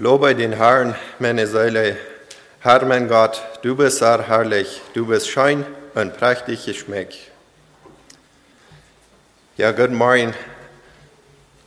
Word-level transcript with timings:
Lobe 0.00 0.32
den 0.32 0.52
Herrn, 0.52 0.94
meine 1.18 1.48
Seele. 1.48 1.96
Herr, 2.60 2.84
mein 2.84 3.08
Gott, 3.08 3.42
du 3.62 3.74
bist 3.74 3.98
sehr 3.98 4.28
herrlich, 4.28 4.80
du 4.94 5.04
bist 5.06 5.28
schön 5.28 5.66
und 5.96 6.16
prächtig 6.16 6.66
geschmeckt. 6.66 7.16
Ja, 9.56 9.72
guten 9.72 9.96
Morgen. 9.96 10.34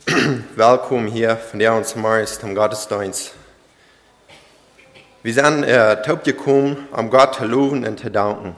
Willkommen 0.56 1.08
hier 1.08 1.36
von 1.36 1.58
der 1.58 1.74
uns 1.74 1.94
morgens 1.94 2.40
zum 2.40 2.54
Gottesdienst. 2.54 3.34
Wir 5.22 5.34
sind 5.34 5.64
äh, 5.64 6.00
taub 6.00 6.24
gekommen, 6.24 6.88
um 6.90 7.10
Gott 7.10 7.34
zu 7.34 7.44
loben 7.44 7.86
und 7.86 8.00
zu 8.00 8.10
danken. 8.10 8.56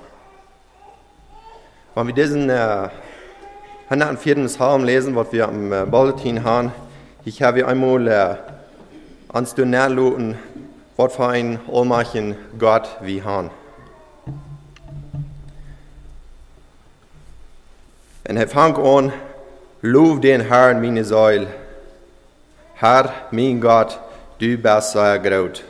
Wenn 1.96 2.06
wir 2.06 2.14
diesen 2.14 2.48
äh, 2.48 2.90
104. 3.88 4.36
Psalm 4.44 4.84
lesen, 4.84 5.16
was 5.16 5.32
wir 5.32 5.48
am 5.48 5.72
äh, 5.72 5.84
Bulletin 5.84 6.44
haben, 6.44 6.70
ich 7.24 7.42
habe 7.42 7.66
einmal 7.66 8.06
äh, 8.06 8.53
ans 9.34 9.52
du 9.52 9.66
nachluten, 9.66 10.38
was 10.96 11.16
für 11.16 11.26
ein 11.26 11.58
allmächtigen 11.70 12.36
Gott 12.56 12.88
wir 13.00 13.24
haben. 13.24 13.50
Und 18.28 18.36
er 18.36 18.46
fängt 18.48 18.78
an, 18.78 19.12
lob 19.82 20.22
den 20.22 20.40
Herrn, 20.42 20.80
meine 20.80 21.04
Säule. 21.04 21.48
Herr, 22.74 23.12
mein 23.32 23.60
Gott, 23.60 23.98
du 24.38 24.56
bist 24.56 24.92
sehr 24.92 25.18
groß. 25.18 25.62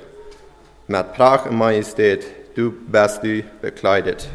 Mit 0.87 1.13
Pracht 1.15 1.47
und 1.47 1.57
Majestät, 1.57 2.27
du 2.55 2.71
bist 2.71 3.23
du 3.23 3.43
bekleidet. 3.63 4.29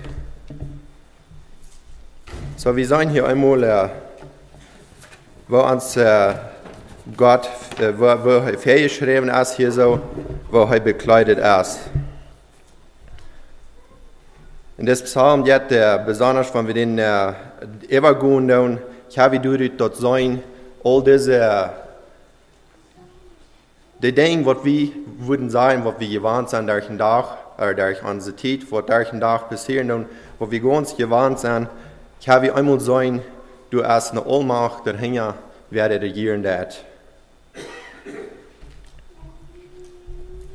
So, 2.57 2.75
wir 2.75 2.87
sind 2.87 3.09
hier 3.09 3.27
einmal, 3.27 3.63
äh, 3.63 3.89
wo 5.47 5.59
uns 5.59 5.95
äh, 5.97 6.33
Gott, 7.15 7.49
äh, 7.79 7.93
wo, 7.97 8.05
wo 8.23 8.29
er 8.29 8.57
festgeschrieben 8.57 9.29
ist 9.29 9.55
hier 9.55 9.71
so, 9.71 9.99
wo 10.51 10.63
er 10.63 10.79
bekleidet 10.79 11.39
ist. 11.39 11.79
In 14.77 14.85
das 14.85 15.03
Psalm 15.03 15.45
jetzt, 15.45 15.71
äh, 15.71 15.99
besonders 16.05 16.53
wenn 16.53 16.67
wir 16.67 16.73
den 16.73 16.97
äh, 16.97 17.33
übergehen, 17.89 18.79
ich 19.09 19.17
habe 19.17 19.39
durch 19.39 19.71
dort 19.77 19.95
sein, 19.95 20.43
all 20.83 21.03
diese 21.03 21.37
äh, 21.37 21.67
die 24.01 24.13
Dinge, 24.13 24.45
was 24.45 24.63
wir 24.63 24.89
würden 25.17 25.49
sagen, 25.49 25.83
was 25.83 25.99
wir 25.99 26.07
gewarnt 26.07 26.49
sind 26.49 26.67
durch 26.67 26.87
den 26.87 26.97
Tag, 26.97 27.37
oder 27.57 27.73
durch 27.73 28.03
unsere 28.03 28.35
Zeit, 28.35 28.59
was 28.69 28.85
durch 28.85 29.09
den 29.09 29.19
Tag 29.19 29.49
passiert 29.49 29.89
und 29.91 30.05
wo 30.37 30.49
wir 30.49 30.61
ganz 30.61 30.95
gewarnt 30.95 31.39
sind, 31.39 31.67
ich 32.21 32.29
habe 32.29 32.53
einmal 32.53 32.79
sagen, 32.79 33.21
du 33.69 33.83
hast 33.83 34.11
eine 34.11 34.25
Allmacht, 34.25 34.85
der 34.85 34.95
Hänger 34.95 35.35
werde 35.69 35.99
regieren 35.99 36.43
dat. 36.43 36.85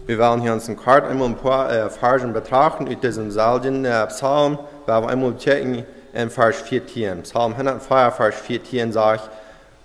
Wir 0.06 0.19
wollen 0.19 0.42
hier 0.42 0.52
uns 0.52 0.69
Kart 0.77 1.06
einmal 1.06 1.28
ein 1.28 1.36
paar 1.36 1.72
äh, 1.72 1.88
Versen 1.88 2.34
betrachten 2.34 2.86
aus 2.86 3.02
diesem 3.02 3.30
selben 3.30 3.86
äh, 3.86 4.06
Psalm, 4.08 4.58
weil 4.84 5.02
wir 5.02 5.08
einmal 5.08 5.36
checken 5.38 5.84
in 6.12 6.28
Vers 6.28 6.56
14. 6.56 7.22
Psalm 7.22 7.52
104, 7.52 8.12
Vers 8.12 8.34
14 8.34 8.92
sagt, 8.92 9.30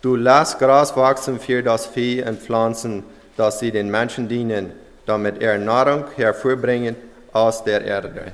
du 0.02 0.18
lässt 0.18 0.60
Gras 0.60 0.96
wachsen 0.98 1.40
für 1.40 1.64
das 1.64 1.88
Vieh 1.88 2.22
und 2.22 2.42
Pflanzen, 2.42 3.06
dass 3.38 3.60
sie 3.60 3.72
den 3.72 3.90
Menschen 3.90 4.28
dienen, 4.28 4.74
damit 5.06 5.42
er 5.42 5.58
Nahrung 5.58 6.04
hervorbringen 6.18 6.98
aus 7.32 7.64
der 7.64 7.86
Erde. 7.86 8.34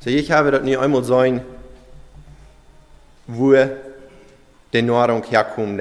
So, 0.00 0.10
ich 0.10 0.32
habe 0.32 0.50
das 0.50 0.62
nicht 0.62 0.78
einmal 0.78 1.04
sagen, 1.04 1.42
wo 3.28 3.54
die 4.72 4.82
Nahrung 4.82 5.22
herkommt. 5.22 5.80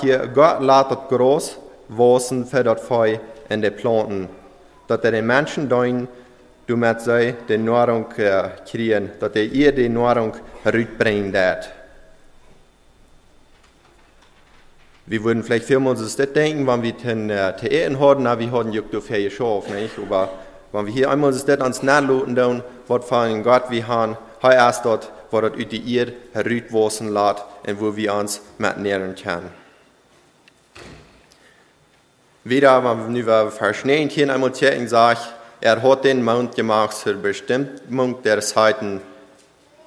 Hier, 0.00 0.28
Gott 0.28 0.60
lässt 0.60 0.90
das 0.90 1.08
groß 1.08 1.58
wachsen 1.88 2.46
für 2.46 2.62
das 2.62 2.80
Feu 2.80 3.18
in 3.48 3.62
den 3.62 3.74
Planten, 3.74 4.28
dass 4.86 5.00
er 5.00 5.10
den 5.10 5.26
Menschen 5.26 5.68
dein, 5.68 6.08
du 6.66 6.76
mit 6.76 7.00
sie 7.00 7.34
die 7.48 7.58
Nahrung 7.58 8.06
äh, 8.16 8.50
kriegen, 8.68 9.10
dass 9.18 9.34
er 9.34 9.44
ihr 9.44 9.72
die 9.72 9.88
Nahrung 9.88 10.34
herüberbringen 10.62 11.32
wird. 11.32 11.70
Wir 15.06 15.24
würden 15.24 15.42
vielleicht 15.42 15.64
vielmals 15.64 16.00
das 16.00 16.14
denken, 16.32 16.66
wenn 16.68 16.82
wir 16.82 16.92
den 16.92 17.30
äh, 17.30 17.56
Theater 17.56 17.98
haben, 17.98 18.22
na, 18.22 18.38
wir 18.38 18.52
haben 18.52 18.72
ja 18.72 18.82
dafür 18.82 19.18
geschaffen, 19.18 19.74
nicht? 19.74 19.98
Aber 19.98 20.28
wenn 20.70 20.86
wir 20.86 20.92
hier 20.92 21.10
einmal 21.10 21.32
das 21.32 21.48
ans 21.48 21.82
nachluten, 21.82 22.36
dann, 22.36 22.62
was 22.86 23.10
einen 23.10 23.42
Gott 23.42 23.64
wir 23.70 23.88
haben, 23.88 24.16
hat 24.40 24.54
erst 24.54 24.84
dort, 24.84 25.10
wo 25.32 25.40
das 25.40 25.52
ut 25.52 25.72
die 25.72 25.96
Erde 25.96 26.12
herüberwasen 26.32 27.12
lässt 27.12 27.44
und 27.66 27.80
wo 27.80 27.94
wir 27.96 28.14
uns 28.14 28.40
mitnehmen 28.58 29.14
können. 29.14 29.50
Wieder, 32.44 32.82
wenn 32.82 33.14
wir 33.14 33.50
Vers 33.50 33.84
19 33.84 34.30
einmal 34.30 34.52
checken, 34.52 34.88
sagt, 34.88 35.34
er 35.60 35.82
hat 35.82 36.04
den 36.04 36.24
Mond 36.24 36.56
gemacht 36.56 36.96
zur 36.96 37.14
Bestimmung 37.14 38.22
der 38.22 38.40
Zeiten, 38.40 39.02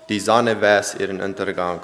die 0.07 0.19
Sonne 0.19 0.61
weiß 0.61 0.95
ihren 0.99 1.19
Untergang. 1.19 1.81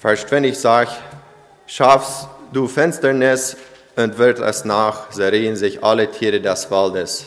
Vers 0.00 0.26
20 0.26 0.58
sagt, 0.58 0.92
schaffst 1.66 2.26
du 2.52 2.66
Finsternis 2.66 3.56
und 3.96 4.18
wird 4.18 4.38
es 4.38 4.64
nach, 4.64 5.10
so 5.10 5.22
regen 5.22 5.56
sich 5.56 5.82
alle 5.82 6.10
Tiere 6.10 6.40
des 6.40 6.70
Waldes. 6.70 7.26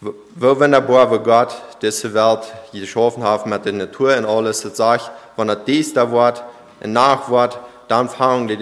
Wo 0.00 0.58
wunderbar, 0.58 1.10
wo 1.10 1.18
Gott 1.18 1.54
diese 1.82 2.14
Welt 2.14 2.40
geschaffen 2.72 3.22
hat 3.22 3.46
mit 3.46 3.64
der 3.64 3.72
Natur 3.72 4.16
und 4.16 4.24
alles, 4.24 4.62
das 4.62 4.76
sagt, 4.76 5.10
wenn 5.36 5.48
er 5.48 5.56
dies 5.56 5.92
da 5.92 6.10
wird, 6.10 6.42
und 6.82 6.92
nach 6.92 7.28
wird, 7.30 7.58
dann 7.88 8.08
fangen 8.08 8.48
die, 8.48 8.56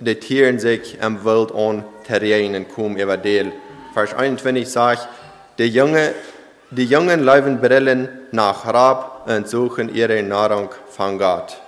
die, 0.00 0.14
Tiere 0.14 0.58
sich 0.58 0.98
im 1.00 1.24
Wild 1.24 1.52
an 1.52 1.84
zu 2.06 2.14
und 2.14 2.68
kommen 2.74 2.96
über 2.96 3.16
den. 3.16 3.52
Vers 3.92 4.14
21 4.14 4.68
sagt, 4.68 5.08
die, 5.58 5.68
Junge, 5.68 6.14
die 6.70 6.84
Jungen 6.84 7.22
laufen 7.22 7.60
Brillen 7.60 8.08
nach 8.32 8.66
Rab 8.66 9.28
und 9.28 9.48
suchen 9.48 9.94
ihre 9.94 10.22
Nahrung 10.22 10.70
von 10.90 11.18
Gott. 11.18 11.58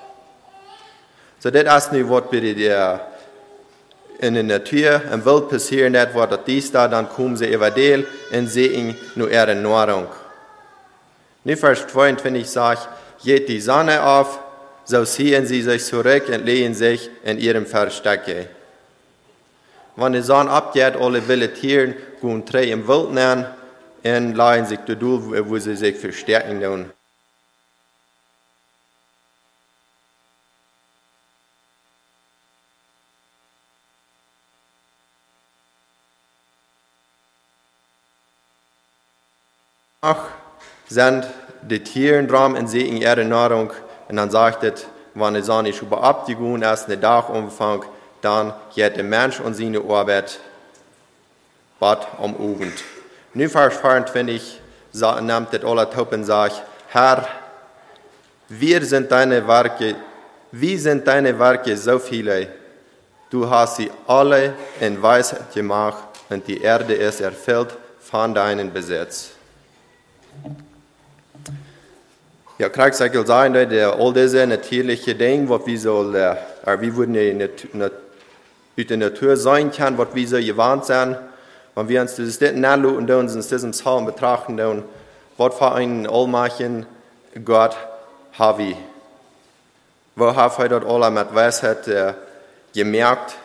So, 1.38 1.50
das 1.50 1.86
ist 1.86 1.92
nicht, 1.92 2.08
was 2.08 2.30
bei 2.30 2.40
der 2.40 3.06
in 4.18 4.46
Natur 4.46 5.02
im 5.12 5.24
Welt 5.24 5.48
passieren, 5.48 5.92
das 5.92 6.14
was 6.14 6.38
dies 6.46 6.72
da, 6.72 6.88
dann 6.88 7.08
kommen 7.08 7.36
sie 7.36 7.52
über 7.52 7.70
den 7.70 8.06
und 8.32 8.46
sehen 8.48 8.96
nur 9.14 9.30
ihre 9.30 9.54
Nahrung. 9.54 10.08
Nun 11.44 11.56
Vers 11.56 11.86
22 11.86 12.48
sagt, 12.48 12.88
geht 13.22 13.48
die 13.48 13.60
Sonne 13.60 14.02
auf, 14.02 14.38
so 14.84 15.04
ziehen 15.04 15.46
sie 15.46 15.62
sich 15.62 15.84
zurück 15.84 16.28
und 16.28 16.44
legen 16.44 16.74
sich 16.74 17.10
in 17.24 17.38
ihrem 17.38 17.66
Verstecke. 17.66 18.48
Wenn 19.96 20.12
die 20.12 20.22
Sonne 20.22 20.50
abgeht, 20.50 20.96
alle 20.96 21.26
wilde 21.26 21.52
Tiere 21.52 21.94
gehen 22.20 22.44
drei 22.44 22.64
im 22.64 22.86
Wild 22.86 23.12
nehmen 23.12 23.46
und 24.02 24.34
legen 24.34 24.66
sich 24.66 24.78
dort, 24.86 25.00
wo 25.02 25.58
sie 25.58 25.76
sich 25.76 25.96
verstärken. 25.96 26.60
Tun. 26.60 26.95
Ach, 40.08 40.28
sind 40.86 41.26
die 41.62 41.82
Tiere 41.82 42.22
dran 42.22 42.54
und 42.56 42.68
sehen 42.68 42.96
ihre 42.96 43.24
Nahrung. 43.24 43.72
Und 44.08 44.16
dann 44.16 44.30
sagt 44.30 44.62
es, 44.62 44.86
wenn 45.14 45.34
die 45.34 45.42
Sonne 45.42 45.70
über 45.70 46.00
abgegangen 46.00 46.62
ist, 46.62 46.86
der 46.86 46.98
Dachumfang, 46.98 47.84
dann 48.22 48.54
geht 48.72 48.96
der 48.96 49.02
Mensch 49.02 49.40
und 49.40 49.54
seine 49.54 49.80
Arbeit 49.80 50.38
bad 51.80 52.06
am 52.22 52.34
Abend. 52.36 52.84
Nun 53.34 53.48
Vers 53.48 53.78
24 53.78 54.60
nimmt 55.22 55.52
das 55.52 55.64
alle 55.64 55.90
Top 55.90 56.12
und 56.12 56.22
sagt, 56.22 56.62
Herr, 56.90 57.26
wir 58.48 58.84
sind 58.84 59.10
deine 59.10 59.44
Werke, 59.48 59.96
wie 60.52 60.76
sind 60.76 61.04
deine 61.04 61.36
Werke 61.36 61.76
so 61.76 61.98
viele? 61.98 62.46
Du 63.28 63.50
hast 63.50 63.78
sie 63.78 63.90
alle 64.06 64.54
in 64.78 65.02
Weisheit 65.02 65.52
gemacht 65.52 66.04
und 66.30 66.46
die 66.46 66.62
Erde 66.62 66.94
ist 66.94 67.20
erfüllt 67.20 67.76
von 67.98 68.32
deinem 68.32 68.72
Besitz. 68.72 69.35
Ja, 72.58 72.68
krijg 72.68 73.00
ik 73.00 73.16
al 73.16 73.26
zijn 73.26 73.52
dat 73.52 73.94
al 73.94 74.12
deze 74.12 74.44
natuurlijke 74.44 75.16
dingen, 75.16 75.46
wat 75.46 75.64
we 75.64 75.76
zo, 75.76 76.12
uh, 76.12 76.32
wie 76.78 76.92
würden 76.92 77.40
uit 78.76 78.88
de 78.88 78.96
natuur 78.96 79.36
sein 79.36 79.70
können, 79.70 79.96
was 79.96 80.08
wir 80.12 80.28
so 80.28 80.36
gewarnt 80.36 80.84
sind, 80.84 81.16
wenn 81.74 81.88
wir 81.88 82.00
uns 82.00 82.16
das 82.16 82.40
nachschauen 82.40 82.96
und 82.96 83.10
uns 83.10 83.48
diesen 83.48 83.70
Psalm 83.72 84.06
betrachten, 84.06 84.56
dann, 84.56 84.82
was 85.36 85.54
für 85.54 85.72
einen 85.72 86.06
allmächtigen 86.06 86.86
Gott 87.44 87.76
haben 88.32 88.58
wir? 88.58 88.76
Wo 90.14 90.34
haben 90.34 90.62
wir 90.62 90.68
dort 90.68 90.86
alle 90.86 91.10
mit 91.10 91.34
Weisheit 91.34 91.86
äh, 91.88 92.14
gemerkt, 92.74 93.36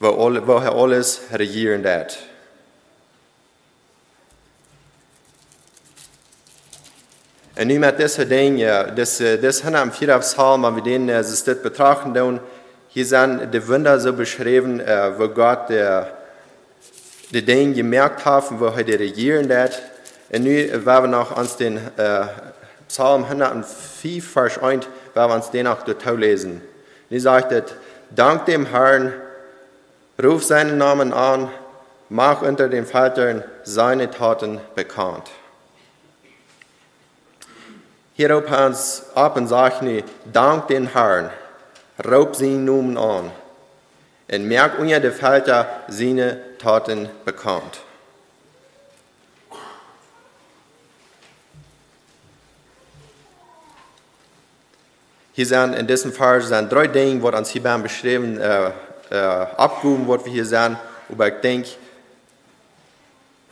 wo, 0.00 0.08
all, 0.08 0.46
wo 0.46 0.56
er 0.56 0.74
alles 0.74 1.20
regieren 1.32 1.86
hat? 1.86 2.18
En 7.54 7.66
nu 7.66 7.78
met 7.78 7.96
deze 7.96 8.26
dingen, 8.26 8.94
deze, 8.94 9.38
deze 9.40 9.62
hinne 9.62 9.78
am 9.78 9.92
vierde 9.92 10.18
psalm, 10.18 10.62
waar 10.62 10.74
we 10.74 10.82
den, 10.82 11.06
dit 11.44 11.62
betrachten 11.62 12.12
doen, 12.12 12.40
hier 12.88 13.04
zijn 13.04 13.50
de 13.50 13.66
Wunder 13.66 14.00
so 14.00 14.12
beschreven, 14.12 14.80
uh, 14.80 15.16
wo 15.16 15.28
Gott 15.34 15.66
de, 15.66 16.02
de 17.30 17.44
dingen 17.44 17.74
gemerkt 17.74 18.22
hat, 18.22 18.48
wo 18.48 18.66
er 18.66 18.84
die 18.84 18.96
regieren 18.96 19.50
hat. 19.50 19.82
Und 20.30 20.44
nu 20.44 20.70
werden 20.84 21.10
wir 21.10 21.18
noch 21.18 21.36
uns 21.36 21.56
den 21.56 21.78
uh, 21.98 22.26
Psalm 22.88 23.24
104, 23.24 24.22
Vers 24.22 24.58
1, 24.58 24.86
werden 25.14 25.30
wir 25.30 25.34
uns 25.34 25.50
den 25.50 25.66
auch 25.66 25.82
durchlesen. 25.82 26.62
Die 27.10 27.20
sagt, 27.20 27.52
es, 27.52 27.74
dank 28.10 28.46
dem 28.46 28.66
Herrn, 28.66 29.12
ruf 30.22 30.42
seinen 30.42 30.78
Namen 30.78 31.12
an, 31.12 31.50
mach 32.08 32.42
unter 32.42 32.68
den 32.68 32.86
Völkern 32.86 33.44
seine 33.62 34.10
Taten 34.10 34.60
bekannt. 34.74 35.30
Hierop 38.22 38.48
hans 38.50 39.02
ab 39.16 39.36
und 39.36 39.48
sagt 39.48 39.82
nie, 39.82 40.04
dank 40.32 40.68
den 40.68 40.92
Herrn, 40.92 41.30
raub 42.08 42.36
seinen 42.36 42.64
Namen 42.64 42.96
an 42.96 43.32
und 44.30 44.46
merk 44.46 44.78
unter 44.78 45.00
den 45.00 45.10
Völkern 45.10 45.66
seine 45.88 46.56
Taten 46.56 47.08
bekannt. 47.24 47.80
Hier 55.32 55.46
sind 55.46 55.74
in 55.74 55.88
diesem 55.88 56.12
Fall 56.12 56.42
sind 56.42 56.70
drei 56.70 56.86
Dinge, 56.86 57.18
die 57.18 57.36
uns 57.36 57.48
hier 57.48 57.62
beschrieben, 57.78 58.38
äh, 58.38 58.70
äh, 59.10 59.16
abgehoben 59.16 60.06
wird, 60.06 60.26
wie 60.26 60.30
hier 60.30 60.46
sind. 60.46 60.76
Aber 61.10 61.26
ich 61.26 61.40
denke, 61.40 61.70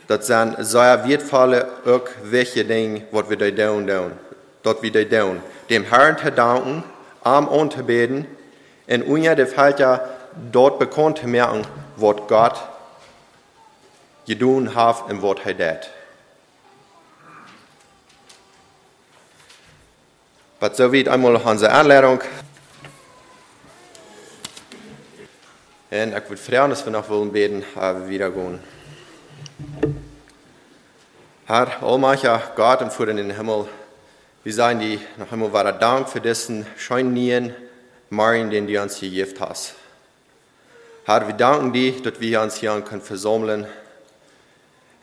das 0.07 0.27
sind 0.27 0.55
sehr 0.59 1.05
wertvolle, 1.05 1.67
auch 1.85 2.07
welche 2.23 2.63
Dinge, 2.63 3.01
die 3.01 3.29
wir 3.29 3.51
da 3.51 3.67
tun, 3.67 3.85
tun. 3.85 4.30
Dort 4.63 4.81
wir 4.81 4.91
da 4.91 5.03
tun. 5.03 5.41
Dem 5.69 5.85
Herrn 5.85 6.17
zu 6.17 6.31
danken, 6.31 6.83
arm 7.23 7.49
anzubeten, 7.49 8.27
und 8.87 9.03
unter 9.03 9.35
der 9.35 9.47
Falter 9.47 10.09
dort 10.51 10.79
bekannt 10.79 11.19
zu 11.19 11.27
merken, 11.27 11.65
was 11.95 12.17
Gott 12.27 12.59
getan 14.25 14.75
hat 14.75 15.09
und 15.09 15.21
was 15.21 15.37
er 15.45 15.77
tut. 15.77 15.89
Was 20.59 20.77
so 20.77 20.93
weit 20.93 21.07
einmal 21.07 21.35
unsere 21.35 21.71
Anleitung. 21.71 22.21
Und 25.89 26.07
ich 26.09 26.29
würde 26.29 26.37
fragen, 26.37 26.69
dass 26.69 26.85
wir 26.85 26.91
noch 26.91 27.09
wollen 27.09 27.31
beten, 27.31 27.63
aber 27.75 28.07
wieder 28.07 28.29
gehen. 28.29 28.59
Herr, 31.47 31.83
allmächtiger 31.83 32.41
Gott 32.55 32.81
und 32.81 32.93
Vater 32.93 33.11
in 33.11 33.17
den 33.17 33.35
Himmel, 33.35 33.67
wir 34.43 34.53
sagen 34.53 34.79
dir 34.79 34.99
noch 35.17 35.31
einmal 35.31 35.53
wahrer 35.53 35.73
Dank 35.73 36.09
für 36.09 36.19
diesen 36.19 36.65
scheinen 36.75 37.53
Morgen, 38.09 38.49
den 38.49 38.65
du 38.65 38.81
uns 38.81 38.97
hier 38.97 39.11
gegeben 39.11 39.39
hast. 39.39 39.75
Herr, 41.05 41.27
wir 41.27 41.35
danken 41.35 41.71
dir, 41.71 42.01
dass 42.01 42.19
wir 42.19 42.41
uns 42.41 42.55
hier 42.55 42.81
können 42.81 43.03
versammeln 43.03 43.67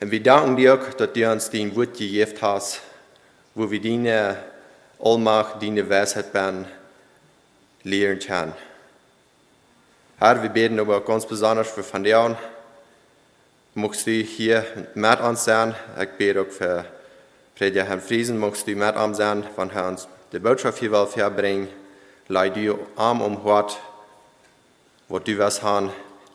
Und 0.01 0.11
wir 0.11 0.21
danken 0.21 0.57
dir, 0.57 0.75
dass 0.75 1.13
du 1.13 1.31
uns 1.31 1.49
den 1.49 1.73
Wort 1.75 1.97
gegeben 1.97 2.33
hast, 2.41 2.81
wo 3.55 3.71
wir 3.71 3.81
deine 3.81 4.37
Allmacht, 5.01 5.63
deine 5.63 5.89
Weisheit 5.89 6.33
ben, 6.33 6.65
lehren 7.83 8.19
können. 8.19 8.53
Herr, 10.17 10.43
wir 10.43 10.49
beten 10.49 10.81
aber 10.81 10.99
ganz 10.99 11.25
besonders 11.25 11.69
für 11.69 11.93
Van 11.93 12.03
Deon. 12.03 12.35
Magst 13.73 14.05
du 14.05 14.11
hier 14.11 14.65
mit 14.95 15.21
uns 15.21 15.45
sein? 15.45 15.73
Ich 15.97 16.09
bete 16.17 16.41
auch 16.41 16.47
für 16.47 16.98
Prediger 17.59 17.83
Herrn 17.83 17.99
Friesen. 17.99 18.37
Magst 18.37 18.67
du 18.67 18.71
mit 18.73 18.95
uns 18.95 19.17
sein, 19.17 19.43
wenn 19.57 19.69
er 19.71 19.89
uns 19.89 20.07
die 20.31 20.39
Botschaft 20.39 20.79
hier 20.79 20.93
will 20.93 21.05
verbringen? 21.05 21.67
Leid 22.29 22.55
du 22.55 22.79
arm 22.95 23.21
um 23.21 23.43
Hort, 23.43 23.77
wo 25.09 25.19
du 25.19 25.37
was 25.37 25.61
haben, 25.61 25.89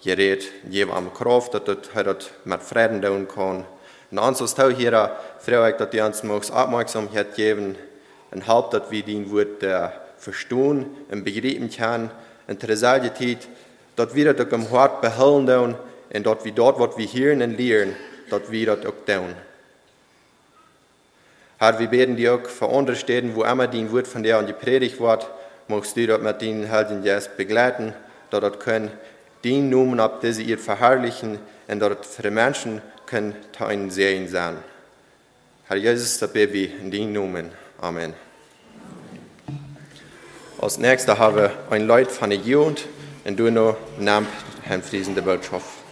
gerät, 0.05 0.45
gib 0.71 0.95
am 0.95 1.15
Kraft, 1.15 1.55
dass 1.55 1.65
du 1.65 1.77
das 1.77 2.31
mit 2.45 2.63
Frieden 2.63 3.01
tun 3.01 3.27
kann. 3.27 3.65
Und 4.11 4.19
uns 4.19 4.43
ist 4.43 4.61
auch 4.61 4.69
hier, 4.69 5.17
freue 5.39 5.71
ich, 5.71 5.77
dass 5.77 5.89
du 5.89 6.05
uns 6.05 6.23
magst 6.25 6.53
Aufmerksamkeit 6.53 7.35
geben 7.35 7.77
und 8.31 8.47
helpt, 8.47 8.75
dass 8.75 8.91
wir 8.91 9.03
den 9.03 9.33
Wort 9.33 9.63
äh, 9.63 9.89
verstehen 10.19 10.85
und 11.11 11.25
begreifen 11.25 11.71
können. 11.71 12.11
Und 12.49 12.61
selben 12.61 13.15
Zeit, 13.15 13.49
dass 13.97 14.15
wir 14.15 14.35
das 14.35 14.53
im 14.53 14.71
Hart 14.71 15.01
behalten 15.01 15.75
und 16.13 16.27
dass 16.27 16.45
wir 16.45 16.53
dort, 16.53 16.79
was 16.79 16.99
wir 16.99 17.07
hören 17.07 17.41
und 17.41 17.59
lernen, 17.59 17.97
dass 18.29 18.51
wir 18.51 18.77
das 18.77 18.85
auch 18.85 19.07
tun. 19.07 19.35
Herr, 21.65 21.79
wir 21.79 21.89
beten 21.89 22.15
dir 22.15 22.35
auch 22.35 22.47
für 22.47 22.69
andere 22.69 22.95
Städten, 22.95 23.35
wo 23.35 23.43
immer 23.43 23.67
dein 23.67 23.91
Wort 23.91 24.07
von 24.07 24.23
dir 24.23 24.37
an 24.37 24.47
die 24.47 24.53
Predigt 24.53 25.01
wird, 25.01 25.27
magst 25.67 25.97
du 25.97 26.07
das 26.07 26.21
mit 26.21 26.43
deinen 26.43 26.65
Helden 26.65 27.03
jetzt 27.05 27.39
begleiten, 27.39 27.95
dass 28.29 28.43
das 28.43 28.59
können 28.59 28.91
den 29.45 29.71
Namen 29.71 29.99
ab, 29.99 30.21
die 30.21 30.33
sie 30.35 30.43
ihr 30.43 30.59
verherrlichen 30.59 31.39
und 31.67 31.81
das 31.81 32.07
für 32.07 32.21
die 32.21 32.31
Menschen 32.31 32.83
können 33.07 33.35
ein 33.59 33.91
Sehen 33.91 34.29
sein. 34.29 34.59
Herr 35.67 35.79
Jesus, 35.79 36.19
das 36.19 36.31
beten 36.31 36.53
wir 36.53 36.69
in 36.81 36.91
deinen 36.91 37.13
Namen. 37.15 37.51
Amen. 37.81 38.13
Als 40.61 40.77
nächster 40.77 41.19
haben 41.19 41.37
wir 41.37 41.51
ein 41.71 41.87
Leut 41.87 42.13
von 42.13 42.29
der 42.29 42.41
Jugend 42.41 42.85
und 43.25 43.39
du 43.39 43.51
noch 43.51 43.79
nimmt 43.99 44.29
Herrn 44.65 44.83
Friesen 44.83 45.15
der 45.15 45.23
Botschaft. 45.23 45.84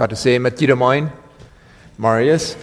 God 0.00 0.12
is 0.12 0.20
zeggen 0.20 0.42
met 0.42 0.60
iedereen, 0.60 1.10
Marius. 1.96 2.56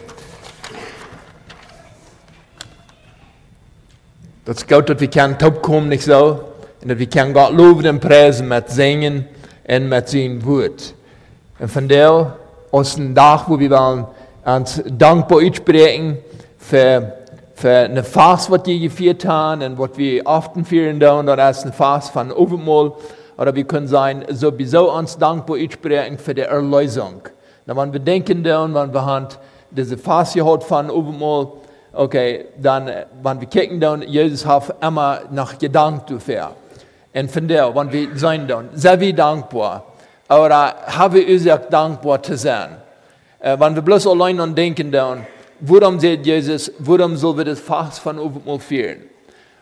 Dat 4.44 4.56
is 4.56 4.76
goed 4.76 4.88
dat 4.88 5.00
we 5.00 5.08
kan 5.08 5.36
opkomen 5.46 5.88
niet 5.90 6.04
zo. 6.04 6.54
En 6.80 6.88
dat 6.88 6.98
we 6.98 7.08
kan 7.08 7.34
God 7.34 7.52
loven 7.52 7.86
en 7.86 8.00
prijzen 8.00 8.48
met 8.48 8.72
zingen 8.72 9.28
en 9.62 9.88
met 9.88 10.10
zijn 10.10 10.42
woord. 10.42 10.94
En 11.58 11.70
vandaar, 11.70 12.36
als 12.70 12.96
een 12.96 13.14
dag 13.14 13.46
waar 13.46 13.58
we 13.58 13.68
wel 13.68 14.14
ons 14.44 14.80
dankbaar 14.94 15.40
uitspreken 15.40 16.20
voor, 16.58 17.14
für 17.54 17.70
eine 17.70 18.04
Fast, 18.04 18.52
was 18.52 18.64
die 18.64 18.80
gefeiert 18.80 19.26
haben 19.26 19.64
und 19.64 19.78
was 19.78 19.90
wir 19.96 20.26
oft 20.26 20.52
feiern 20.64 21.00
da, 21.00 21.20
und 21.20 21.26
das 21.26 21.58
ist 21.58 21.64
eine 21.64 21.74
Fast 21.74 22.12
von 22.12 22.32
Overmol. 22.32 22.94
Oder 23.38 23.54
wir 23.54 23.64
können 23.66 23.88
sein, 23.88 24.26
sowieso 24.30 24.92
uns 24.92 25.18
dankbar 25.18 25.58
aussprechen 25.58 26.18
für 26.18 26.34
die 26.34 26.42
Erlösung. 26.42 27.22
Wenn 27.66 27.94
wir 27.94 28.00
denken 28.00 28.44
da, 28.44 28.64
wenn 28.64 28.94
wir 28.94 29.06
haben 29.06 29.28
diese 29.70 29.98
Fast 29.98 30.34
gehabt 30.34 30.64
von 30.64 30.90
Overmol, 30.90 31.54
okay, 31.94 32.46
dann, 32.58 32.88
äh, 32.88 33.06
wenn 33.22 33.40
wir 33.42 33.48
kicken 33.48 33.80
dann, 33.80 34.02
Jesus 34.02 34.46
hat 34.46 34.76
immer 34.82 35.22
nach 35.32 35.58
gedankt 35.58 36.10
dafür. 36.10 36.52
Und 37.14 37.32
von 37.32 37.48
der, 37.48 37.76
wenn 37.76 37.92
wir 37.92 38.08
sein 38.16 38.48
dann, 38.48 38.70
sehr 38.74 39.00
wir 39.00 39.14
dankbar. 39.14 39.84
Aber 40.28 40.50
haben 40.88 41.14
wir 41.16 41.28
uns 41.28 41.70
dankbar 41.70 42.22
zu 42.24 42.38
sein. 42.38 42.70
Äh, 43.40 43.60
wenn 43.60 43.76
wir 43.76 43.82
bloß 43.82 44.08
allein 44.08 44.40
an 44.40 44.56
denken 44.56 44.92
dann, 44.92 45.26
warum 45.60 46.00
sagt 46.00 46.26
Jesus, 46.26 46.72
warum 46.80 47.16
soll 47.16 47.38
wir 47.38 47.46
das 47.46 47.60
Fast 47.60 48.00
von 48.00 48.20
Overmol 48.20 48.60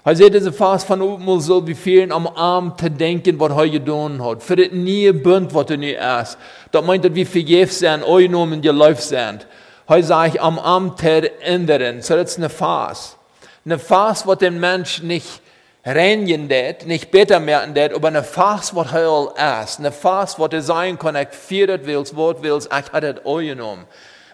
führen? 0.06 0.12
Er 0.14 0.16
sagt, 0.16 0.34
diese 0.36 0.54
Fast 0.54 0.88
von 0.88 1.02
Overmol 1.02 1.42
soll 1.42 1.66
wir 1.68 1.76
führen, 1.76 2.12
am 2.12 2.28
Abend 2.28 2.80
zu 2.80 2.90
denken, 2.90 3.40
was 3.40 3.52
er 3.52 3.70
getan 3.70 4.24
hat. 4.24 4.44
Für 4.44 4.56
das 4.56 4.72
nie 4.72 5.12
Bund, 5.12 5.54
was 5.54 5.70
er 5.70 5.78
nicht 5.78 5.98
ist. 5.98 6.38
Das 6.72 6.86
meint, 6.86 7.04
vergeben 7.04 7.72
sind, 7.72 8.04
euch 8.04 8.26
in 8.26 8.62
die 8.62 8.68
Lauf 8.70 9.02
sind. 9.02 9.48
Er 9.88 10.04
sagt, 10.04 10.40
am 10.40 10.60
Abend 10.60 11.00
zu 11.00 11.42
ändern. 11.42 12.02
So, 12.02 12.16
das 12.16 12.32
ist 12.32 12.38
eine 12.38 12.50
Fast. 12.50 13.18
Eine 13.66 13.80
Fast, 13.80 14.28
was 14.28 14.38
den 14.38 14.60
Mensch 14.60 15.02
nicht 15.02 15.42
reinigen 15.84 16.48
det, 16.48 16.88
nicht 16.88 17.12
besser 17.12 17.40
merken 17.40 17.76
det, 17.76 17.94
aber 17.94 18.08
eine 18.08 18.24
Fast, 18.24 18.76
was 18.76 18.92
er 18.92 19.64
ist. 19.64 19.80
Eine 19.80 19.92
Fast, 19.92 20.40
was 20.40 20.52
er 20.52 20.62
sein 20.64 20.98
kann, 20.98 21.16
ich 21.16 21.30
viert 21.30 21.86
wills, 21.86 22.16
Wort 22.16 22.42
wills, 22.42 22.66
ich 22.66 22.92
hatte 22.92 23.16
es 23.20 23.26
euch 23.26 23.50
genommen. 23.50 23.86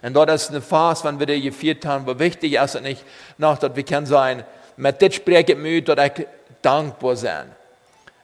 Und 0.02 0.14
dort 0.14 0.30
ist 0.32 0.50
eine 0.50 0.62
Fast, 0.62 1.04
wenn 1.04 1.20
wir 1.20 1.26
die 1.26 1.42
geführt 1.42 1.86
haben, 1.86 2.08
wo 2.08 2.18
wichtig 2.18 2.54
ist 2.54 2.76
und 2.76 2.84
nicht 2.84 3.04
noch, 3.38 3.58
dass 3.58 3.76
wir 3.76 3.84
können 3.84 4.06
sein, 4.06 4.44
mit 4.82 5.00
dit 5.00 5.14
spreek 5.14 5.48
ik 5.48 5.58
met 5.58 5.86
dat 5.86 6.00
ik 6.00 6.28
dankbaar 6.62 7.16
zijn. 7.16 7.48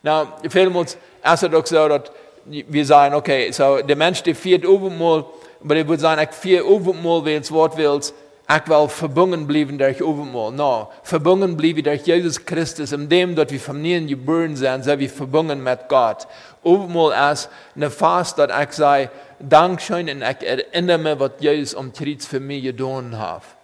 Nou, 0.01 0.27
vielmals 0.41 0.97
ist 1.23 1.43
es 1.43 1.53
auch 1.53 1.67
so, 1.67 1.87
dass 1.87 2.11
wir 2.45 2.85
sagen, 2.85 3.15
okay, 3.15 3.51
so 3.51 3.81
der 3.81 3.95
Mensch, 3.95 4.23
der 4.23 4.35
viert 4.35 4.65
overmal, 4.65 5.25
aber 5.63 5.75
der 5.75 5.87
würde 5.87 6.01
sagen, 6.01 6.21
ich 6.21 6.35
vier 6.35 6.65
overmal, 6.65 7.25
wenn 7.25 7.41
es 7.41 7.51
Wort 7.51 7.77
willst, 7.77 8.13
ich 8.49 8.67
will 8.69 8.87
verbunden 8.87 9.45
bleiben 9.45 9.77
durch 9.77 10.01
overmal. 10.01 10.51
No, 10.51 10.89
verbunden 11.03 11.57
bleiben 11.57 11.83
durch 11.83 12.07
Jesus 12.07 12.43
Christus, 12.43 12.91
in 12.91 13.07
dem, 13.07 13.35
dass 13.35 13.51
wir 13.51 13.59
von 13.59 13.83
ihnen 13.85 14.07
geboren 14.07 14.55
sind, 14.55 14.83
sind 14.83 14.99
wir 14.99 15.09
verbunden 15.09 15.61
mit 15.61 15.87
Gott. 15.89 16.27
Overmal 16.63 17.33
ist 17.33 17.49
eine 17.75 17.91
Fast, 17.91 18.39
dass 18.39 18.49
ich 18.63 18.71
sage, 18.71 19.11
Dankeschön 19.39 20.09
und 20.09 20.23
ich 20.23 20.47
erinnere 20.47 20.97
mich, 20.97 21.19
was 21.19 21.31
Jesus 21.39 21.75
am 21.75 21.93
Kreuz 21.93 22.25
für 22.25 22.39
mich 22.39 22.63
getan 22.63 23.19
hat. 23.19 23.56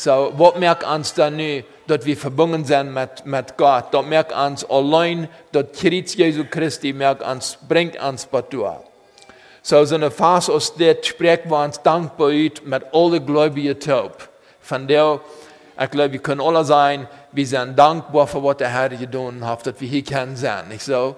So, 0.00 0.32
was 0.34 0.54
merkt 0.54 0.82
uns 0.82 1.12
dann 1.12 1.36
nu, 1.36 1.62
dass 1.86 2.06
wir 2.06 2.16
verbunden 2.16 2.64
sind 2.64 2.94
mit, 2.94 3.26
mit 3.26 3.54
Gott? 3.58 3.92
Das 3.92 4.06
merkt 4.06 4.32
uns 4.32 4.64
allein, 4.64 5.28
das 5.52 5.66
Kreuz 5.78 6.14
Jesu 6.14 6.44
Christi 6.50 6.94
merkt 6.94 7.22
uns, 7.22 7.58
bringt 7.68 8.02
uns 8.02 8.24
Batua. 8.24 8.82
So, 9.60 9.84
so 9.84 9.96
eine 9.96 10.10
Phase 10.10 10.54
aus 10.54 10.74
der 10.74 10.96
sprechen 11.02 11.50
wir 11.50 11.62
uns 11.62 11.82
dankbar 11.82 12.28
uit 12.28 12.64
mit 12.64 12.82
allen 12.94 13.26
Gläubigen 13.26 13.78
taub. 13.78 14.26
Von 14.62 14.88
der, 14.88 15.20
ich 15.78 15.90
glaube, 15.90 16.12
wir 16.12 16.20
können 16.20 16.40
alle 16.40 16.64
sein, 16.64 17.06
wir 17.32 17.46
sind 17.46 17.78
dankbar 17.78 18.26
für 18.26 18.42
was 18.42 18.56
der 18.56 18.70
Herr 18.70 18.88
getan 18.88 19.46
hat, 19.46 19.66
dass 19.66 19.78
wir 19.82 19.88
hier 19.88 20.02
können 20.02 20.34
sein, 20.34 20.68
nicht 20.68 20.82
so? 20.82 21.14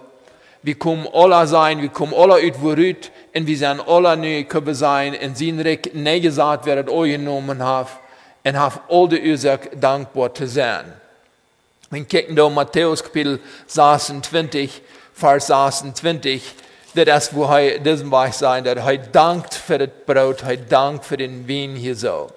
Wir 0.64 0.76
kommen 0.76 1.06
alle 1.12 1.46
sein, 1.46 1.80
wir 1.80 1.88
kommen 1.88 2.14
alle 2.14 2.34
uit 2.34 2.60
woruit, 2.60 3.12
und 3.32 3.46
wir 3.46 3.56
sind 3.56 3.80
alle 3.86 4.16
nu 4.16 4.42
können 4.42 4.74
sein, 4.74 5.14
in 5.14 5.36
sein 5.36 5.60
Reich, 5.60 5.92
nee 5.92 6.18
gesagt, 6.18 6.66
wer 6.66 6.82
das 6.82 6.92
euch 6.92 7.12
genommen 7.12 7.64
hat 7.64 8.01
en 8.44 8.54
har 8.54 8.82
all 8.90 9.08
de 9.08 9.30
Ursache 9.30 9.70
dankbar 9.80 10.30
sein. 10.44 10.92
Wir 11.90 12.04
kicken 12.04 12.37
da 12.37 12.49
Matthäus 12.49 13.02
Kapitel 13.02 13.38
26, 13.66 14.80
Vers 15.12 15.46
26, 15.49 16.42
das 16.94 17.25
ist, 17.25 17.34
wo 17.34 17.44
er 17.44 17.78
diesen 17.78 18.11
Weich 18.11 18.34
sein, 18.34 18.64
dass 18.64 18.76
er 18.76 18.99
dankt 18.99 19.54
für 19.54 19.78
das 19.78 19.90
Brot, 20.06 20.42
er 20.42 20.56
dankt 20.56 21.04
für 21.04 21.16
den 21.16 21.49
Wein 21.49 21.76
hier 21.76 21.94
so. 21.94 22.30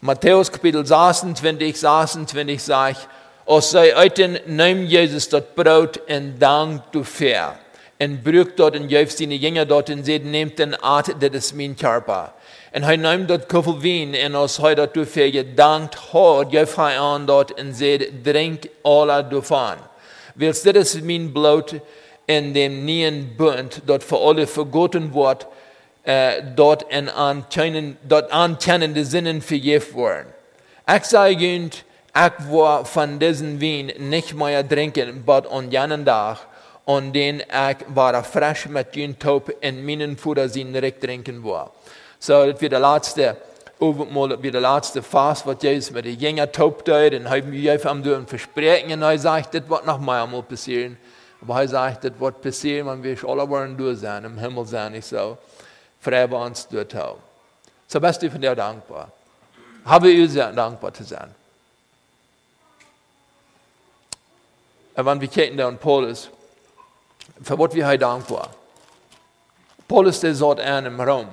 Matthäus 0.00 0.50
Kapitel 0.52 0.84
26, 0.84 1.78
26 1.78 2.62
sagt, 2.62 3.08
als 3.46 3.70
sei 3.70 3.92
heute 3.94 4.40
nimm 4.46 4.84
Jesus 4.84 5.28
das 5.28 5.44
Brot 5.54 6.00
und 6.08 6.38
dank 6.38 6.82
dafür. 6.92 7.54
Und 7.98 8.22
brücht 8.22 8.58
dort 8.58 8.76
und 8.76 8.90
jäuft 8.90 9.16
seine 9.16 9.34
Jünger 9.34 9.64
dort 9.64 9.88
und 9.88 10.04
sagt, 10.04 10.24
nehmt 10.24 10.58
den 10.58 10.74
Art, 10.74 11.14
das 11.20 11.30
ist 11.30 11.54
mein 11.54 11.76
Körper. 11.76 12.34
En 12.76 12.82
hij 12.82 12.96
neemt 12.96 13.28
dat 13.28 13.46
koffel 13.46 13.78
wien 13.78 14.14
en 14.14 14.34
als 14.34 14.56
hij 14.56 14.74
dat 14.74 14.94
dafür 14.94 15.30
gedankt 15.30 15.94
hat, 15.94 16.46
geeft 16.50 16.76
hij 16.76 16.98
aan 16.98 17.26
dat 17.26 17.50
en 17.50 17.74
zegt, 17.74 18.08
drink 18.22 18.64
alle 18.82 19.26
daarvan. 19.28 19.76
Wils 20.34 20.62
dit 20.62 20.76
is 20.76 21.00
mijn 21.00 21.32
bloed 21.32 21.72
in 22.24 22.52
dem 22.52 22.84
nieuwen 22.84 23.34
bund, 23.36 23.80
dat 23.84 24.04
voor 24.04 24.18
alle 24.18 24.46
vergoten 24.46 25.10
wordt, 25.10 25.46
uh, 26.04 26.28
dat 26.54 26.84
en 26.88 27.14
aankennen, 27.14 27.98
dat 28.00 28.30
aankennende 28.30 29.04
zinnen 29.04 29.42
vergeven 29.42 29.92
worden. 29.92 30.26
Ik 30.86 31.04
zei 31.04 31.36
junt, 31.36 31.84
ik 32.12 32.32
wil 32.48 32.84
van 32.84 33.18
diesen 33.18 33.58
wien 33.58 33.92
niet 33.98 34.34
meer 34.34 34.66
drinken, 34.66 35.24
but 35.24 35.46
on 35.46 35.70
jenen 35.70 36.04
dag, 36.04 36.48
on 36.84 37.10
den 37.12 37.40
ik 37.40 37.76
war 37.94 38.24
frisch 38.24 38.66
met 38.66 38.86
jun 38.90 39.16
top 39.16 39.48
en 39.60 39.84
mijn 39.84 40.18
voeder 40.18 40.48
zien 40.48 40.72
direct 40.72 41.00
drinken 41.00 41.42
wil. 41.42 41.70
So, 42.26 42.44
wird 42.60 42.72
der 42.72 42.80
letzte 42.80 43.36
Abendmahl, 43.80 44.30
das 44.30 44.42
wird 44.42 44.54
der 44.54 44.60
letzte 44.60 45.00
Fast, 45.00 45.46
was 45.46 45.62
Jesus 45.62 45.92
mit 45.92 46.06
den 46.06 46.18
Jüngern 46.18 46.50
taubt 46.50 46.88
hat. 46.88 47.14
Und 47.14 47.30
haben 47.30 47.52
wir 47.52 47.72
einfach 47.72 47.90
am 47.90 48.26
versprechen. 48.26 48.92
Und 48.94 49.02
er 49.02 49.16
sagt, 49.16 49.54
das 49.54 49.68
wird 49.68 49.86
noch 49.86 50.00
mal 50.00 50.24
einmal 50.24 50.42
passieren. 50.42 50.96
Aber 51.40 51.60
er 51.60 51.68
sagt, 51.68 52.02
das 52.02 52.18
wird 52.18 52.42
passieren, 52.42 52.88
wenn 52.88 53.04
wir 53.04 53.28
alle 53.28 53.48
wollen 53.48 53.76
durch 53.76 54.00
sein, 54.00 54.24
im 54.24 54.36
Himmel 54.38 54.66
sein, 54.66 54.90
nicht 54.90 55.06
so. 55.06 55.38
Frei 56.00 56.26
bei 56.26 56.44
uns 56.44 56.66
dort 56.66 56.96
auch. 56.96 57.18
So 57.86 58.00
bist 58.00 58.20
du 58.20 58.28
von 58.28 58.40
dir 58.40 58.56
dankbar. 58.56 59.08
Habe 59.84 60.10
ich 60.10 60.28
sehr 60.32 60.50
dankbar 60.50 60.92
zu 60.92 61.04
sein. 61.04 61.32
Und 64.96 65.06
wenn 65.06 65.20
wir 65.20 65.28
kicken 65.28 65.56
da 65.56 65.68
an 65.68 65.78
Paulus, 65.78 66.28
für 67.40 67.56
was 67.56 67.72
wir 67.72 67.86
heute 67.86 67.98
dankbar. 67.98 68.50
Paulus, 69.86 70.18
der 70.18 70.34
sagt 70.34 70.58
im 70.58 71.00
Raum. 71.00 71.28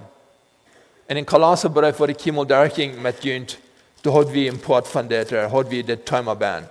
En 1.06 1.18
in 1.18 1.26
Kolosserbrief 1.26 1.98
waar 1.98 2.10
ik 2.10 2.22
helemaal 2.22 2.46
daar 2.46 2.72
met 3.02 3.24
junt, 3.24 3.58
toen 4.02 4.14
hadden 4.14 4.34
we 4.34 4.48
een 4.48 4.60
poort 4.60 4.88
van 4.88 5.08
dit, 5.08 5.30
hadden 5.32 5.68
we 5.68 5.84
dit 5.84 6.10
bij. 6.38 6.68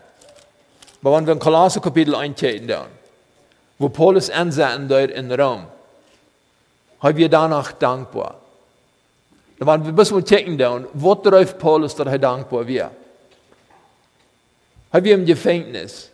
Maar 0.99 1.12
wanneer 1.12 1.25
we 1.25 1.33
in 1.33 1.39
Kolosser 1.39 1.81
kapitel 1.81 2.23
1 2.23 2.35
kijken 2.35 2.67
dan, 2.67 2.87
wo 3.77 3.89
Paulus 3.89 4.31
anzetten 4.31 4.87
dort 4.87 5.11
in 5.11 5.33
Rom, 5.33 5.67
haben 6.99 7.17
wir 7.17 7.29
danach 7.29 7.79
dankbar. 7.79 8.35
We 9.57 9.93
best 9.93 10.11
wel 10.11 10.23
kijken 10.23 10.57
dan, 10.57 10.87
wat 10.93 11.23
drijft 11.23 11.59
Paulus 11.59 11.97
hij 11.97 12.19
dankbar 12.19 12.65
weer? 12.65 12.91
Haben 14.93 15.05
wir 15.05 15.15
im 15.15 15.25
Gefängnis, 15.25 16.11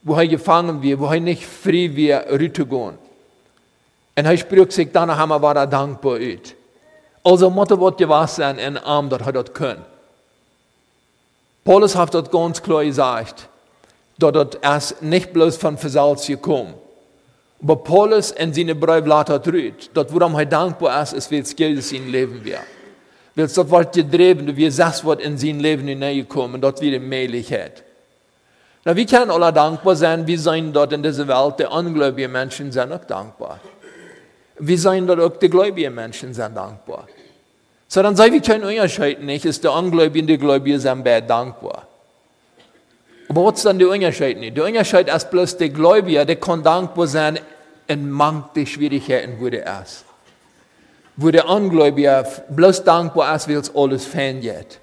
wo 0.00 0.16
er 0.16 0.28
gefangen 0.28 0.82
wird, 0.82 0.98
wo 0.98 1.06
er 1.06 1.20
nicht 1.20 1.44
frei 1.44 1.88
wird, 1.94 2.28
rübergehen. 2.28 2.98
Und 4.16 4.24
er 4.24 4.36
spricht 4.36 4.72
sich 4.72 4.90
danach 4.92 5.20
einmal, 5.20 5.42
war 5.42 5.56
er 5.56 5.66
dankbar 5.66 6.18
ut. 6.18 6.54
Also 7.26 7.50
måtte 7.50 7.76
vårt 7.76 7.98
gewas 7.98 8.36
sein 8.36 8.58
en 8.58 8.76
arm 8.78 9.08
dat 9.08 9.24
hat 9.24 9.52
können. 9.52 9.84
Paulus 11.64 11.96
hat 11.96 12.14
dort 12.14 12.30
ganz 12.30 12.62
klar 12.62 12.84
gesagt, 12.84 13.48
dass 14.18 14.32
das 14.32 14.54
erst 14.62 15.02
nicht 15.02 15.32
bloß 15.32 15.56
von 15.56 15.76
Versalz 15.76 16.28
gekommen. 16.28 16.74
Aber 17.60 17.74
Paulus 17.82 18.30
in 18.30 18.54
seine 18.54 18.76
Briefe 18.76 19.08
later 19.08 19.40
drüht, 19.40 19.90
dort 19.92 20.14
worum 20.14 20.36
er 20.36 20.46
dankbar 20.46 21.02
ist, 21.02 21.14
ist, 21.14 21.32
weil 21.32 21.40
es 21.40 21.56
Geld 21.56 21.74
in 21.74 21.82
sein 21.82 22.08
Leben 22.12 22.44
wir. 22.44 22.60
Weil 23.34 23.46
es 23.46 23.54
dort 23.54 23.72
wird 23.72 23.92
gedreven, 23.92 24.56
wie 24.56 24.70
das 24.70 25.04
wird 25.04 25.20
in 25.20 25.36
sein 25.36 25.58
Leben 25.58 25.88
hineingekommen, 25.88 26.60
dort 26.60 26.80
wieder 26.80 27.00
Möglichkeit. 27.00 27.82
Na, 28.84 28.94
wir 28.94 29.04
können 29.04 29.32
alle 29.32 29.52
dankbar 29.52 29.96
sein, 29.96 30.24
wir 30.28 30.38
sind 30.38 30.72
dort 30.74 30.92
in 30.92 31.02
dieser 31.02 31.26
Welt, 31.26 31.58
die 31.58 31.64
ungläubigen 31.64 32.30
Menschen 32.30 32.70
sind 32.70 32.92
auch 32.92 33.04
dankbar. 33.04 33.58
Wir 34.58 34.78
sind 34.78 35.06
dort 35.06 35.20
auch 35.20 35.38
die 35.38 35.50
gläubigen 35.50 35.94
Menschen 35.94 36.32
sind 36.32 36.56
dankbar. 36.56 37.06
So 37.88 38.02
dann 38.02 38.16
sei 38.16 38.32
wir 38.32 38.40
kein 38.40 38.64
Unterschied 38.64 39.22
nicht, 39.22 39.44
ist 39.44 39.62
der 39.62 39.72
Ungläubige 39.72 40.22
und 40.22 40.26
der 40.28 40.38
Gläubige 40.38 40.80
sind 40.80 41.04
beide 41.04 41.26
dankbar. 41.26 41.86
Aber 43.28 43.44
was 43.46 43.58
ist 43.58 43.66
dann 43.66 43.78
der 43.78 43.88
Unterschied 43.88 44.38
nicht? 44.38 44.56
Der 44.56 44.64
Unterschied 44.64 45.08
ist 45.08 45.30
bloß 45.30 45.56
der 45.56 45.68
Gläubige, 45.68 46.24
der 46.24 46.36
kann 46.36 46.62
dankbar 46.62 47.06
sein 47.06 47.38
in 47.86 48.10
manchen 48.10 48.66
Schwierigkeiten, 48.66 49.36
wo 49.38 49.48
der 49.48 49.82
ist. 49.82 50.04
Wo 51.16 51.30
der 51.30 51.48
Ungläubige 51.48 52.24
bloß 52.50 52.84
dankbar 52.84 53.36
ist, 53.36 53.48
weil 53.48 53.56
es 53.56 53.74
alles 53.74 54.04
fehlt. 54.04 54.80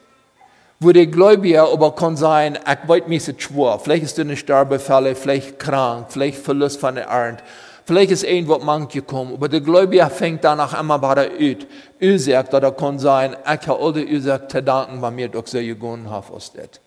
Wo 0.79 0.91
der 0.91 1.07
Gläubige 1.07 1.61
aber 1.61 1.95
kann 1.95 2.17
sein, 2.17 2.57
ich 2.57 2.89
weiß 2.89 3.03
mich 3.07 3.23
schwor, 3.37 3.79
vielleicht 3.79 4.03
ist 4.03 4.19
eine 4.19 4.35
Sterbefälle, 4.35 5.15
vielleicht 5.15 5.59
krank, 5.59 6.07
vielleicht 6.09 6.39
Verlust 6.39 6.79
von 6.79 6.95
der 6.95 7.05
Ernte. 7.05 7.43
Vielleicht 7.85 8.11
ist 8.11 8.25
ein 8.25 8.47
was 8.47 8.63
manche 8.63 9.01
gekommen, 9.01 9.33
aber 9.33 9.49
der 9.49 9.59
Gläubige 9.59 10.09
fängt 10.09 10.43
danach 10.43 10.79
immer 10.79 11.01
weiter 11.01 11.27
ut. 11.37 11.67
Ursache, 12.01 12.49
dass 12.49 12.63
er 12.63 12.71
kann 12.71 12.97
sein, 12.97 13.35
ich 13.43 13.67
habe 13.67 13.83
alle 13.83 14.05
Ursache 14.05 14.47
zu 14.47 14.63
danken, 14.63 15.01
was 15.01 15.13
mir 15.13 15.27
doch 15.27 15.45
so 15.47 15.57
gegangen 15.57 16.09
hat 16.09 16.31
aus 16.31 16.53
das. 16.53 16.79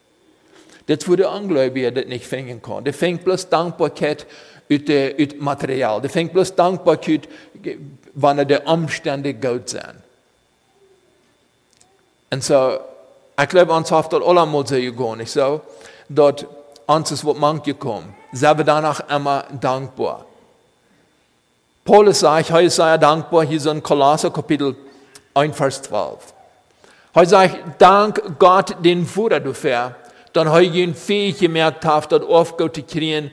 Das 0.87 1.09
würde 1.09 1.29
Ungläubige 1.29 1.93
das 1.93 2.07
nicht 2.07 2.26
finden 2.26 2.62
können. 2.62 2.85
Der 2.85 2.95
fängt 2.95 3.25
bloß 3.25 3.49
Dankbarkeit 3.49 4.26
uit, 4.71 4.88
uit 4.88 5.41
Material. 5.41 6.00
Der 6.00 6.11
fängt 6.11 6.33
bloß 6.33 6.55
Dankbarkeit, 6.55 7.29
wann 8.15 8.47
die 8.47 8.59
Umstände 8.65 9.35
gut 9.35 9.69
sind. 9.69 9.97
Und 12.31 12.43
so, 12.43 12.79
ich 13.41 13.49
glaube, 13.49 13.73
uns 13.73 13.91
hat 13.91 14.12
das 14.12 14.23
allemal 14.23 14.67
so 14.67 14.76
gegangen. 14.76 15.21
Ich 15.21 15.33
so, 15.33 15.61
dort 16.09 16.47
uns 16.87 17.11
ist 17.11 17.25
was 17.25 17.37
manche 17.37 17.75
kommen. 17.75 18.15
Sind 18.33 18.59
wir 18.59 18.65
danach 18.65 19.09
immer 19.11 19.45
dankbar. 19.61 20.25
Paulus 21.87 22.19
sagt, 22.19 22.50
heute 22.50 22.69
sei 22.69 22.90
er 22.90 22.99
dankbar, 22.99 23.45
hier 23.47 23.61
so 23.61 23.71
in 23.71 23.81
Kolosser 23.81 24.33
Kapitel 24.33 24.75
1, 25.35 25.57
Vers 25.57 25.83
12. 25.83 26.35
Heute 27.14 27.31
sagt, 27.31 27.59
dank 27.78 28.21
Gott 28.40 28.75
den 28.85 29.07
Führer 29.07 29.38
dafür, 29.38 29.95
dann 30.33 30.49
habe 30.49 30.64
ich 30.64 30.97
fähig 30.97 31.38
gemerkt, 31.38 31.85
hat, 31.85 32.11
dort 32.11 32.25
aufgehört 32.25 32.75
zu 32.75 32.83
kriegen, 32.83 33.31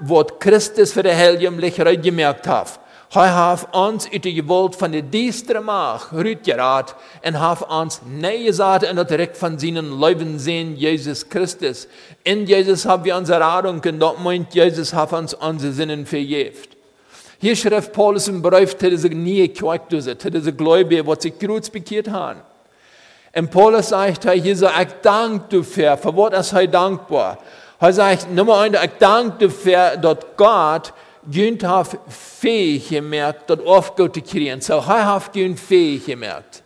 was 0.00 0.28
Christus 0.40 0.94
für 0.94 1.02
die 1.02 1.10
Helgen 1.10 1.58
Licht 1.58 1.76
gemerkt 2.02 2.46
hat. 2.46 2.80
Hij 3.10 3.50
heeft 3.50 3.66
ons 3.70 4.10
uit 4.10 4.22
de 4.22 4.32
geweld 4.32 4.76
van 4.76 4.90
de 4.90 5.08
diestere 5.08 5.60
macht 5.60 6.12
uitgeraad 6.12 6.94
en 7.20 7.48
heeft 7.48 7.66
ons 7.66 8.00
neergezet 8.04 8.82
in 8.82 8.96
het 8.96 9.10
recht 9.10 9.38
van 9.38 9.58
zijn 9.58 9.98
leven 9.98 10.40
zijn, 10.40 10.76
Jezus 10.76 11.24
Christus. 11.28 11.86
In 12.22 12.44
Jezus 12.44 12.82
hebben 12.84 13.06
we 13.06 13.18
onze 13.18 13.36
Radung 13.36 13.84
en 13.84 13.98
dat 13.98 14.18
meint 14.18 14.52
Jezus 14.52 14.90
heeft 14.90 15.12
ons 15.12 15.36
onze 15.36 15.72
zinnen 15.72 16.06
vergeeft. 16.06 16.73
Hier 17.38 17.56
schrijft 17.56 17.92
Paulus 17.92 18.26
een 18.26 18.40
brief 18.40 18.74
til 18.76 18.90
deze 18.90 19.08
nieuwe 19.08 19.48
kerk, 19.48 19.88
til 20.18 20.32
deze 20.32 20.52
Gläubige, 20.56 21.04
wat 21.04 21.22
zich 21.22 21.36
kreuz 21.36 21.68
bekeerd 21.68 22.06
hebben. 22.06 22.42
En 23.30 23.48
Paulus 23.48 23.88
zegt 23.88 24.22
hij 24.22 24.36
hier 24.36 24.56
so, 24.56 24.66
ik 24.66 24.88
dank 25.02 25.50
dafür, 25.50 25.98
voor 25.98 26.14
wat 26.14 26.32
is 26.32 26.50
hij 26.50 26.68
dankbaar? 26.68 27.38
Hij 27.78 27.92
zegt, 27.92 28.26
nummer 28.30 28.62
1, 28.62 28.82
ik 28.82 28.98
dank 28.98 29.40
dafür, 29.40 30.00
dat 30.00 30.26
God 30.36 30.92
Gud 31.30 31.62
har 31.62 31.86
fähig 32.08 32.88
gemerkt, 32.88 33.48
dat 33.48 33.66
aufgehört 33.66 34.14
zu 34.14 34.22
kriegen. 34.22 34.60
So, 34.60 34.74
er 34.74 35.06
hat 35.06 35.32
Gud 35.32 35.58
fähig 35.58 36.06
gemerkt. 36.06 36.62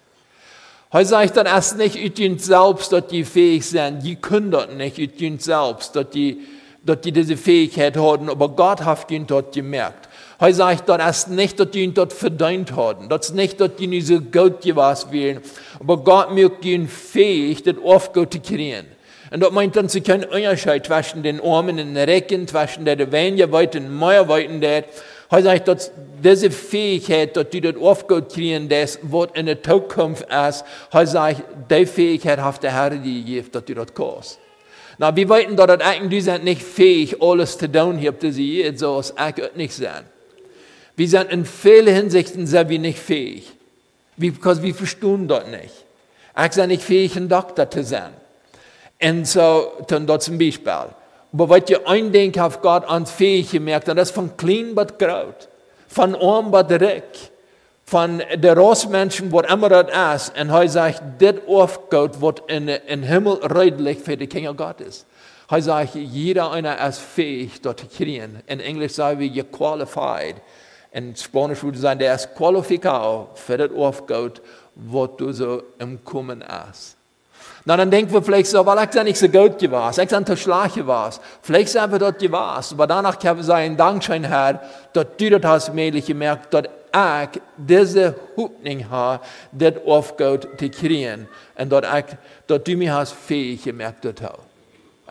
Er 0.91 1.05
sagt 1.05 1.37
dann 1.37 1.47
erst 1.47 1.77
nicht 1.77 1.97
Gud 2.17 2.41
selbst, 2.41 2.93
dass 2.93 3.07
die 3.07 3.25
fähig 3.25 3.65
sind. 3.65 4.03
Die 4.03 4.17
können 4.17 4.51
das 4.51 4.69
nicht 4.69 4.97
Gud 4.97 5.43
selbst, 5.43 5.95
dass 5.95 6.11
die, 6.11 6.39
dass 6.83 7.01
die 7.03 7.13
diese 7.13 7.37
Fähigkeit 7.37 7.97
haben, 7.97 8.29
aber 8.31 8.49
Gott 8.49 8.85
hat 8.85 9.07
Gud 9.07 9.31
dort 9.31 9.55
gemerkt. 9.55 10.08
Er 10.41 10.55
sagt 10.55 10.89
dann 10.89 11.01
erst 11.01 11.31
nicht, 11.31 11.59
dass 11.59 11.71
die 11.71 11.83
ihn 11.83 11.95
dort 11.95 12.13
verdient 12.13 12.77
haben. 12.77 13.09
Das 13.09 13.31
ist 13.31 13.35
nicht, 13.35 13.61
dass 13.61 13.75
die 13.77 13.89
nicht 13.89 14.07
so 14.07 14.21
gut 14.21 14.61
gewesen 14.61 15.11
wären. 15.11 15.41
Aber 15.81 15.97
Gott 15.97 16.33
merkt 16.33 16.65
ihn 16.65 16.87
fähig, 16.87 17.65
das 17.65 17.75
aufgehört 17.83 18.33
zu 18.33 18.41
kriegen. 18.41 18.87
Und 19.31 19.41
dat 19.41 19.53
meint 19.53 19.77
dan, 19.77 19.89
ze 19.89 20.01
kunnen 20.01 20.29
onderscheid 20.31 20.87
zwischen 20.87 21.23
den 21.23 21.41
Armen 21.41 21.79
und 21.79 21.95
den 21.95 21.97
Recken, 21.97 22.49
zwischen 22.49 22.85
der 22.85 23.13
weniger 23.13 23.53
weit 23.53 23.77
und 23.77 23.99
mehr 23.99 24.27
weit 24.29 24.63
der. 24.63 24.85
Er 25.31 25.43
sagt, 25.43 25.69
dass 25.69 25.93
diese 26.25 26.51
Fähigkeit, 26.51 27.37
dass 27.37 27.51
die 27.51 27.61
das 27.61 27.77
aufgehört 27.77 28.33
kriegen, 28.33 28.69
das 28.71 28.99
wird 29.03 29.37
in 29.37 29.45
der 29.45 29.63
Zukunft 29.63 30.23
ist, 30.23 30.65
er 30.91 31.07
sagt, 31.07 31.43
die 31.71 31.85
Fähigkeit 31.85 32.41
hat 32.41 32.63
der 32.63 32.73
Herr 32.73 32.91
die 32.91 33.23
gegeben, 33.23 33.49
dass 33.53 33.65
die 33.67 33.75
das 33.75 33.93
kannst. 33.93 34.39
Na, 34.97 35.15
wir 35.15 35.29
wissen, 35.29 35.57
dass 35.57 35.67
das 35.67 35.81
eigentlich 35.81 36.25
sind 36.25 36.45
nicht 36.45 36.63
fähig, 36.63 37.21
alles 37.21 37.59
zu 37.59 37.71
tun, 37.71 37.99
hier, 37.99 38.13
dass 38.13 38.35
sie 38.35 38.63
jetzt 38.63 38.81
so 38.81 38.97
als 38.97 39.13
ich 39.37 39.55
nicht 39.55 39.75
sein. 39.75 40.05
Wir 40.99 41.09
sind 41.09 41.31
in 41.31 41.45
vielen 41.45 41.95
Hinsichten 41.95 42.45
sehr 42.49 42.65
nicht 42.65 42.99
fähig. 42.99 43.53
Weil 44.17 44.63
wir 44.63 44.75
verstehen 44.75 45.29
das 45.29 45.47
nicht. 45.47 45.85
Ich 46.45 46.57
bin 46.57 46.69
nicht 46.69 46.83
fähig, 46.83 47.15
ein 47.15 47.29
Doktor 47.29 47.71
zu 47.71 47.85
sein. 47.85 48.11
Und 49.01 49.25
so, 49.25 49.75
dann 49.87 50.09
dort 50.09 50.25
zum 50.25 50.39
Beispiel. 50.39 50.73
Aber 50.73 51.49
was 51.49 51.71
ihr 51.71 51.89
eindenkt, 51.89 52.37
hat 52.37 52.61
Gott 52.63 52.85
ans 52.89 53.13
fähig 53.13 53.53
gemerkt, 53.53 53.89
und 53.89 53.95
das 53.95 54.11
von 54.11 54.37
klein 54.37 54.75
bis 54.75 54.99
groß, 54.99 55.49
von 55.87 56.17
arm 56.17 56.51
bis 56.51 56.81
reich, 56.81 57.31
von 57.85 58.21
der 58.35 58.59
Rossmenschen, 58.59 59.31
was 59.31 59.53
immer 59.53 59.69
das 59.69 60.31
ist, 60.31 60.41
und 60.41 60.51
er 60.51 60.69
sagt, 60.69 61.03
das 61.21 61.35
aufgeht, 61.47 62.21
was 62.21 62.35
in 62.49 62.67
den 62.67 63.05
Himmel 63.05 63.35
redlich 63.35 64.01
für 64.01 64.17
die 64.17 64.27
Kinder 64.27 64.53
Gottes. 64.53 65.07
Er 65.49 65.63
sagt, 65.63 65.95
jeder 65.95 66.51
einer 66.51 66.85
ist 66.89 66.99
fähig, 66.99 67.61
dort 67.63 67.79
zu 67.79 67.87
kriegen. 67.87 68.43
In 68.49 68.59
Englisch 68.59 68.95
sagen 68.95 69.21
wir, 69.21 69.29
you're 69.29 69.45
qualified. 69.45 70.35
In 70.99 71.15
Spanisch 71.15 71.63
würde 71.63 71.79
sagen, 71.79 72.01
der 72.01 72.17
ist 72.17 72.35
qualifiziert 72.35 73.29
für 73.35 73.57
das 73.57 73.71
aufgeht, 73.71 74.43
was 74.75 75.11
du 75.17 75.33
so 75.33 75.63
im 75.79 76.03
Kommen 76.05 76.43
ist. 76.73 76.97
Na, 77.65 77.77
dann 77.77 77.89
denken 77.89 78.13
wir 78.13 78.21
vielleicht 78.21 78.51
so, 78.51 78.67
weil 78.67 78.85
ich 78.85 78.93
ja 78.93 79.05
nicht 79.05 79.17
so 79.17 79.29
gut 79.29 79.61
gewesen, 79.61 80.03
ich 80.03 80.09
bin 80.09 80.37
schlecht 80.37 80.75
gewesen. 80.75 81.21
Vielleicht 81.41 81.69
sind 81.69 81.93
wir 81.93 82.01
dort 82.01 82.19
gewesen, 82.19 82.75
aber 82.75 82.87
danach 82.89 83.17
können 83.17 83.37
wir 83.37 83.45
sagen, 83.45 83.77
Dankeschön, 83.77 84.25
Herr, 84.25 84.61
dass 84.93 85.07
du 85.17 85.31
das 85.31 85.45
hast 85.45 85.73
mählich 85.73 86.07
gemerkt, 86.07 86.53
dass 86.53 86.65
ich 86.65 87.41
diese 87.57 88.17
Hoffnung 88.37 88.91
habe, 88.91 89.23
das 89.53 89.75
aufgeht 89.87 90.49
zu 90.59 90.69
kriegen. 90.69 91.29
Und 91.57 91.71
dass, 91.71 91.85
ich, 91.97 92.17
dass 92.49 92.65
du 92.65 92.75
mich 92.75 92.91
hast 92.91 93.13
fähig 93.13 93.63
gemerkt, 93.63 94.05
das 94.05 94.15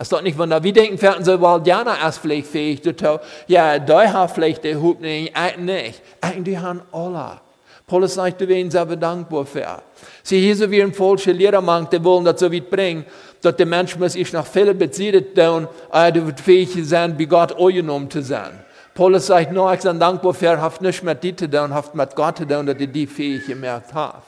Es 0.00 0.04
ist 0.04 0.12
doch 0.12 0.22
nicht 0.22 0.38
wunder. 0.38 0.62
Wir 0.62 0.72
denken, 0.72 1.02
werden 1.02 1.24
so, 1.24 1.40
weil 1.40 1.66
Jana 1.66 2.08
ist 2.08 2.18
vielleicht 2.18 2.46
fähig, 2.46 2.80
das 2.82 3.04
auch. 3.04 3.20
Ja, 3.48 3.80
da 3.80 4.12
hat 4.12 4.30
vielleicht 4.30 4.62
die 4.62 4.68
ich 4.68 5.56
nicht. 5.58 6.02
Ich, 6.36 6.44
die 6.44 6.56
haben 6.56 6.82
alle. 6.92 7.40
Paulus 7.84 8.14
sagt, 8.14 8.40
du 8.40 8.46
werden 8.46 8.70
selber 8.70 8.94
dankbar 8.94 9.44
für. 9.44 9.82
Sie 10.22 10.40
hier 10.40 10.54
so 10.54 10.70
wie 10.70 10.80
ein 10.80 10.94
falscher 10.94 11.32
Lehrermann, 11.32 11.88
der 11.90 12.04
wollen 12.04 12.24
das 12.24 12.38
so 12.38 12.52
weit 12.52 12.70
bringen, 12.70 13.06
dass 13.42 13.56
der 13.56 13.66
Mensch 13.66 13.96
muss 13.96 14.14
ich 14.14 14.32
nach 14.32 14.46
vielen 14.46 14.78
bezieht 14.78 15.34
tun, 15.34 15.66
du 15.90 16.26
wird 16.26 16.38
fähig 16.38 16.70
sein, 16.86 17.18
wie 17.18 17.26
Gott 17.26 17.58
angenommen 17.58 18.08
zu 18.08 18.22
sein. 18.22 18.62
Paulus 18.94 19.26
sagt, 19.26 19.50
no, 19.50 19.72
ich 19.72 19.80
bin 19.80 19.98
dankbar 19.98 20.32
für, 20.32 20.60
haft 20.60 20.80
nicht 20.80 21.02
mit 21.02 21.24
dir 21.24 21.36
zu 21.36 21.50
tun, 21.50 21.74
haft 21.74 21.94
mit 21.96 22.14
Gott 22.14 22.38
zu 22.38 22.46
tun, 22.46 22.66
dass 22.66 22.76
ich 22.78 22.92
die 22.92 23.06
fähig 23.06 23.46
gemerkt 23.46 23.92
habe. 23.92 24.22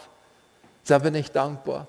Sind 0.82 1.04
wir 1.04 1.10
nicht 1.12 1.36
dankbar? 1.36 1.86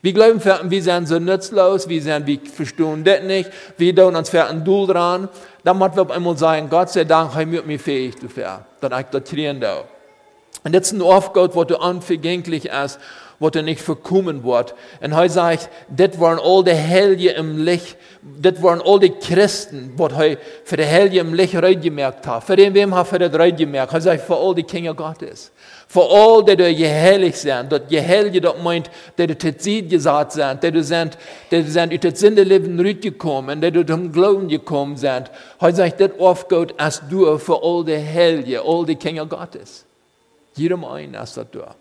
Wir 0.00 0.12
glauben, 0.12 0.40
wir 0.70 0.82
sind 0.82 1.08
so 1.08 1.18
nutzlos, 1.18 1.88
wir 1.88 2.00
sind, 2.00 2.24
wir 2.24 2.38
verstehen 2.40 3.02
das 3.02 3.22
nicht, 3.24 3.50
wir 3.76 3.96
tun 3.96 4.14
uns 4.14 4.30
für 4.30 4.44
ein 4.44 4.64
Duel 4.64 4.86
dran. 4.86 5.28
Dann 5.64 5.76
müssen 5.76 5.96
wir 5.96 6.02
auf 6.02 6.10
einmal 6.12 6.38
sagen, 6.38 6.70
Gott 6.70 6.90
sei 6.90 7.02
Dank, 7.02 7.34
er 7.34 7.44
mir 7.44 7.64
mir 7.64 7.80
fähig 7.80 8.14
dafür, 8.14 8.64
dass 8.80 9.00
ich 9.00 9.06
das 9.06 9.24
trainieren 9.24 9.60
darf. 9.60 9.86
Und 10.62 10.74
ist 10.74 10.92
ein 10.92 11.02
Aufgabe, 11.02 11.52
wo 11.52 11.64
du 11.64 11.76
unvergänglich 11.76 12.66
ist, 12.66 13.00
wo 13.40 13.50
du 13.50 13.60
nicht 13.60 13.80
verkommen 13.80 14.44
wird. 14.44 14.74
Und 15.00 15.16
heute 15.16 15.32
sagt, 15.32 15.68
das 15.88 16.20
waren 16.20 16.38
all 16.38 16.62
die 16.62 16.74
Helge 16.74 17.30
im 17.30 17.64
Licht, 17.64 17.96
das 18.22 18.62
waren 18.62 18.80
all 18.80 19.00
die 19.00 19.10
Christen, 19.10 19.94
die 19.96 20.02
heute 20.14 20.40
für 20.64 20.76
die 20.76 20.84
Helge 20.84 21.18
im 21.18 21.34
Licht 21.34 21.54
gemerkt 21.82 22.24
haben. 22.24 22.44
Für 22.44 22.54
den, 22.54 22.72
wem 22.72 22.94
hat 22.94 23.12
er 23.12 23.28
das 23.28 23.56
gemerkt? 23.56 23.92
Er 23.92 24.00
sagt, 24.00 24.22
für 24.22 24.36
all 24.36 24.54
die 24.54 24.62
Kinder 24.62 24.94
Gottes. 24.94 25.50
Für 25.90 26.02
all 26.02 26.44
die, 26.44 26.54
die 26.54 26.76
geheilig 26.76 27.36
sind, 27.36 27.72
dort 27.72 27.88
geheilig, 27.88 28.42
das 28.42 28.62
meint, 28.62 28.90
die 29.16 29.26
du 29.26 29.56
Ziel 29.56 29.88
gesagt 29.88 30.32
sind, 30.32 30.62
die 30.62 30.70
du 30.70 30.84
sind, 30.84 31.16
die 31.50 31.62
du 31.62 32.14
sind, 32.14 32.36
dem 32.36 32.46
Leben 32.46 32.78
rausgekommen, 32.78 33.62
die 33.62 33.72
du 33.72 33.86
zum 33.86 34.12
Glauben 34.12 34.48
gekommen 34.48 34.98
sind. 34.98 35.30
Heute 35.58 35.76
sagt, 35.76 36.00
das 36.00 36.10
Aufgabe 36.18 36.74
als 36.76 37.02
du 37.08 37.38
für 37.38 37.62
all 37.62 37.86
die 37.86 37.96
Helge, 37.96 38.60
all 38.60 38.84
die 38.84 38.96
Kinder 38.96 39.24
Gottes. 39.24 39.86
Jedem 40.56 40.84
einen 40.84 41.14
ist 41.14 41.38
das 41.38 41.46
da. 41.52 41.74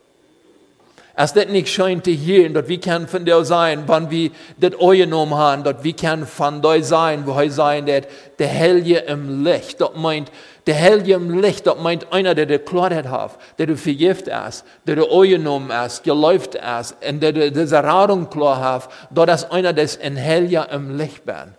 Es 1.20 1.32
ist 1.32 1.50
nicht 1.50 1.70
schön 1.70 2.04
zu 2.04 2.12
hören, 2.12 2.54
dass 2.54 2.68
wir 2.68 2.80
können 2.80 3.08
von 3.08 3.26
dir 3.26 3.44
sein, 3.44 3.86
wenn 3.88 4.12
wir 4.12 4.30
das 4.60 4.80
angenommen 4.80 5.34
haben, 5.34 5.64
dass 5.64 5.84
wir 5.84 5.94
können 5.94 6.28
von 6.28 6.62
dir 6.62 6.84
sein, 6.84 7.26
wo 7.26 7.36
wir 7.36 7.50
sein, 7.50 7.88
dass 7.88 8.04
der 8.38 8.48
Helge 8.48 8.98
im 9.00 9.44
Licht, 9.44 9.82
das 9.82 9.96
meint, 9.96 10.32
der 10.68 10.76
Helge 10.76 11.14
im 11.14 11.42
Licht, 11.42 11.66
das 11.66 11.80
meint 11.80 12.14
einer, 12.14 12.36
der 12.36 12.46
die 12.46 12.60
Klarheit 12.60 13.08
hat, 13.10 13.32
der 13.58 13.66
du 13.66 13.76
vergift 13.76 14.28
ist, 14.28 14.64
der 14.86 14.98
du 14.98 15.08
angenommen 15.08 15.72
ist, 15.72 16.04
geläuft 16.04 16.54
ist, 16.54 16.96
und 17.10 17.20
der 17.20 17.34
du 17.34 17.52
diese 17.52 17.84
Radung 17.84 18.30
klar 18.30 18.62
hat, 18.62 18.90
dass 19.10 19.42
ist 19.42 19.52
einer, 19.52 19.74
der 19.74 19.90
in 20.00 20.18
Helge 20.18 20.68
im 20.72 21.00
Licht 21.00 21.26
bin. 21.26 21.56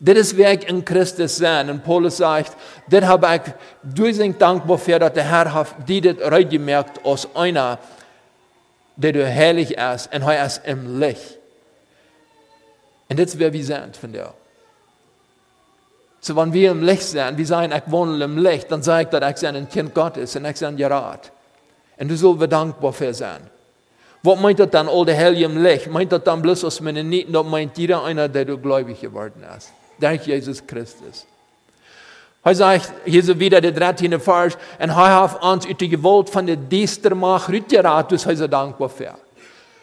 Das 0.00 0.16
ist 0.16 0.36
Werk 0.36 0.68
in 0.68 0.84
Christus 0.84 1.36
sein. 1.36 1.70
Und 1.70 1.84
Paulus 1.84 2.16
sagt, 2.16 2.56
das 2.88 3.04
habe 3.04 3.36
ich 3.36 3.52
durchsing 3.94 4.36
dankbar 4.36 4.78
für, 4.78 4.98
dass 4.98 5.12
der 5.12 5.30
Herr 5.30 5.54
hat 5.54 5.68
die 5.86 6.00
das 6.00 6.16
gemerkt 6.48 7.04
aus 7.04 7.28
einer, 7.36 7.78
der 9.02 9.12
du 9.12 9.24
und 9.24 10.22
er 10.22 10.46
ist 10.46 10.62
im 10.64 11.00
Licht. 11.00 11.38
Und 13.08 13.18
das 13.18 13.26
ist 13.26 13.38
wer 13.38 13.52
wir 13.52 13.64
sind 13.64 13.96
von 13.96 14.12
dir. 14.12 14.32
So, 16.20 16.36
wenn 16.36 16.52
wir 16.52 16.70
im 16.72 16.82
Licht 16.82 17.02
sind, 17.02 17.38
wir 17.38 17.46
sagen, 17.46 17.72
ich 17.72 17.90
wohne 17.90 18.22
im 18.22 18.38
Licht, 18.38 18.70
dann 18.70 18.82
sage 18.82 19.04
ich, 19.04 19.08
dass 19.08 19.42
ich 19.42 19.48
ein 19.48 19.68
Kind 19.68 19.94
Gottes 19.94 20.36
und 20.36 20.44
ich 20.44 20.60
bin 20.60 20.76
Gerat. 20.76 21.32
Und 21.98 22.08
du 22.08 22.16
sollst 22.16 22.52
dankbar 22.52 22.92
für 22.92 23.14
sein. 23.14 23.40
Was 24.22 24.38
meint 24.38 24.60
das 24.60 24.70
dann, 24.70 24.88
all 24.88 25.06
der 25.06 25.14
Hell 25.14 25.40
im 25.40 25.62
Licht? 25.62 25.86
Meint 25.88 26.12
das 26.12 26.22
dann 26.24 26.42
bloß 26.42 26.64
aus 26.64 26.80
meinen 26.80 27.08
Nieten, 27.08 27.32
das 27.32 27.46
meint 27.46 27.78
jeder 27.78 28.04
einer, 28.04 28.28
der 28.28 28.44
du 28.44 28.58
gläubig 28.58 29.00
geworden 29.00 29.42
ist 29.56 29.72
dank 30.00 30.26
Jesus 30.26 30.66
Christus. 30.66 31.26
Zegt, 32.42 32.92
hier 33.04 33.18
is 33.18 33.36
wieder 33.36 33.60
der 33.60 33.72
13e 33.72 34.18
Vers, 34.18 34.54
en 34.78 34.90
hij 34.90 35.20
heeft 35.20 35.38
ons 35.38 35.66
uit 35.66 35.78
de 35.78 35.88
geweld 35.88 36.30
van 36.30 36.44
de 36.44 36.66
duister 36.68 37.16
macht 37.16 37.48
uitgeraad, 37.48 38.08
dus 38.08 38.24
hij 38.24 38.32
is 38.32 38.48
dankbaar 38.48 38.90
voor. 38.90 39.18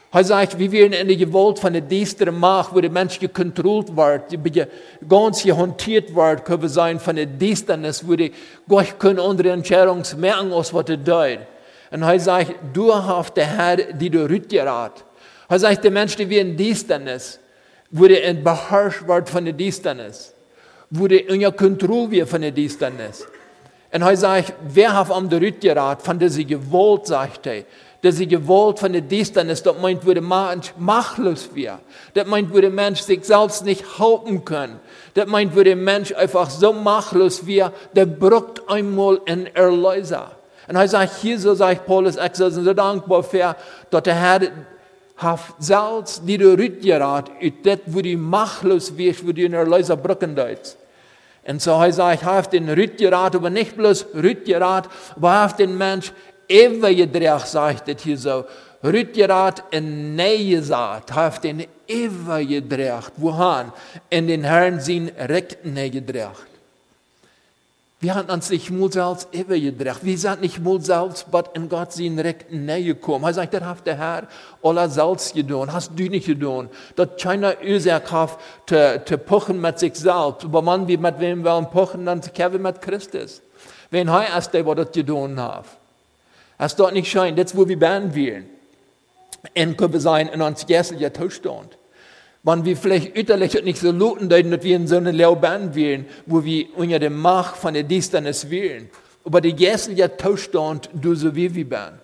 Hij 0.10 0.24
zegt, 0.24 0.56
wie 0.56 0.70
wir 0.70 0.94
in 0.94 1.08
de 1.08 1.18
gewalt 1.18 1.60
van 1.60 1.72
de 1.72 1.88
diestere 1.88 2.32
macht, 2.32 2.72
wo 2.72 2.82
de 2.82 2.90
mens 2.90 3.18
gecontroleerd 3.18 3.94
wordt, 3.94 4.30
die 4.30 4.66
ganz 5.08 5.42
gehanteerd 5.42 6.12
wordt, 6.12 6.42
kunnen 6.42 6.70
zijn 6.70 7.00
van 7.00 7.16
de 7.16 7.38
diesternis, 7.38 8.02
wo 8.02 8.16
die 8.16 8.34
Gott 8.68 8.98
kunnen 8.98 9.24
andere 9.24 9.50
Entscheidungen 9.50 10.06
merken, 10.18 10.52
als 10.52 10.72
wat 10.72 10.90
er 10.90 11.04
doet. 11.04 11.38
En 11.90 12.02
hij 12.02 12.18
zegt, 12.18 12.52
du 12.72 12.92
hast 12.92 13.36
de 13.36 13.42
Herr, 13.42 13.98
die 13.98 14.10
du 14.10 14.26
rütgeraat. 14.26 15.04
Hij 15.48 15.58
zegt, 15.58 15.82
de 15.82 15.90
mens 15.90 16.16
die 16.16 16.28
wie 16.28 16.40
in 16.40 16.56
diesternis, 16.56 17.40
wo 17.90 18.08
die 18.08 18.22
in 18.22 18.44
beheerscht 18.44 19.06
wordt 19.06 19.30
van 19.30 19.44
de 19.44 19.56
diesternis, 19.56 20.32
die 20.88 21.26
in 21.26 21.40
je 21.40 21.54
controle 21.54 22.08
weer 22.08 22.28
van 22.28 22.42
de 22.42 22.54
diesternis. 22.54 23.26
En 23.90 24.02
hij 24.02 24.16
zegt, 24.16 24.54
wer 24.74 24.98
heeft 24.98 25.10
am 25.10 25.28
de 25.28 25.38
rütgeraat 25.38 26.02
van 26.04 26.18
deze 26.18 26.48
gewalt, 26.48 27.08
zegt 27.08 27.46
hij 27.46 27.66
dass 28.02 28.18
sie 28.18 28.28
gewollt 28.28 28.80
von 28.80 28.94
der 28.94 29.02
Distanz, 29.02 29.64
das 29.64 29.76
meint, 29.82 30.06
der 30.08 30.22
Mensch 30.22 30.74
machtlos 30.78 31.50
wäre. 31.54 31.80
Das 32.14 32.28
meint, 32.28 32.56
der 32.56 32.70
Mensch 32.70 33.02
sich 33.02 33.26
selbst 33.26 33.66
nicht 33.66 34.00
halten 34.00 34.46
kann. 34.46 34.80
Das 35.14 35.28
meint, 35.28 35.56
der 35.56 35.76
Mensch 35.76 36.14
einfach 36.14 36.50
so 36.50 36.74
machtlos 36.74 37.46
wäre, 37.46 37.74
der 37.94 38.06
braucht 38.06 38.62
einmal 38.70 39.20
einen 39.26 39.48
Erlöser. 39.48 40.32
Und 40.68 40.76
er 40.76 40.88
sagt, 40.88 41.16
hier 41.22 41.40
so 41.40 41.54
sagt 41.54 41.86
Paulus, 41.86 42.18
ich 42.18 42.32
bin 42.32 42.52
so 42.52 42.74
dankbar 42.74 43.24
für, 43.24 43.56
dass 43.90 44.04
der 44.04 44.16
Herr 44.16 44.42
selbst 45.60 46.22
die 46.26 46.36
Rütgerat, 46.36 47.32
das, 47.64 47.80
wo 47.88 48.02
die 48.02 48.16
machtlos 48.16 48.96
wird, 48.98 49.26
wo 49.26 49.32
die 49.32 49.46
einen 49.46 49.56
Erlöser 49.56 49.98
brücken 49.98 50.36
deutet. 50.36 50.78
Und 51.48 51.62
so 51.62 51.72
er 51.72 51.94
sagt, 51.94 52.22
ich 52.22 52.28
habe 52.28 52.50
den 52.50 52.70
Rütgerat, 52.70 53.36
aber 53.36 53.50
nicht 53.50 53.78
bloß 53.78 54.08
Rütgerat, 54.16 54.90
aber 55.16 55.28
ich 55.28 55.36
habe 55.36 55.58
den 55.58 55.78
Mensch 55.78 56.12
eeuwige 56.50 57.08
dreig, 57.08 57.46
sagt 57.46 57.88
het 57.88 58.02
hier 58.02 58.18
so. 58.18 58.46
Rütgerat 58.84 59.64
en 59.70 60.16
neue 60.16 60.64
zaad, 60.64 61.10
heeft 61.10 61.46
een 61.46 61.66
eeuwige 61.86 62.68
dreig, 62.68 63.10
wohan 63.16 63.74
in 64.10 64.28
den 64.28 64.44
Herrn 64.44 64.80
zien 64.82 65.12
recht 65.18 65.58
neue 65.64 66.04
dreig. 66.04 66.47
Wir 68.00 68.14
haben 68.14 68.30
uns 68.30 68.52
nicht 68.52 68.68
selbst 68.68 69.28
übergedreht. 69.34 69.98
Wir 70.04 70.18
sind 70.20 70.42
nicht 70.42 70.62
selbst, 70.82 71.26
was 71.32 71.46
in 71.56 71.68
Gott 71.68 71.94
sind 71.94 72.20
recht 72.20 72.52
näher 72.52 72.84
gekommen. 72.84 73.26
Er 73.26 73.34
sagt, 73.34 73.56
das 73.56 73.64
hat 73.64 73.88
der 73.88 73.98
Herr 73.98 74.28
aller 74.62 74.88
selbst 74.88 75.34
getan. 75.34 75.74
Hast 75.74 75.92
du 75.96 76.04
nicht 76.04 76.28
getan. 76.28 76.70
Das 76.96 77.10
keiner 77.20 77.56
Ursache 77.60 78.12
hat, 78.12 78.38
zu, 78.68 79.02
zu 79.04 79.18
pochen 79.18 79.60
mit 79.60 79.80
sich 79.80 79.96
selbst. 79.96 80.46
Aber 80.46 80.62
man, 80.62 80.88
wie 80.88 80.98
mit 80.98 81.20
wem 81.20 81.44
wollen 81.44 81.72
pochen, 81.72 82.06
dann 82.06 82.22
kämpfen 82.22 82.62
mit 82.62 82.82
Christus. 82.84 83.42
Wenn 83.90 84.10
er 84.10 84.30
erst 84.30 84.54
der, 84.54 84.64
was 84.68 84.76
das 84.76 84.92
getan 84.92 85.42
hat. 85.42 85.66
Als 86.60 86.76
dort 86.76 86.94
nicht 86.94 87.10
scheint, 87.10 87.40
das 87.40 87.58
wo 87.58 87.68
wir 87.68 87.80
beten 87.80 88.16
wollen. 88.16 88.50
Und 89.58 89.76
können 89.76 90.00
sein 90.00 90.28
in 90.28 90.44
uns 90.44 90.68
geistlicher 90.68 91.12
Zustand. 91.16 91.76
Wenn 92.48 92.64
wir 92.64 92.78
vielleicht 92.78 93.18
äußerlich 93.18 93.62
nicht 93.62 93.80
so 93.80 93.92
luten, 93.92 94.30
dass 94.30 94.64
wir 94.64 94.76
in 94.78 94.88
so 94.88 94.96
einer 94.96 95.12
Lehre 95.12 95.36
beten 95.36 95.76
wollen, 95.76 96.06
wo 96.28 96.46
wir 96.46 96.68
unter 96.78 96.98
der 96.98 97.10
Macht 97.10 97.58
von 97.58 97.74
der 97.74 97.84
Distanz 97.84 98.50
wählen. 98.50 98.90
Aber 99.26 99.42
der 99.42 99.52
geistliche 99.52 100.10
Zustand, 100.16 100.90
du 100.94 101.14
so 101.14 101.36
wie 101.36 101.54
wir 101.54 101.68
beten. 101.68 102.00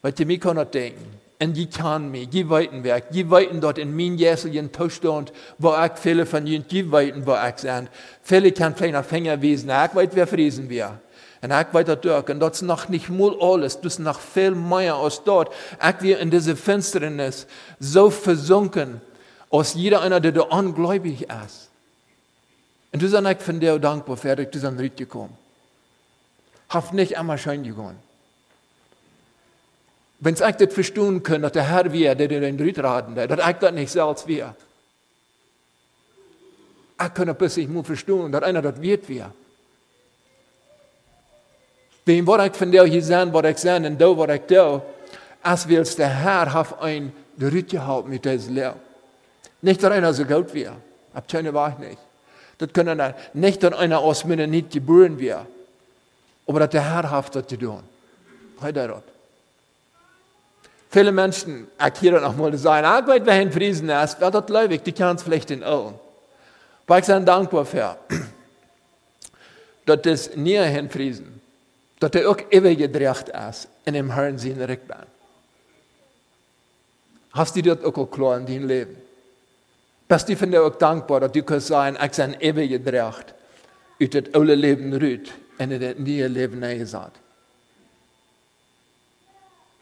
Weil 0.00 0.12
die 0.12 0.26
mir 0.26 0.38
kann 0.38 0.54
das 0.54 0.70
denken. 0.70 1.18
Und 1.42 1.56
die 1.56 1.66
kann 1.66 2.12
mir, 2.12 2.28
die 2.28 2.48
weiten 2.48 2.84
weg, 2.84 3.06
die 3.10 3.28
weiten 3.28 3.60
dort 3.60 3.78
in 3.78 3.96
meinem 3.96 4.16
geistlichen 4.16 4.72
Zustand, 4.72 5.32
wo 5.58 5.74
ich 5.74 5.98
viele 6.00 6.24
von 6.24 6.46
ihnen, 6.46 6.64
die 6.70 6.92
weiten, 6.92 7.26
wo 7.26 7.34
ich 7.34 7.58
sind. 7.58 7.88
Viele 8.22 8.52
kann 8.52 8.76
vielleicht 8.76 8.94
noch 8.94 9.04
Fänger 9.04 9.42
wissen, 9.42 9.70
ich 9.70 9.94
weiß, 9.96 10.10
wer 10.12 10.28
friesen 10.28 10.68
wir. 10.68 11.00
En 11.40 11.50
ik 11.50 11.66
weet 11.72 11.86
dat 11.86 12.06
ook. 12.06 12.28
En 12.28 12.38
dat 12.38 12.54
is 12.54 12.60
nog 12.60 12.88
niet 12.88 13.08
moeilijk 13.08 13.42
alles. 13.42 13.80
Dus 13.80 13.98
nog 13.98 14.20
veel 14.20 14.54
meer 14.54 14.92
als 14.92 15.24
dat. 15.24 15.54
Ik 15.88 15.96
weer 15.98 16.20
in 16.20 16.28
deze 16.28 16.56
finsternis 16.56 17.46
zo 17.80 18.10
verzonken. 18.10 19.02
Als 19.52 19.74
jeder 19.74 20.00
einer, 20.00 20.18
der 20.18 20.32
da 20.32 20.42
ungläubig 20.42 21.28
ist. 21.44 21.68
Und 22.90 23.02
du 23.02 23.08
sagst, 23.08 23.30
ich 23.30 23.46
bin 23.46 23.60
dir 23.60 23.78
für, 24.16 24.36
dass 24.36 24.50
du 24.50 24.58
dann 24.58 24.78
Ried 24.78 24.96
gekommen. 24.96 25.36
Hab 26.70 26.92
nicht 26.94 27.18
einmal 27.18 27.36
schön 27.36 27.62
gegangen. 27.62 27.98
Wenn 30.20 30.34
ich 30.34 30.40
das 30.40 30.72
verstehen 30.72 31.22
kann, 31.22 31.42
dass 31.42 31.52
der 31.52 31.68
Herr 31.68 31.92
wir, 31.92 32.14
der 32.14 32.28
dir 32.28 32.40
den 32.40 32.58
Ried 32.58 32.78
raten, 32.78 33.14
dass 33.14 33.30
ich 33.30 33.56
das 33.56 33.72
nicht 33.72 33.92
selbst 33.92 34.26
wir. 34.26 34.56
Ich 37.04 37.14
kann 37.14 37.28
ein 37.28 37.36
bisschen 37.36 37.74
mal 37.74 37.84
verstehen, 37.84 38.32
dass 38.32 38.42
einer 38.42 38.62
das 38.62 38.80
wird 38.80 39.06
wir. 39.08 39.32
Wem 42.04 42.26
wat 42.26 42.44
ik 42.44 42.54
van 42.54 42.70
jou 42.70 42.88
hier 42.88 43.02
zijn, 43.02 43.30
wat 43.30 43.44
ik 43.44 43.58
zijn 43.58 43.84
en 43.84 43.96
do 43.96 44.14
wat 44.14 44.28
ik 44.28 44.48
doe, 44.48 44.82
als 45.40 45.64
wils 45.64 45.94
der 45.94 46.10
Herr 46.10 46.56
heeft 46.56 46.74
een 46.80 47.12
de 47.34 47.48
rit 47.48 47.70
gehouden 47.70 48.10
met 48.10 48.22
deze 48.22 48.50
leer. 48.50 48.74
Nicht, 49.62 49.82
dass 49.82 49.90
einer 49.90 50.12
so 50.12 50.24
gut 50.24 50.52
wäre. 50.52 50.76
Ab 51.14 51.24
keine 51.28 51.54
war 51.54 51.70
ich 51.70 51.78
nicht. 51.78 51.98
Das 52.58 52.72
können 52.72 52.98
dann 52.98 53.14
nicht, 53.32 53.62
dass 53.62 53.72
einer 53.72 53.98
aus 54.00 54.24
mir 54.24 54.46
nicht 54.46 54.70
geboren 54.70 55.18
wäre. 55.18 55.46
Aber 56.46 56.60
dass 56.60 56.70
der 56.70 56.84
Herr 56.84 57.10
hat 57.10 57.34
das 57.34 57.46
getan. 57.46 57.82
Heute 58.60 58.88
dort. 58.88 59.04
Viele 60.90 61.10
Menschen 61.10 61.68
erkennen 61.78 62.22
auch 62.22 62.36
mal 62.36 62.54
ah, 62.66 63.00
Gott, 63.00 63.22
wer 63.24 63.40
in 63.40 63.50
Friesen 63.50 63.88
ist, 63.88 64.20
wer 64.20 64.30
das 64.30 64.48
läufig, 64.50 64.82
die 64.82 64.92
kann 64.92 65.16
es 65.16 65.22
vielleicht 65.22 65.50
in 65.50 65.62
Ohren. 65.62 65.94
Aber 66.86 66.98
ich 66.98 67.06
bin 67.06 67.24
dankbar 67.24 67.64
für, 67.64 67.96
dass 69.86 70.02
das 70.02 70.36
nie 70.36 70.56
in 70.56 70.90
Friesen 70.90 71.40
dat 72.02 72.14
hij 72.14 72.26
ook 72.26 72.42
eeuwig 72.48 72.78
gedreigd 72.78 73.30
is 73.48 73.66
in 73.82 73.94
hem 73.94 74.10
Herrn 74.10 74.38
zijn 74.38 74.64
rekbaan. 74.64 75.06
Hast 77.28 77.54
du 77.54 77.78
ook 77.82 77.96
al 77.96 78.06
klar 78.06 78.38
in 78.38 78.46
dein 78.46 78.66
Leben? 78.66 79.01
Von 80.12 80.50
dir 80.50 80.62
auch 80.62 80.76
dankbar, 80.76 81.20
dass 81.20 81.32
du 81.32 81.42
kannst 81.42 81.68
sagen, 81.68 81.96
ich 82.02 82.10
bin 82.16 82.36
ewig 82.40 82.70
gedreigd 82.70 83.34
uit 84.00 84.12
het 84.12 84.34
oude 84.34 84.56
Leben 84.56 84.92
rüt 84.92 85.32
en 85.56 85.70
in 85.70 85.82
het 85.82 85.98
nieuwe 85.98 86.28
Leben 86.28 86.58
neergezet. 86.58 87.12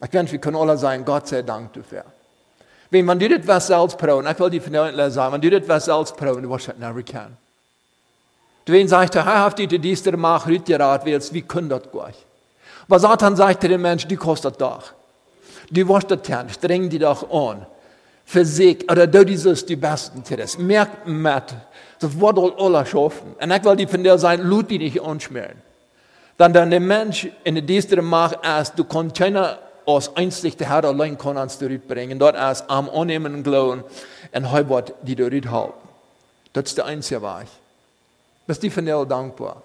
Ich 0.03 0.13
wens, 0.13 0.31
wir 0.31 0.39
können 0.39 0.57
alle 0.57 0.79
sagen, 0.79 1.05
Gott 1.05 1.29
sei 1.29 1.43
Dank 1.43 1.73
dafür. 1.73 2.05
Wenn 2.91 3.05
man 3.05 3.19
dit 3.19 3.47
was 3.47 3.67
selbst 3.67 3.99
proben, 3.99 4.27
ich 4.27 4.39
will 4.39 4.51
die 4.51 4.61
von 4.61 4.73
dir 4.73 5.11
sagen, 5.11 5.33
wenn 5.33 5.41
du 5.41 5.51
dit 5.51 5.69
was 5.69 6.13
proben, 6.13 6.43
du 6.43 6.51
wirst 6.51 6.69
das 6.69 6.77
nicht 6.77 7.09
kennen. 7.09 7.37
Dwayne 8.67 8.89
sagte, 8.89 9.25
hij 9.25 9.43
heeft 9.43 9.57
die 9.59 9.79
diestere 9.79 10.17
maag 10.17 10.47
uitgeraad 10.47 11.05
willst, 11.05 11.33
wie 11.33 11.43
kann 11.43 11.69
das 11.69 11.83
gleich? 11.91 12.15
Aber 12.89 12.99
Satan 12.99 13.37
sagte 13.37 13.69
dem 13.69 13.83
Menschen, 13.83 14.09
die 14.09 14.17
kostet 14.17 14.61
doch. 14.61 14.93
Die 15.71 15.87
wirst 15.89 16.11
das 16.11 16.23
kennen, 16.23 16.51
streng 16.51 16.89
die 16.89 16.99
doch 16.99 17.31
an. 17.31 17.67
Sich, 18.33 18.91
oder 18.91 19.07
du 19.07 19.25
die 19.25 19.37
sollst 19.37 19.69
die 19.69 19.77
Besten 19.77 20.25
für 20.25 20.37
das. 20.37 20.57
Merkt 20.57 21.07
mit, 21.07 21.45
das 21.99 22.21
wird 22.21 22.39
all 22.39 22.55
alle 22.59 22.87
schaffen. 22.87 23.35
Und 23.41 23.51
ich 23.51 23.65
will 23.65 23.77
die 23.77 23.87
von 23.87 24.05
dir 24.05 24.19
sein, 24.19 24.41
lut 24.43 24.71
die 24.71 24.79
nicht 24.79 25.03
anschmieren. 25.03 25.61
Dann 26.39 26.53
der 26.53 26.81
Mensch 26.81 27.29
in 27.45 27.57
der 27.57 27.63
diestere 27.63 28.03
maag 28.03 28.39
erst, 28.43 28.79
du 28.79 28.85
keiner 28.85 29.59
aus 29.85 30.17
einzig 30.17 30.57
der 30.57 30.69
Herr 30.69 30.85
allein 30.85 31.19
kann 31.19 31.37
ans 31.37 31.61
Rüt 31.61 31.87
bringen. 31.89 32.19
Dort 32.19 32.37
erst 32.37 32.71
am 32.71 32.89
annehmen 32.89 33.43
glauben, 33.43 33.85
und 34.33 34.69
wird 34.69 34.95
die 35.03 35.21
Rüt 35.21 35.51
halten. 35.51 35.75
Das 36.53 36.65
ist 36.65 36.79
der 36.79 36.87
einzige 36.87 37.23
Weg. 37.23 37.49
Bist 38.47 38.63
die 38.63 38.71
von 38.71 38.85
dir 38.87 39.05
dankbar? 39.05 39.63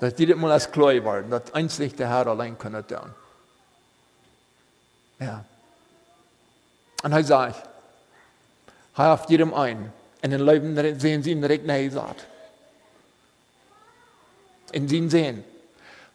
Dass 0.00 0.14
die 0.14 0.26
das 0.26 0.36
mal 0.36 0.52
als 0.52 0.70
klar 0.70 1.04
waren, 1.04 1.30
dass 1.30 1.52
einzig 1.52 1.96
der 1.96 2.08
Herr 2.08 2.26
allein 2.26 2.56
kann 2.56 2.72
tun. 2.86 3.14
Ja. 5.20 5.44
Und 7.02 7.12
er 7.12 7.24
sagt, 7.24 7.68
er 8.96 9.14
auf 9.14 9.28
jedem 9.30 9.54
ein, 9.54 9.92
in 10.22 10.30
den 10.30 10.44
Leben 10.44 10.98
sehen 10.98 11.22
sie 11.22 11.32
ihn 11.32 11.40
direkt 11.40 11.66
gesagt. 11.66 12.26
In 14.72 14.88
sie 14.88 15.08
sehen. 15.08 15.44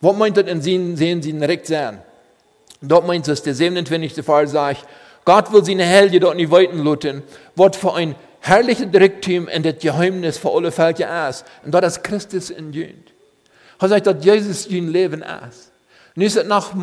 Was 0.02 0.16
meint 0.16 0.38
das 0.38 0.46
in 0.48 0.62
sie 0.62 0.96
sehen 0.96 1.22
sie 1.22 1.30
ihn 1.30 1.40
direkt 1.40 1.68
sehen? 1.68 2.00
Dort 2.82 3.08
meint 3.08 3.28
es, 3.30 3.42
der 3.42 3.56
27. 3.56 4.24
Fall 4.26 4.48
sagt, 4.48 4.86
Gott 5.24 5.54
will 5.54 5.64
sie 5.64 5.72
eine 5.72 5.86
Helge 5.86 6.20
dort 6.20 6.36
nicht 6.36 6.52
weiten 6.52 6.80
luten, 6.80 7.24
was 7.56 7.78
für 7.78 7.94
ein 7.94 8.16
herrliche 8.42 8.86
Direktteam 8.86 9.48
in 9.48 9.64
das 9.64 9.80
Geheimnis 9.80 10.38
für 10.38 10.52
alle 10.52 10.72
Völker 10.72 11.30
ist. 11.30 11.46
Und 11.64 11.74
dort 11.74 11.86
ist 11.86 12.04
Christus 12.04 12.50
in 12.50 12.74
Jünd. 12.74 13.14
Er 13.80 13.88
sagt, 13.88 14.08
dass 14.08 14.24
Jesus 14.24 14.66
in 14.66 14.92
Leben 14.92 15.22
ist. 15.22 15.72
Nun 16.16 16.26
ist 16.26 16.36
es 16.36 16.46
noch 16.46 16.74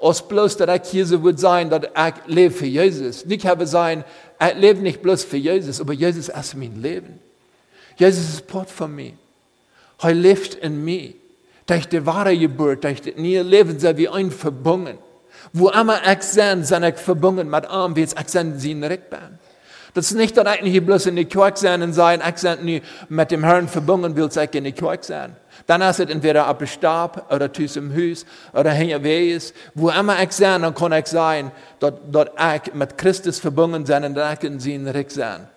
als 0.00 0.26
bloß, 0.26 0.56
dass 0.56 0.80
ich 0.82 0.90
hier 0.90 1.06
so 1.06 1.22
wird 1.22 1.38
sein, 1.38 1.68
dass 1.68 1.82
ich 1.84 2.34
lebe 2.34 2.54
für 2.54 2.66
Jesus. 2.66 3.24
Nicht 3.26 3.46
habe 3.46 3.66
sein, 3.66 4.04
ich 4.40 4.54
lebe 4.54 4.80
nicht 4.80 5.02
bloß 5.02 5.24
für 5.24 5.36
Jesus, 5.36 5.80
aber 5.80 5.92
Jesus 5.92 6.28
ist 6.28 6.56
mein 6.56 6.80
Leben. 6.80 7.18
Jesus 7.96 8.28
ist 8.28 8.46
Port 8.46 8.70
von 8.70 8.94
mir. 8.94 9.12
Er 10.00 10.14
lebt 10.14 10.54
in 10.54 10.82
mir. 10.82 11.12
Durch 11.66 11.86
die 11.86 12.04
wahre 12.04 12.36
Geburt, 12.36 12.82
durch 12.82 13.02
das 13.02 13.14
neue 13.16 13.42
Leben, 13.42 13.78
sei 13.78 13.96
wie 13.96 14.08
ein 14.08 14.30
verbunden. 14.30 14.98
Wo 15.52 15.68
immer 15.68 16.00
ich 16.10 16.22
sein, 16.22 16.64
sind 16.64 16.84
ich 16.84 16.96
verbunden 16.96 17.48
mit 17.48 17.66
Arm, 17.66 17.94
wie 17.94 18.02
ich 18.02 18.14
sein, 18.26 18.58
sie 18.58 18.72
in 18.72 18.82
Das 19.94 20.10
ist 20.10 20.16
nicht, 20.16 20.36
dass 20.36 20.56
ich 20.56 20.62
nicht 20.62 20.86
bloß 20.86 21.06
in 21.06 21.16
die 21.16 21.24
Kirche 21.24 21.56
sein 21.56 21.82
und 21.82 21.92
sein, 21.92 22.22
ich 22.26 22.42
bin 22.42 22.64
nicht 22.64 22.84
mit 23.08 23.30
dem 23.30 23.44
Herrn 23.44 23.68
verbunden, 23.68 24.16
will 24.16 24.28
ich 24.28 24.54
in 24.54 24.64
die 24.64 24.72
Kirche 24.72 25.02
sein. 25.02 25.36
Dann 25.66 25.82
ist 25.82 26.00
es 26.00 26.10
entweder 26.10 26.46
ab 26.46 26.66
Stab 26.66 27.32
oder 27.32 27.50
im 27.76 27.94
Haus 27.94 28.24
oder 28.52 28.72
hier 28.72 29.04
ist. 29.04 29.54
Wo 29.74 29.90
immer 29.90 30.22
ich 30.22 30.32
sein, 30.32 30.62
dann 30.62 30.74
kann 30.74 30.92
ich 30.92 31.06
sein, 31.06 31.50
dass, 31.78 31.92
dass 32.10 32.28
ich 32.64 32.74
mit 32.74 32.96
Christus 32.96 33.38
verbunden 33.38 33.86
sein 33.86 34.04
und 34.04 34.14
dass 34.14 34.38
ich 34.38 34.44
in 34.44 34.60
sein 34.60 34.88
Rick 34.88 35.10
sein. 35.10 35.48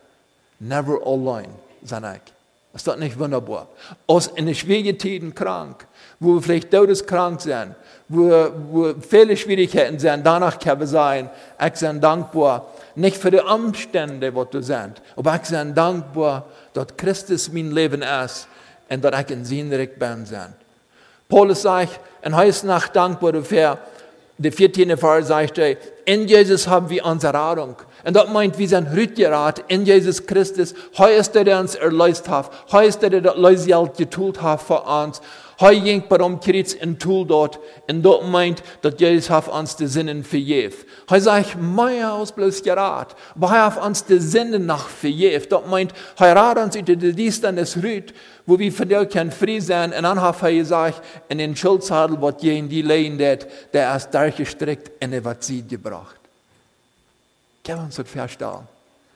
Never 0.60 1.00
allein, 1.06 1.50
sage 1.84 2.22
ich. 2.26 2.34
Ist 2.76 2.88
das 2.88 2.98
nicht 2.98 3.19
wunderbar? 3.19 3.67
Aus 4.08 4.28
in 4.28 4.48
den 4.48 4.56
schwierigen 4.56 4.98
Zeiten 4.98 5.36
krank, 5.36 5.86
wo 6.19 6.36
wir 6.36 6.41
vielleicht 6.41 6.72
todeskrank 6.72 7.39
sind, 7.39 7.76
wo, 8.10 8.50
wo 8.72 8.93
viele 9.00 9.38
Schwierigkeiten 9.38 10.00
sind, 10.00 10.26
danach 10.26 10.58
können 10.58 10.80
wir 10.80 10.88
sein, 10.88 11.30
ich 11.63 11.80
bin 11.80 12.02
dankbar, 12.02 12.67
nicht 12.95 13.17
für 13.17 13.32
die 13.32 13.39
Umstände, 13.39 14.36
was 14.36 14.49
du 14.49 14.62
sind, 14.62 15.01
aber 15.15 15.36
ich 15.36 15.49
bin 15.49 15.73
dankbar, 15.73 16.45
dass 16.73 16.88
Christus 16.97 17.51
mein 17.51 17.71
Leben 17.71 18.01
ist 18.01 18.47
und 18.89 19.03
dass 19.03 19.21
ich 19.21 19.29
in 19.32 19.45
Sinnreich 19.45 19.97
bin. 19.97 20.25
Paulus 21.27 21.62
sagt, 21.63 21.99
er 22.21 22.45
ist 22.45 22.63
nach 22.63 22.88
dankbar 22.89 23.32
dafür, 23.32 23.79
der 24.38 24.52
14. 24.52 24.98
Vers 24.98 25.28
sagt 25.28 25.58
er, 25.58 25.78
in 26.06 26.28
Jesus 26.28 26.67
haben 26.67 26.89
wir 26.89 27.06
unsere 27.06 27.34
Radung. 27.34 27.76
Und 28.04 28.15
das 28.15 28.28
meint, 28.30 28.58
wir 28.58 28.67
sind 28.67 28.91
rütgerat 28.93 29.63
in 29.67 29.86
Jesus 29.86 30.26
Christus. 30.26 30.74
Heu 30.98 31.15
ist 31.15 31.34
der, 31.34 31.46
der 31.46 31.60
uns 31.60 31.76
erlöst 31.76 32.28
hat. 32.28 32.52
Heu 32.72 32.86
ist 32.86 33.02
der, 33.02 33.10
der 33.12 33.22
das 33.22 33.38
Leusgeld 33.38 33.96
getult 33.98 34.41
hat 34.41 34.62
für 34.62 34.82
uns. 34.82 35.22
Heu 35.62 35.80
ging 35.80 36.04
bei 36.10 36.17
dem 36.17 36.39
Kreuz 36.39 36.74
in 36.74 37.00
Tool 37.00 37.26
dort. 37.26 37.60
Und 37.88 38.04
das 38.04 38.15
meint, 38.26 38.63
dass 38.82 38.96
Jesus 38.98 39.30
hat 39.30 39.48
uns 39.48 39.76
die 39.76 39.88
Sinnen 39.88 40.24
verjeft. 40.24 40.86
Heu 41.10 41.19
sagt, 41.19 41.56
mein 41.62 42.06
Haus 42.06 42.32
bloß 42.32 42.63
gerat. 42.63 43.15
Aber 43.36 43.52
heu 43.52 43.56
hat 43.56 43.86
uns 43.86 44.04
die 44.04 44.19
Sinnen 44.19 44.65
nach 44.65 44.89
verjeft. 44.89 45.52
Das 45.52 45.62
meint, 45.69 45.93
heu 46.19 46.32
rat 46.32 46.58
uns 46.58 46.76
über 46.76 46.96
die 46.96 47.13
Distanz 47.13 47.78
rüt, 47.78 47.84
wo 47.84 48.12
wir 48.12 48.13
von 48.45 48.89
dir 48.89 49.06
können 49.06 49.32
frei 49.32 49.60
sein. 49.60 49.93
Und 49.93 50.03
dann 50.03 50.21
hat 50.21 50.41
er 50.41 50.51
gesagt, 50.51 51.01
in 51.29 51.38
den 51.38 51.56
Schuldzadel, 51.56 52.21
was 52.21 52.36
je 52.41 52.58
in 52.58 52.69
die 52.69 52.82
lehen, 52.82 53.17
der 53.17 53.95
ist 53.95 54.13
durchgestreckt 54.13 55.03
und 55.03 55.23
was 55.23 55.38
sie 55.41 55.65
gebracht. 55.67 56.19
Kan 57.63 57.77
man 57.77 57.91
så 57.91 58.03
förstå? 58.03 58.63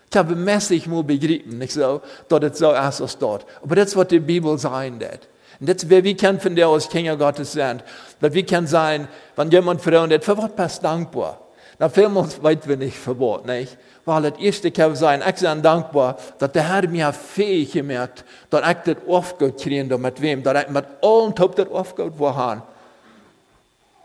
Ich 0.10 0.16
habe 0.16 0.36
mäßig 0.36 0.88
mal 0.88 1.04
begriffen, 1.04 1.58
nicht 1.58 1.74
so, 1.74 2.02
dass 2.30 2.52
es 2.52 2.60
so 2.60 2.72
ist 2.72 3.02
als 3.02 3.18
dort. 3.18 3.46
Aber 3.62 3.76
das 3.76 3.94
wird 3.96 4.12
die 4.12 4.20
Bibel 4.20 4.58
sein, 4.58 5.00
das. 5.00 5.20
Und 5.60 5.68
das, 5.68 5.90
wer 5.90 6.04
wir 6.04 6.16
kennen 6.16 6.40
von 6.40 6.56
der 6.56 6.70
aus 6.70 6.88
Kinder 6.88 7.18
Gottes 7.18 7.52
sind, 7.52 7.84
weil 8.22 8.34
wir 8.34 8.46
können 8.46 8.68
sein, 8.68 9.08
wenn 9.36 9.52
jemand 9.52 9.82
fragt, 9.82 10.24
für 10.24 10.38
was 10.38 10.52
bist 10.56 10.84
dankbar? 10.84 11.42
Na, 11.78 11.90
vielmals 11.90 12.42
weit 12.42 12.68
wir 12.68 12.78
nicht 12.78 12.98
verbot, 12.98 13.46
nicht? 13.46 13.78
Weil 14.08 14.22
das 14.22 14.39
erste 14.39 14.72
kann 14.72 14.96
sein, 14.96 15.22
ich 15.22 15.36
bin 15.36 15.62
dankbar, 15.62 16.17
dass 16.38 16.54
der 16.54 16.70
Herr 16.70 16.88
mir 16.88 17.12
fähig 17.12 17.74
gemacht, 17.74 18.24
dass 18.50 18.70
ich 18.70 18.78
das 18.86 18.96
aufgehört 19.06 19.60
kriege, 19.62 19.98
mit 19.98 20.22
wem, 20.22 20.43
dass 20.43 20.63
ich 20.63 20.70
mit 20.70 20.86
allen 21.02 21.36
Top 21.36 21.58
das 21.58 21.67
aufgehört 21.67 22.17
war. 22.17 22.65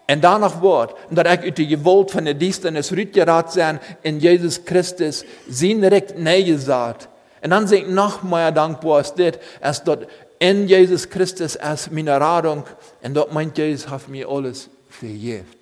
En 0.07 0.21
danach 0.21 0.61
wordt, 0.61 0.95
dat 1.09 1.27
ik 1.27 1.43
uit 1.43 1.57
de 1.57 1.67
gewollt 1.67 2.11
van 2.11 2.25
de 2.25 2.37
dienstenis 2.37 2.91
rütgerat 2.91 3.53
zijn 3.53 3.81
in 4.01 4.19
Jesus 4.19 4.61
Christus, 4.65 5.25
zijn 5.49 5.89
recht 5.89 6.17
neergezet. 6.17 7.09
En 7.41 7.51
dan 7.51 7.69
zeg 7.69 7.79
ik 7.79 7.89
nog 7.89 8.23
meer 8.23 8.53
dankbaar 8.53 8.97
als 8.97 9.15
dit, 9.15 9.39
als 9.61 9.83
dat 9.83 9.99
in 10.39 10.67
Jesus 10.67 11.07
Christus 11.09 11.59
als 11.59 11.89
meine 11.89 12.17
Radung, 12.17 12.65
en 13.01 13.13
dat 13.13 13.33
meint 13.33 13.57
Jesus 13.57 13.85
hat 13.85 14.07
mir 14.09 14.27
alles 14.27 14.69
vergeeft. 14.89 15.57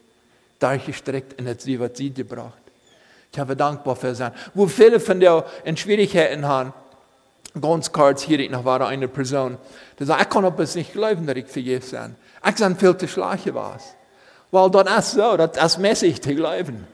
Dargestreckt 0.59 1.33
in 1.37 1.47
het 1.47 1.77
wat 1.77 1.97
sie 1.97 2.13
gebracht. 2.15 2.70
Ich 3.33 3.39
habe 3.39 3.57
dankbar 3.57 3.97
für 3.97 4.15
sein. 4.15 4.33
Wo 4.55 4.67
viele 4.67 5.01
von 5.01 5.21
der 5.21 5.45
in 5.65 5.77
Schwierigkeiten 5.77 6.47
haben, 6.47 6.73
ganz 7.61 7.93
kurz 7.93 8.23
hier 8.23 8.51
noch 8.51 8.65
war 8.65 8.81
eine 8.87 9.09
Person, 9.09 9.59
die 9.99 10.05
sagt, 10.05 10.23
ich 10.23 10.29
kann 10.29 10.45
es 10.59 10.75
nicht 10.75 10.93
glauben, 10.93 11.27
dass 11.27 11.37
ich 11.37 11.47
vergeben 11.47 11.85
sein. 11.85 12.17
Ich 12.47 12.55
bin 12.55 12.77
viel 12.77 12.97
zu 12.97 13.09
schlagen 13.09 13.55
was. 13.55 13.95
Weil 14.51 14.71
dat 14.71 14.89
is 14.99 15.11
zo, 15.11 15.37
dat 15.37 15.57
is 15.57 15.77
messig 15.77 16.21
te 16.21 16.35
geloven. 16.35 16.87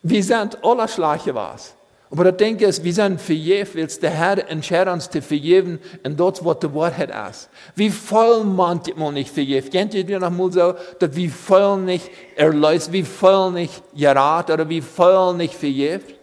We 0.00 0.22
zijn 0.22 0.50
alle 0.60 0.86
slagen 0.86 1.34
was. 1.34 1.74
Aber 2.10 2.24
das 2.24 2.38
Ding 2.38 2.58
ist, 2.58 2.82
wir 2.82 2.92
sind 2.92 3.20
verjeft, 3.20 3.76
weil 3.76 3.86
der 3.86 4.10
Herr 4.10 4.48
entscheidet 4.48 4.92
uns 4.92 5.10
zu 5.10 5.20
vergeben 5.20 5.78
und 6.04 6.18
dort, 6.18 6.42
was 6.42 6.58
die 6.60 6.74
Wahrheit 6.74 7.10
ist. 7.30 7.50
Wie 7.74 7.90
voll 7.90 8.44
manchmal 8.44 9.12
nicht 9.12 9.32
verjeft. 9.32 9.72
Kennt 9.72 9.92
ihr 9.92 10.04
dir 10.04 10.18
noch 10.18 10.30
mal 10.30 10.50
so, 10.50 10.74
dass 10.98 11.14
wir 11.14 11.30
voll 11.30 11.78
nicht 11.82 12.10
erlöst, 12.34 12.92
wie 12.92 13.02
voll 13.02 13.52
nicht 13.52 13.82
gerat 13.94 14.50
oder 14.50 14.66
wie 14.68 14.80
voll 14.80 15.34
nicht 15.34 15.54
verjeft? 15.54 16.14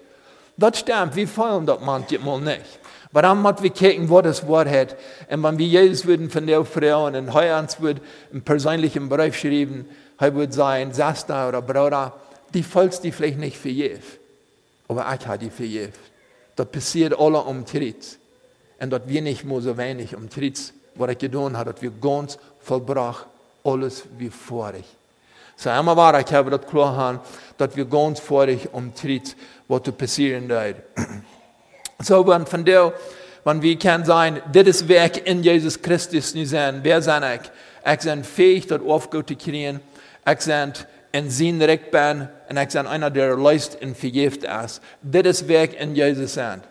Das 0.57 0.79
stimmt, 0.79 1.15
wir 1.15 1.27
voll 1.27 1.63
das 1.65 1.79
manchmal 1.81 2.41
nicht. 2.41 2.79
Aber 3.11 3.21
dann 3.21 3.41
müssen 3.41 3.63
wir 3.63 3.69
gucken, 3.69 4.09
was 4.09 4.23
das 4.23 4.43
hat. 4.43 4.95
Und 5.29 5.43
wenn 5.43 5.57
wir 5.57 5.67
Jesus 5.67 6.05
würden 6.05 6.29
von 6.29 6.47
der 6.47 6.65
Frau 6.65 7.05
und 7.05 7.33
heuer 7.33 7.59
uns 7.59 7.79
wird 7.79 8.01
im 8.33 8.41
persönlichen 8.41 9.07
Brief 9.07 9.37
schreiben, 9.37 9.85
hij 10.17 10.33
würde 10.33 10.51
sein, 10.51 10.93
Sasta 10.93 11.47
oder 11.47 11.61
Bruder, 11.61 12.13
die 12.53 12.63
folgst 12.63 13.03
die 13.03 13.11
vielleicht 13.11 13.37
nicht 13.37 13.57
verjeft. 13.57 14.24
Aber 14.87 15.05
ich 15.19 15.27
habe 15.27 15.37
die 15.39 15.49
verjeft. 15.49 15.99
Das 16.55 16.67
passiert 16.67 17.17
alle 17.17 17.41
um 17.41 17.65
Tritt. 17.65 18.19
Und 18.79 18.89
dass 18.89 19.01
wir 19.07 19.21
nicht 19.21 19.43
nur 19.45 19.61
so 19.61 19.77
wenig 19.77 20.15
um 20.15 20.29
Tritt, 20.29 20.73
was 20.95 21.11
ich 21.11 21.17
getan 21.17 21.57
habe, 21.57 21.73
dass 21.73 21.81
wir 21.81 21.91
ganz 21.91 22.37
vollbracht, 22.61 23.27
alles 23.63 24.03
wie 24.17 24.29
vorig. 24.29 24.85
So 25.57 25.69
einmal 25.69 25.95
war 25.95 26.19
ich 26.19 26.33
habe 26.33 26.51
das 26.51 26.69
klar 26.69 26.95
haben, 26.95 27.19
dass 27.57 27.75
wir 27.75 27.85
ganz 27.85 28.19
vorig 28.19 28.69
um 28.73 28.93
Tritt, 28.93 29.35
was 29.67 29.83
zu 29.83 29.91
passieren 29.91 30.49
wird. 30.49 30.77
So, 31.99 32.27
wenn 32.27 32.45
von 32.45 32.65
der, 32.65 32.93
wenn 33.45 33.61
wir 33.61 33.79
können 33.79 34.03
sein, 34.03 34.41
das 34.51 34.67
ist 34.67 34.87
Werk 34.89 35.25
in 35.25 35.43
Jesus 35.43 35.81
Christus 35.81 36.35
nicht 36.35 36.49
sein, 36.49 36.81
wer 36.83 37.01
sein 37.01 37.39
ich? 37.39 37.49
Ich 37.93 37.99
bin 37.99 38.23
fähig, 38.23 38.67
das 38.67 38.81
aufgehört 38.81 39.29
zu 39.29 39.35
kriegen, 39.37 39.79
ich 40.27 40.45
bin 40.45 40.51
in 40.51 40.73
zijn 41.27 41.65
recht 41.65 41.89
ben 41.89 42.31
en 42.47 42.57
ik 42.57 42.69
ben 42.71 42.87
einer, 42.87 43.13
der 43.13 43.41
leist 43.41 43.73
en 43.73 43.95
vergeeft 43.95 44.43
is. 44.43 44.79
Dit 44.99 45.25
is 45.25 45.41
werk 45.41 45.73
in 45.73 45.95
Jezus 45.95 46.33
zijn. 46.33 46.63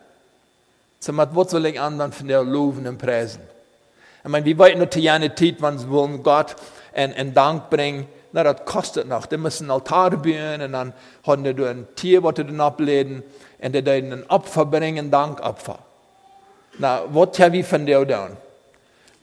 So, 0.98 1.12
met 1.12 1.28
wat 1.32 1.52
wil 1.52 1.62
ik 1.62 1.78
anderen 1.78 2.12
van 2.12 2.26
der 2.26 2.44
loven 2.44 2.86
en 2.86 2.96
prijzen? 2.96 3.40
Ich 4.24 4.30
meine, 4.30 4.44
wie 4.44 4.56
weit 4.56 4.78
noch 4.78 4.88
die 4.88 5.04
Zeit, 5.04 5.60
wenn 5.60 5.78
sie 5.78 5.88
wollen 5.88 6.22
Gott 6.22 6.54
in, 6.94 7.12
in 7.12 7.34
Dank 7.34 7.68
bringen, 7.68 8.06
na, 8.32 8.42
das 8.42 8.64
kostet 8.64 9.06
noch. 9.06 9.26
Die 9.26 9.36
müssen 9.36 9.70
Altar 9.70 10.10
bauen 10.10 10.62
und 10.62 10.72
dann 10.72 10.92
haben 11.26 11.44
die 11.44 11.64
ein 11.64 11.86
Tier, 11.94 12.22
was 12.22 12.34
sie 12.36 12.44
dann 12.44 12.60
ableden 12.60 13.22
und 13.60 13.74
die 13.74 13.82
dann 13.82 14.12
ein 14.12 14.30
Opfer 14.30 14.64
bringen, 14.64 15.10
Dankopfer. 15.10 15.78
Na, 16.78 17.02
was 17.10 17.38
haben 17.38 17.52
wir 17.52 17.64
von 17.64 17.86
der 17.86 18.08
tun? 18.08 18.36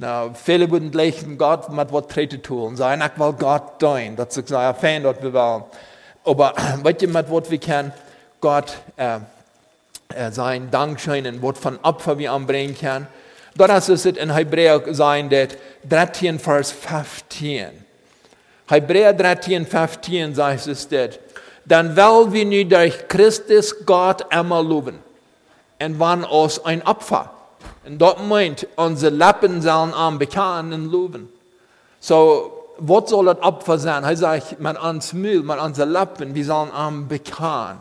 Nou, 0.02 0.32
viele 0.34 0.72
würden 0.72 0.90
gleich 0.90 1.24
Gott 1.38 1.70
mit 1.70 1.94
was 1.94 2.08
treten 2.08 2.42
tun. 2.42 2.76
Sagen, 2.76 3.04
ich 3.06 3.20
will 3.20 3.34
Gott 3.34 3.78
tun. 3.78 4.16
Das 4.16 4.36
ist 4.36 4.52
ein 4.52 4.74
Fan, 4.74 5.04
dort 5.04 5.22
wir 5.22 5.32
wollen. 5.32 5.64
Aber, 6.24 6.56
weißt 6.82 7.02
du, 7.04 7.08
mit 7.08 7.30
was 7.30 7.52
wir 7.52 7.60
können 7.60 7.94
Gott 8.40 8.80
äh, 8.98 9.20
äh, 10.10 10.32
sein 10.32 10.72
Dank 10.72 11.00
scheinen, 11.00 11.40
was 11.44 11.60
von 11.60 11.78
Opfer 11.84 12.18
wir 12.18 12.32
anbringen 12.32 12.76
können. 12.76 13.08
Dort 13.56 13.70
ist 13.78 13.90
es 13.90 14.06
in 14.08 14.34
Hebräer 14.34 14.82
sein, 14.92 15.30
das 15.30 15.50
13, 15.88 16.40
Vers 16.40 16.72
15. 16.72 17.68
Hebräer 18.70 19.14
13, 19.14 19.68
15 19.68 20.34
sagt 20.34 20.66
es 20.66 20.88
das. 20.88 21.20
Dann 21.66 21.96
weil 21.96 22.34
wir 22.34 22.46
nicht 22.46 22.72
durch 22.72 23.08
Christus 23.08 23.86
Gott 23.86 24.26
einmal 24.34 24.66
loben. 24.66 24.98
Und 25.80 26.00
wann 26.00 26.26
aus 26.26 26.66
ein 26.66 26.82
Opfer. 26.88 27.30
Und 27.86 27.98
dort 28.00 28.26
meint, 28.28 28.68
unsere 28.76 29.16
Lappen 29.16 29.62
sollen 29.62 29.94
am 29.94 30.18
und 30.18 30.92
loben. 30.92 31.30
So, 32.00 32.52
was 32.78 33.10
soll 33.10 33.26
das 33.26 33.42
Opfer 33.42 33.78
sein? 33.80 34.04
Er 34.04 34.16
sagt, 34.16 34.60
mit 34.60 34.82
uns 34.82 35.14
Müll, 35.14 35.44
mit 35.44 35.60
unseren 35.60 35.90
Lappen, 35.90 36.34
wir 36.36 36.46
sollen 36.46 36.72
am 36.72 37.08
bekannt. 37.08 37.80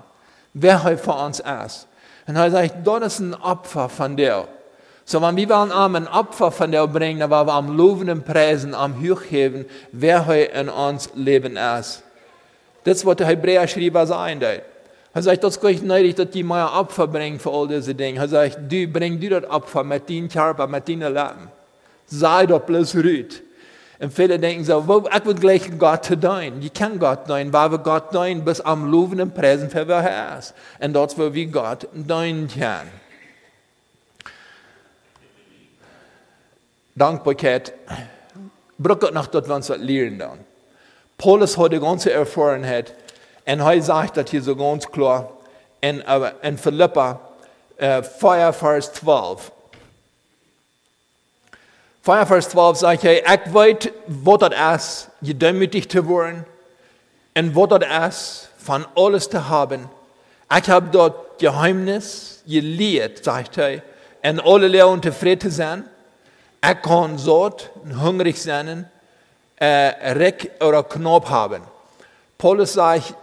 Wer 0.53 0.83
heute 0.83 0.99
für 0.99 1.13
uns 1.13 1.41
ist. 1.41 1.87
Und 2.27 2.37
er 2.37 2.51
sagt, 2.51 2.75
dort 2.85 3.05
ist 3.05 3.21
ein 3.21 3.35
Opfer 3.35 3.89
von 3.89 4.17
dir. 4.17 4.47
So, 5.05 5.21
wenn 5.23 5.37
wir 5.37 5.49
wollen 5.49 5.73
ein 5.73 6.09
Opfer 6.09 6.51
von 6.51 6.71
dir 6.71 6.87
bringen, 6.87 7.21
dann 7.21 7.31
wollen 7.31 7.47
wir 7.47 7.55
am 7.55 7.77
Loben 7.77 8.11
und 8.11 8.25
Preisen, 8.25 8.75
am 8.75 9.01
Hochheben, 9.01 9.67
wer 9.93 10.27
heute 10.27 10.53
in 10.53 10.69
uns 10.69 11.11
Leben 11.15 11.57
ist. 11.57 12.03
Das 12.85 13.05
was 13.05 13.17
der 13.17 13.27
Hebräer-Schreiber 13.27 14.07
sein 14.07 14.41
wird. 14.41 14.63
Er 15.21 15.25
sagt, 15.25 15.45
das 15.45 15.59
ist 15.59 15.63
nicht 15.63 15.85
nötig, 15.85 16.15
dass 16.15 16.31
die 16.31 16.43
mal 16.43 16.81
Opfer 16.81 17.07
bringen 17.07 17.39
für 17.39 17.51
all 17.51 17.69
diese 17.69 17.95
Dinge. 17.95 18.21
Er 18.21 18.29
sagt, 18.29 18.59
du 18.73 18.89
bring 18.89 19.21
du 19.21 19.29
das 19.29 19.51
Opfer 19.51 19.85
mit 19.85 20.09
deinem 20.09 20.31
Körper, 20.31 20.67
mit 20.67 20.89
deinen 20.89 21.13
Leben. 21.13 21.51
Sei 22.07 22.47
doch 22.47 22.63
bloß 22.63 22.97
ruhig. 22.97 23.43
Und 23.99 24.15
viele 24.15 24.39
denken 24.39 24.65
so, 24.65 24.89
wo, 24.89 25.07
ich 25.15 25.25
will 25.27 25.35
gleich 25.35 25.79
Gott 25.79 26.09
dienen. 26.09 26.63
Ich 26.63 26.73
kann 26.73 26.99
Gott 26.99 27.29
dienen, 27.29 27.53
weil 27.53 27.71
wir 27.71 27.77
Gott 27.81 28.15
dienen, 28.15 28.47
bis 28.47 28.63
am 28.63 28.91
Loben 28.91 29.21
und 29.21 29.35
Preisen 29.35 29.69
für 29.69 29.87
er 29.87 30.39
ist. 30.39 30.55
Und 30.79 30.95
dort, 30.95 31.19
wo 31.19 31.35
wir 31.35 31.47
Gott 31.49 31.87
dienen 31.93 32.49
können. 32.49 32.91
Dankbarkeit 36.95 37.75
braucht 38.79 39.13
noch 39.13 39.27
dort, 39.27 39.51
was 39.51 39.69
wir 39.69 39.77
lernen. 39.77 40.47
Paulus 41.19 41.59
hat 41.59 41.75
die 41.75 41.79
ganze 41.79 42.11
Erfahrung 42.11 42.65
und 43.47 43.61
er 43.61 43.83
sagt 43.83 44.17
das 44.17 44.31
hier 44.31 44.43
so 44.43 44.55
ganz 44.55 44.87
klar 44.87 45.31
in, 45.81 46.03
in 46.43 46.59
Philippa 46.59 47.21
äh, 47.77 48.03
Feuer, 48.03 48.53
Vers 48.53 48.93
12. 48.93 49.53
Feuer, 52.03 52.27
Vers 52.27 52.49
12 52.51 52.79
sagt, 52.79 53.03
hey, 53.03 53.23
ich 53.23 53.55
weiß, 53.55 53.91
was 54.07 54.39
das 54.39 54.83
ist, 54.83 55.11
gedemütigt 55.23 55.91
zu 55.91 56.09
werden 56.09 56.45
und 57.35 57.57
was 57.57 57.81
das 57.81 58.09
ist, 58.09 58.51
von 58.59 58.87
alles 58.95 59.31
zu 59.31 59.49
haben. 59.49 59.89
Ich 60.57 60.69
habe 60.69 60.89
dort 60.91 61.39
Geheimnis 61.39 62.43
gelehrt, 62.47 63.25
sagt 63.25 63.59
er, 63.59 63.83
und 64.23 64.41
alle 64.45 64.69
Lehren 64.69 65.03
zufrieden 65.03 65.41
zu 65.41 65.51
sein. 65.51 65.85
Ich 66.63 66.83
kann 66.83 67.19
und 67.19 67.71
hungrig 68.03 68.41
sein, 68.43 68.91
äh, 69.57 69.67
Reck 70.13 70.51
oder 70.61 70.83
Knopf 70.83 71.31
haben. 71.31 71.63
Paulus 72.37 72.75
sagt, 72.75 73.15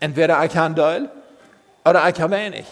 entweder 0.00 0.44
ich 0.44 0.52
kann 0.52 0.74
Teil 0.74 1.10
oder 1.84 2.08
ich 2.08 2.14
kann 2.14 2.30
wenig. 2.30 2.66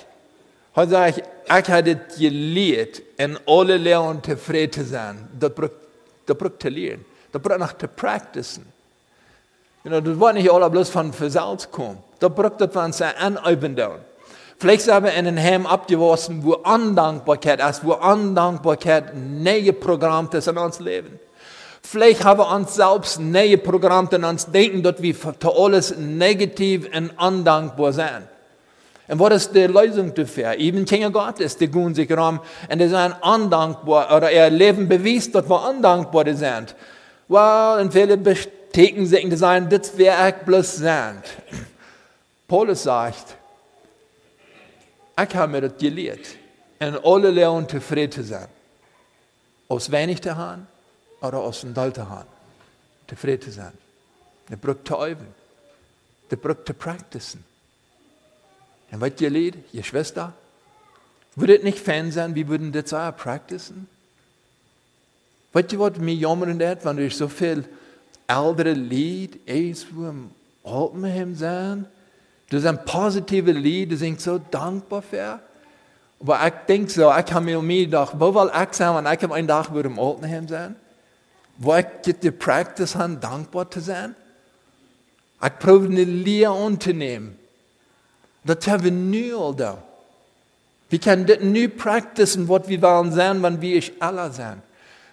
Heute 0.74 0.90
sage 0.90 1.10
ich, 1.10 1.18
ich 1.18 1.70
habe 1.70 1.94
das 1.94 2.18
gelehrt, 2.18 3.02
in 3.16 3.38
alle 3.46 3.76
Lehren 3.76 4.22
zufrieden 4.22 4.72
zu 4.72 4.84
sein. 4.84 5.28
Das 5.38 5.52
braucht, 5.54 6.62
zu 6.62 6.68
lernen. 6.68 7.04
Das 7.32 7.40
braucht 7.40 7.58
noch 7.58 7.78
zu 7.78 7.88
practicen. 7.88 8.66
You 9.84 9.90
know, 9.90 10.00
das 10.00 10.18
war 10.18 10.32
nicht 10.32 10.50
alles 10.50 10.70
bloß 10.70 10.90
von 10.90 11.12
Versals 11.12 11.70
kommen. 11.70 11.98
Das 12.18 12.34
braucht 12.34 12.60
das 12.60 12.72
von 12.72 12.92
sich 12.92 13.06
anüben. 13.06 13.76
Vielleicht 14.58 14.82
sind 14.82 15.04
wir 15.04 15.12
in 15.12 15.26
einem 15.26 15.38
Heim 15.38 15.66
abgewaschen, 15.66 16.42
wo 16.42 16.54
Undankbarkeit 16.54 17.60
ist, 17.60 17.84
wo 17.84 17.94
Undankbarkeit 17.94 19.14
neue 19.14 19.72
Programm 19.72 20.28
ist 20.32 20.48
in 20.48 20.58
uns 20.58 20.80
Leben. 20.80 21.20
Vielleicht 21.88 22.24
haben 22.24 22.40
wir 22.40 22.50
uns 22.50 22.74
selbst 22.74 23.20
neue 23.20 23.58
Programme 23.58 24.08
in 24.10 24.24
uns 24.24 24.46
denken, 24.46 24.82
dass 24.82 25.00
wir 25.00 25.14
für 25.14 25.36
alles 25.56 25.96
negativ 25.96 26.88
und 26.92 27.10
undankbar 27.10 27.92
sind. 27.92 28.22
Und 29.06 29.20
was 29.20 29.44
ist 29.44 29.54
die 29.54 29.68
Lösung 29.68 30.12
dafür? 30.12 30.56
Eben 30.56 30.84
Kinder 30.84 31.10
Gottes, 31.10 31.56
die 31.56 31.68
gehen 31.68 31.94
sich 31.94 32.10
rum 32.10 32.40
und 32.68 32.78
die 32.80 32.88
sind 32.88 33.14
undankbar 33.22 34.16
oder 34.16 34.32
ihr 34.32 34.50
Leben 34.50 34.88
beweist, 34.88 35.32
dass 35.32 35.48
wir 35.48 35.68
undankbar 35.68 36.24
sind. 36.34 36.74
Well, 37.28 37.80
und 37.80 37.92
viele 37.92 38.16
bestätigen 38.16 39.06
sich, 39.06 39.28
die 39.28 39.36
sagen, 39.36 39.68
das 39.68 39.96
wäre 39.96 40.30
ich 40.30 40.44
bloß 40.44 40.76
sind. 40.78 41.22
Paulus 42.48 42.82
sagt, 42.82 43.36
ich 45.22 45.36
habe 45.36 45.52
mir 45.52 45.60
das 45.68 45.78
gelehrt, 45.78 46.26
in 46.80 46.98
alle 47.04 47.30
Lehren 47.30 47.68
zufrieden 47.68 48.10
zu 48.10 48.24
sein. 48.24 48.48
Aus 49.68 49.90
wenig 49.90 50.20
zu 50.20 50.36
haben 50.36 50.66
oder 51.28 51.38
aus 51.38 51.60
dem 51.60 51.74
Dal 51.74 51.92
zu 51.92 52.08
haben. 52.08 52.28
Zufrieden 53.08 53.42
zu 53.42 53.52
sein. 53.52 53.72
De 54.48 54.56
brug 54.56 54.86
zu 54.86 54.94
üben. 54.94 55.26
De 56.30 56.36
brug 56.36 56.66
zu 56.66 56.74
practicen. 56.74 57.44
Und 58.90 59.00
was 59.00 59.20
ihr 59.20 59.30
Lied, 59.30 59.56
ihr 59.72 59.82
Schwester, 59.82 60.32
würde 61.34 61.58
es 61.58 61.64
nicht 61.64 61.78
Fan 61.78 62.10
sein, 62.10 62.34
wie 62.34 62.48
würden 62.48 62.72
das 62.72 62.92
auch 62.92 63.14
practicen? 63.16 63.88
Weißt 65.52 65.72
du, 65.72 65.78
was 65.78 65.98
mir 65.98 66.14
jammern 66.14 66.62
hat, 66.62 66.84
wenn 66.84 66.98
ich 66.98 67.16
so 67.16 67.28
viel 67.28 67.64
ältere 68.26 68.72
Lied 68.72 69.36
ist, 69.46 69.86
wo 69.94 70.08
im 70.08 70.30
Altenheim 70.64 71.34
sind? 71.34 71.86
Das 72.50 72.60
ist 72.60 72.66
ein 72.66 72.84
positives 72.84 73.56
Lied, 73.56 73.92
das 73.92 74.02
ich 74.02 74.20
so 74.20 74.38
dankbar 74.38 75.02
für. 75.02 75.40
Aber 76.20 76.46
ich 76.46 76.52
denke 76.68 76.90
so, 76.90 77.10
ich 77.10 77.32
habe 77.32 77.62
mir 77.62 77.84
gedacht, 77.84 78.14
wo 78.18 78.34
will 78.34 78.50
ich 78.50 78.72
sein, 78.74 79.04
wenn 79.04 79.12
ich 79.12 79.30
einen 79.30 79.48
Tag 79.48 79.72
würde 79.72 79.88
im 79.88 79.98
Altenheim 79.98 80.48
sein? 80.48 80.76
Wo 81.58 81.74
ich 81.74 81.86
die 82.04 82.30
Practice 82.30 82.94
habe, 82.94 83.16
dankbar 83.16 83.70
zu 83.70 83.80
sein? 83.80 84.14
Ich 85.42 85.58
probiere 85.58 85.92
eine 85.92 86.04
Lehre 86.04 86.52
anzunehmen. 86.52 87.38
Das 88.44 88.66
haben 88.68 88.84
wir 88.84 88.92
nu 88.92 89.52
da. 89.52 89.82
Wir 90.88 91.00
können 91.00 91.26
das 91.26 91.40
nu 91.40 91.68
practicen, 91.68 92.48
was 92.48 92.68
wir 92.68 92.80
wollen 92.80 93.12
sein, 93.12 93.42
wenn 93.42 93.60
wir 93.60 93.76
ich 93.76 93.92
alle 94.00 94.30
sein. 94.30 94.62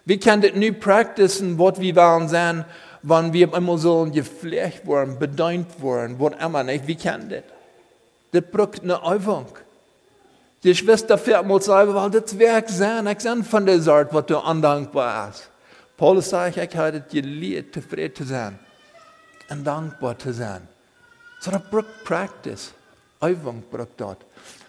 Wir 0.06 0.20
können 0.20 0.42
das 0.44 0.54
nu 0.54 0.72
practicen, 0.72 1.58
was 1.58 1.80
wir 1.80 1.96
wollen 1.96 2.30
sein, 2.30 2.66
wenn 3.02 3.34
wir 3.34 3.54
immer 3.54 3.78
so 3.78 4.06
gepflegt 4.06 4.86
worden, 4.86 5.18
bedient 5.18 5.82
worden, 5.82 6.16
was 6.20 6.34
immer 6.44 6.64
nicht. 6.64 6.88
Wir 6.88 6.96
kennen 6.96 7.30
das. 7.30 7.44
Das 8.32 8.52
braucht 8.52 8.84
eine 8.84 9.00
Übung. 9.16 9.48
Die 10.64 10.76
Schwester 10.76 11.18
fährt 11.18 11.46
mal 11.46 11.62
sagen, 11.62 11.94
weil 11.94 12.10
das 12.12 12.38
Werk 12.38 12.70
sein, 12.70 13.08
ich 13.08 13.20
sein 13.20 13.44
von 13.44 13.66
der 13.66 13.82
Sorte, 13.82 14.14
was 14.14 14.26
du 14.28 14.38
undankbar 14.38 15.30
ist. 15.30 15.50
Paulus 15.98 16.30
sagt, 16.30 16.58
ich 16.58 16.78
habe 16.78 17.00
das 17.00 17.12
gelehrt, 17.12 17.74
zufrieden 17.74 18.16
zu 18.16 18.24
sein 18.24 18.60
und 19.50 19.64
dankbar 19.64 20.18
zu 20.18 20.34
sein. 20.34 20.68
So, 21.40 21.52
das 21.52 21.62
braucht 21.70 22.04
Practice. 22.04 22.74
Übung 23.22 23.64
braucht 23.72 23.90
dort. 23.98 24.26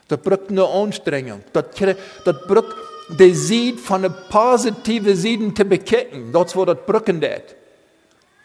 Das 0.08 0.20
braucht 0.20 0.50
eine 0.50 0.64
Anstrengung. 0.66 1.42
Das, 1.52 1.66
das 1.76 2.37
braucht 2.46 2.76
die 3.18 3.34
Sied 3.34 3.80
von 3.80 4.02
der 4.02 4.10
positiven 4.10 5.16
Sieden 5.16 5.54
zu 5.54 5.64
bekennen. 5.64 6.34
Ist, 6.34 6.56
wo 6.56 6.64
das 6.64 6.78
brücken 6.87 7.20
das. 7.20 7.42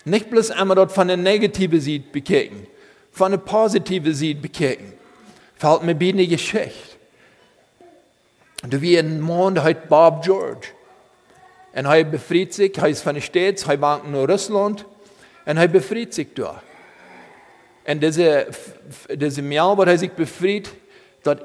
Nicht 0.05 0.29
bloß 0.29 0.51
einmal 0.51 0.75
dort 0.75 0.91
von 0.91 1.07
der 1.07 1.17
negativen 1.17 1.79
Sied 1.79 2.11
bekennen, 2.11 2.67
von 3.11 3.31
der 3.31 3.39
positiven 3.39 4.13
Sied 4.13 4.41
bekennen. 4.41 4.93
Fällt 5.55 5.83
mir 5.83 5.95
eine 5.95 6.27
Geschichte. 6.27 6.97
Du 8.67 8.81
wie 8.81 8.97
ein 8.97 9.25
der 9.53 9.63
heißt 9.63 9.89
Bob 9.89 10.23
George. 10.23 10.69
Und 11.73 11.85
er 11.85 12.03
befreit 12.03 12.53
sich, 12.53 12.77
er 12.77 12.87
ist 12.87 13.01
von 13.01 13.13
den 13.13 13.21
States, 13.21 13.67
er 13.67 13.79
war 13.79 14.03
in 14.03 14.15
Russland, 14.15 14.85
und 15.45 15.57
er 15.57 15.67
befreit 15.67 16.13
sich 16.13 16.33
da. 16.33 16.61
Und 17.87 18.01
diese, 18.03 18.47
diese 19.09 19.41
Jahr, 19.41 19.77
wo 19.77 19.83
er 19.83 19.97
sich 19.97 20.11
befreit, 20.11 20.69
dort 21.23 21.43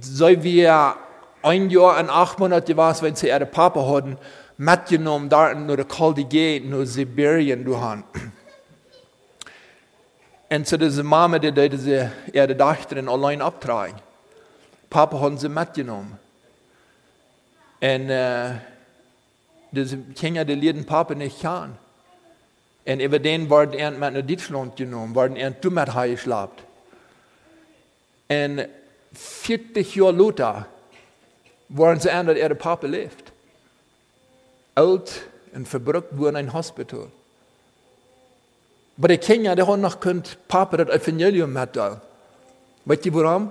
so 0.00 0.28
wie 0.42 0.66
ein 0.66 1.70
Jahr 1.70 2.00
und 2.00 2.10
acht 2.10 2.38
Monate 2.38 2.76
war, 2.76 3.00
wenn 3.02 3.16
sie 3.16 3.28
ihre 3.28 3.46
Papa 3.46 3.86
hatten, 3.86 4.16
mitgenommen, 4.56 5.28
da 5.28 5.50
in 5.50 5.66
der 5.66 5.84
Gegend, 5.84 6.74
in 6.74 6.86
Sibirien, 6.86 7.80
han. 7.80 8.04
Und 10.50 10.68
so 10.68 10.76
diese 10.76 11.02
Mama, 11.02 11.38
die 11.38 11.52
diese 11.68 12.12
ihre 12.32 12.54
Dachterin 12.54 13.08
allein 13.08 13.42
abtragen. 13.42 13.96
Papa 14.90 15.18
hat 15.20 15.40
sie 15.40 15.48
mitgenommen. 15.48 16.18
Und 17.80 18.10
äh, 18.10 18.50
diese 19.74 19.98
Kinder, 19.98 20.44
die 20.44 20.54
lernen 20.54 20.86
Papa 20.86 21.14
nicht 21.14 21.40
kennen. 21.40 21.76
Und 22.86 23.00
über 23.00 23.18
den 23.18 23.48
worden 23.48 23.74
er 23.74 23.90
mit 23.90 24.12
nach 24.12 24.22
Deutschland 24.22 24.76
genommen, 24.76 25.14
worden 25.14 25.36
er 25.36 25.50
dummer 25.50 25.86
geschlagen. 25.86 26.52
Und 28.28 28.68
40 29.14 29.94
Jahre 29.96 30.14
später 30.14 30.66
waren 31.68 32.00
sie 32.00 32.08
dass 32.08 32.36
er 32.36 32.54
Papa 32.54 32.86
lebt. 32.86 33.32
Alt 34.74 35.22
und 35.54 35.68
verbrückt 35.68 36.16
wurden 36.18 36.36
in 36.36 36.46
ein 36.48 36.52
Hospital. 36.52 37.06
Aber 38.98 39.08
die 39.08 39.18
Kinder, 39.18 39.56
die 39.56 39.62
haben 39.62 39.80
noch 39.80 40.00
könnt 40.00 40.38
Papa 40.48 40.76
das 40.76 40.88
Evangelium 40.88 41.52
mitteilen. 41.52 42.00
Weißt 42.84 43.04
du 43.06 43.14
warum? 43.14 43.50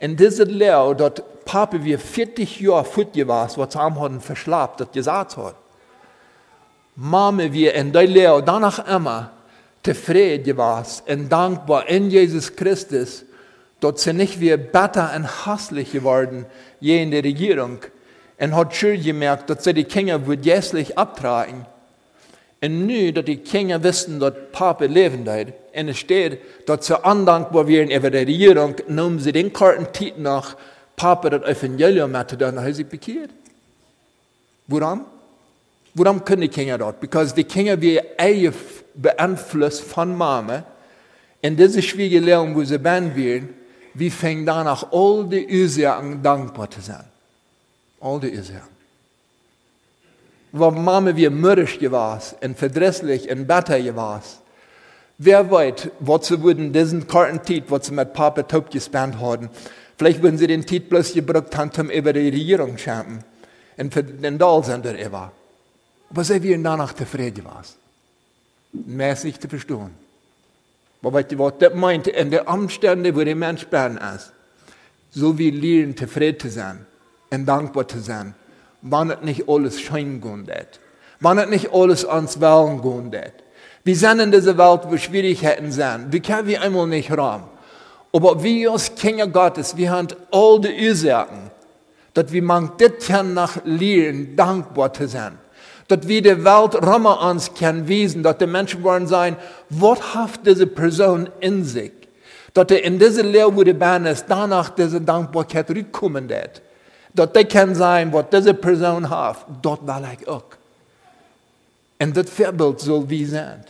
In 0.00 0.16
dieser 0.16 0.44
Lehre, 0.44 0.94
dort 0.94 1.22
Papa 1.46 1.78
wie 1.82 1.96
40 1.96 2.60
Jahre 2.60 2.84
futtig 2.84 3.26
war, 3.26 3.48
was 3.56 3.72
sie 3.72 3.78
haben 3.78 4.20
verschlafen, 4.20 4.74
das 4.78 4.92
gesagt 4.92 5.36
hat. 5.38 5.54
Mama 6.96 7.44
wie 7.52 7.68
in 7.68 7.92
der 7.92 8.06
Lehre 8.06 8.42
danach 8.42 8.86
immer 8.86 9.30
zufrieden 9.82 10.56
war 10.56 10.84
und 11.08 11.30
dankbar 11.30 11.88
in 11.88 12.10
Jesus 12.10 12.56
Christus, 12.56 13.24
dort 13.80 14.00
sie 14.00 14.12
nicht 14.12 14.40
wie 14.40 14.56
besser 14.56 15.12
und 15.14 15.46
hasslich 15.46 15.92
geworden, 15.92 16.46
je 16.80 17.02
in 17.02 17.12
der 17.12 17.22
Regierung, 17.22 17.78
und 18.38 18.54
hat 18.54 18.74
schon 18.74 19.00
gemerkt, 19.00 19.48
dass 19.48 19.64
sie 19.64 19.72
die 19.72 19.84
Kinder 19.84 20.26
wird 20.26 20.44
jässlich 20.44 20.98
abtragen. 20.98 21.64
Und 22.60 22.86
nu, 22.86 23.12
dass 23.12 23.24
die 23.24 23.36
Kinder 23.36 23.82
wissen, 23.82 24.18
dass 24.18 24.34
Papa 24.50 24.86
leben 24.86 25.24
wird, 25.26 25.52
und 25.74 25.88
es 25.90 25.98
steht, 25.98 26.40
dass 26.66 26.86
sie 26.86 26.98
undankbar 26.98 27.68
werden 27.68 27.90
über 27.90 28.10
die 28.10 28.18
Regierung, 28.18 28.74
nehmen 28.88 29.20
sie 29.20 29.32
den 29.32 29.52
Kartentitel 29.52 30.20
nach 30.20 30.56
Papa 30.96 31.30
das 31.30 31.42
Evangelium 31.44 32.10
mit, 32.10 32.40
dann 32.40 32.58
haben 32.58 32.72
sie 32.72 32.84
bekehrt. 32.84 33.30
Warum? 34.66 35.04
Warum 35.94 36.24
können 36.24 36.42
die 36.42 36.48
Kinder 36.48 36.78
dort? 36.78 37.00
Because 37.00 37.34
die 37.34 37.44
Kinder 37.44 37.80
werden 37.80 38.54
beeinflusst 38.94 39.82
von 39.82 40.16
Mama. 40.16 40.64
In 41.42 41.56
dieser 41.56 41.82
schwierigen 41.82 42.24
Lehre, 42.24 42.54
wo 42.54 42.64
sie 42.64 42.82
werden 42.82 43.14
werden, 43.14 43.50
wie 43.94 44.10
fängt 44.10 44.48
danach 44.48 44.92
all 44.92 45.26
die 45.26 45.46
Ursachen 45.46 46.22
dankbar 46.22 46.70
zu 46.70 46.80
sein. 46.80 47.04
All 48.00 48.20
die 48.20 48.36
Ursachen. 48.36 48.76
Weil 50.52 50.70
Mama 50.72 51.14
wie 51.16 51.28
mürrisch 51.28 51.78
gewesen 51.78 52.36
und 52.42 52.58
verdrisslich 52.58 53.30
und 53.30 53.46
bitter 53.46 53.80
gewesen. 53.80 54.40
Wer 55.18 55.50
weiß, 55.50 55.88
was 56.00 56.26
sie 56.26 56.42
würden 56.42 56.72
diesen 56.72 57.06
Kartentit, 57.06 57.70
was 57.70 57.86
sie 57.86 57.94
mit 57.94 58.12
Papa 58.12 58.42
Taub 58.42 58.70
gespannt 58.70 59.18
haben, 59.18 59.48
vielleicht 59.96 60.22
würden 60.22 60.38
sie 60.38 60.46
den 60.46 60.66
Tit 60.66 60.88
bloß 60.88 61.14
gebraucht 61.14 61.56
haben, 61.56 61.70
um 61.78 61.90
über 61.90 62.12
die 62.12 62.28
Regierung 62.28 62.76
zu 62.76 62.84
schämen. 62.84 63.24
Und 63.76 63.92
für 63.92 64.02
den 64.02 64.38
Dahl 64.38 64.64
sind 64.64 64.86
er 64.86 64.98
immer. 64.98 65.32
Aber 66.10 66.24
sie 66.24 66.42
wir 66.42 66.58
danach 66.62 66.94
zufrieden 66.94 67.44
was. 67.44 67.76
Mehr 68.72 69.12
ist 69.12 69.24
nicht 69.24 69.42
zu 69.42 69.48
verstehen. 69.48 69.90
Aber 71.02 71.24
was 71.38 71.58
das 71.58 71.74
meint? 71.74 72.08
In 72.08 72.30
den 72.30 72.40
Umständen, 72.40 73.14
wo 73.14 73.22
der 73.22 73.36
Mensch 73.36 73.66
bern 73.66 73.98
ist. 74.14 74.32
so 75.16 75.38
wie 75.38 75.50
lernen, 75.50 75.96
zufrieden 75.96 76.38
zu 76.38 76.50
sein 76.50 76.86
und 77.30 77.46
dankbar 77.46 77.88
zu 77.88 78.00
sein, 78.00 78.34
wann 78.82 79.10
es 79.10 79.22
nicht 79.22 79.48
alles 79.48 79.78
gehen 79.78 80.22
wird. 80.46 80.78
Wann 81.20 81.38
es 81.38 81.48
nicht 81.48 81.72
alles 81.72 82.04
ans 82.04 82.38
Wellen 82.40 82.82
wird. 82.82 83.32
Wir 83.82 83.96
sind 83.96 84.20
in 84.20 84.30
dieser 84.30 84.58
Welt, 84.58 84.82
wo 84.84 84.96
Schwierigkeiten 84.98 85.72
sind. 85.72 86.12
Wir 86.12 86.20
können 86.20 86.46
wir 86.46 86.60
einmal 86.60 86.86
nicht 86.86 87.10
rum. 87.10 87.44
Aber 88.12 88.42
wir 88.42 88.72
als 88.72 88.94
Kinder 88.94 89.26
Gottes, 89.26 89.76
wir 89.76 89.90
haben 89.90 90.08
all 90.30 90.60
die 90.60 90.88
Ursachen, 90.88 91.50
dass 92.14 92.32
wir 92.32 92.42
man 92.42 92.72
das 92.78 93.22
nach 93.24 93.58
lernen, 93.64 94.34
dankbar 94.36 94.92
zu 94.92 95.06
sein. 95.06 95.38
Dass 95.88 96.08
wir 96.08 96.22
die 96.22 96.44
Welt 96.44 96.74
rum 96.74 97.06
uns 97.06 97.52
können 97.54 97.86
wiesen, 97.86 98.22
dass 98.22 98.38
die 98.38 98.46
Menschen 98.46 98.82
wollen 98.82 99.06
sein, 99.06 99.36
was 99.68 100.14
hat 100.14 100.46
diese 100.46 100.66
Person 100.66 101.28
in 101.40 101.64
sich? 101.64 101.92
Dass 102.54 102.70
er 102.70 102.82
in 102.82 102.98
diese 102.98 103.22
Lehre, 103.22 103.54
wo 103.54 103.62
die 103.62 103.74
Bahn 103.74 104.06
ist, 104.06 104.24
danach 104.28 104.70
diese 104.70 105.00
Dankbarkeit 105.00 105.70
rückkommen 105.70 106.28
wird. 106.28 106.62
Dass 107.14 107.32
die 107.32 107.44
kann 107.44 107.74
sein, 107.74 108.12
was 108.12 108.26
diese 108.32 108.54
Person 108.54 109.08
hat, 109.08 109.44
dort 109.62 109.86
will 109.86 110.08
ich 110.18 110.26
auch. 110.26 110.44
Und 112.00 112.16
das 112.16 112.30
Vorbild 112.30 112.80
soll 112.80 113.08
wie 113.08 113.24
sein. 113.24 113.64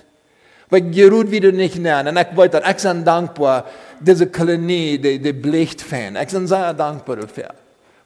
Weil 0.69 0.83
Gerud 0.91 1.31
wieder 1.31 1.53
nicht 1.53 1.79
nennen. 1.79 2.17
Und 2.17 2.19
ich 2.19 2.37
wollte, 2.37 2.63
ich 2.69 2.83
bin 2.83 3.05
dankbar, 3.05 3.67
diese 4.01 4.27
Kolonie, 4.27 4.99
die, 4.99 5.19
die 5.19 5.33
bleicht 5.33 5.81
fan. 5.81 6.17
Ich 6.17 6.29
bin 6.29 6.47
sehr 6.47 6.75
dankbar 6.75 7.17
dafür. 7.17 7.51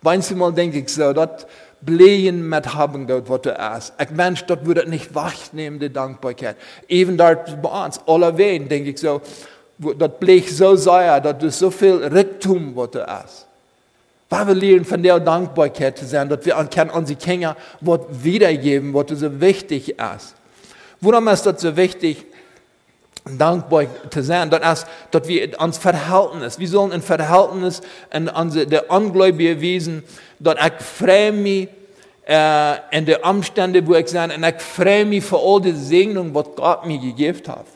Manchmal 0.03 0.53
denke 0.53 0.79
ich 0.79 0.89
so, 0.89 1.13
dass 1.13 1.47
Blähen 1.83 2.47
mit 2.49 2.75
haben 2.75 3.07
dort, 3.07 3.29
was 3.29 3.43
du 3.43 3.57
hast. 3.57 3.95
Ich 3.99 4.17
wünsche, 4.17 4.45
dort 4.47 4.67
würde 4.67 4.89
nicht 4.89 5.15
wahrnehmen, 5.15 5.79
die 5.79 5.91
Dankbarkeit. 5.91 6.57
Even 6.89 7.17
dort 7.17 7.61
bei 7.63 7.85
uns, 7.87 8.01
alle 8.07 8.37
wen, 8.37 8.69
denke 8.69 8.91
ich 8.91 8.99
so, 8.99 9.23
dort 9.79 10.21
blech 10.21 10.55
so 10.55 10.77
sehr, 10.77 11.21
dass 11.21 11.39
du 11.39 11.51
so 11.51 11.71
viel 11.71 11.97
Rektum, 11.97 12.77
was 12.77 12.91
du 12.91 13.07
hast. 13.07 13.47
Weil 14.29 14.47
wir 14.49 14.55
lernen 14.55 14.85
von 14.85 15.03
der 15.03 15.19
Dankbarkeit 15.19 15.99
zu 15.99 16.07
sein, 16.07 16.29
dass 16.29 16.45
wir 16.45 16.57
an 16.57 16.69
unsere 16.91 17.19
Kinder 17.19 17.57
was 17.81 18.01
wiedergeben, 18.11 18.95
was 18.95 19.19
so 19.19 19.41
wichtig 19.41 19.91
ist. 19.99 20.35
Warum 21.01 21.29
ist 21.29 21.47
das 21.47 21.63
so 21.63 21.77
wichtig? 21.77 22.27
Dankbar 23.25 23.87
zu 24.11 24.23
sein, 24.23 24.51
dass, 24.51 24.87
dass 25.11 25.29
wir 25.29 25.61
uns 25.61 25.79
Verhältnis, 25.79 26.59
wir 26.59 26.69
sollen 26.69 26.93
ein 26.93 27.03
Verhältnis 27.03 27.81
in 28.13 28.29
unsere, 28.29 28.67
der 28.67 28.91
Ungläubige 28.91 29.61
Wesen, 29.61 30.03
dass 30.39 30.57
ich 30.65 30.85
freue 30.85 31.33
mich 31.33 31.69
äh, 32.27 32.97
in 32.97 33.07
den 33.07 33.17
Umständen, 33.23 33.87
wo 33.87 33.95
ich 33.95 34.09
sein, 34.09 34.31
und 34.31 34.45
ich 34.45 34.61
freue 34.61 35.05
mich 35.05 35.25
für 35.25 35.39
all 35.39 35.61
die 35.61 35.73
Segnungen, 35.73 36.35
was 36.35 36.47
Gott 36.57 36.87
mir 36.87 36.99
gegeben 36.99 37.43
hat. 37.49 37.67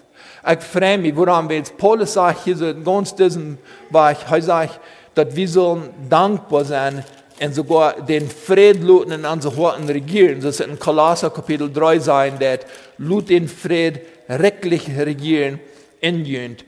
Ich 0.46 0.64
freue 0.64 0.98
mich, 0.98 1.16
woran 1.16 1.48
wir 1.48 1.56
jetzt 1.56 1.76
Paulus 1.76 2.12
sagt, 2.12 2.44
hier 2.44 2.56
so 2.56 2.74
ganz 2.74 3.14
diesen 3.14 3.58
war 3.90 4.12
ich, 4.12 4.18
er 4.30 4.42
sagt, 4.42 4.80
dass 5.14 5.34
wir 5.34 5.48
sollen 5.48 5.90
dankbar 6.08 6.64
sein 6.64 7.04
und 7.40 7.54
sogar 7.54 8.00
den 8.00 8.28
Fried 8.28 8.76
in 8.76 9.24
unseren 9.24 9.56
Horten 9.56 9.88
regieren. 9.88 10.40
Das 10.40 10.60
ist 10.60 10.66
in 10.66 10.78
Kolosser 10.78 11.30
Kapitel 11.30 11.72
3 11.72 11.98
sein, 11.98 12.38
dass 12.38 12.60
Lut 12.98 13.28
den 13.28 13.48
Fried 13.48 14.00
rechtlich 14.28 14.88
regieren 14.96 15.60
injünt. 16.00 16.64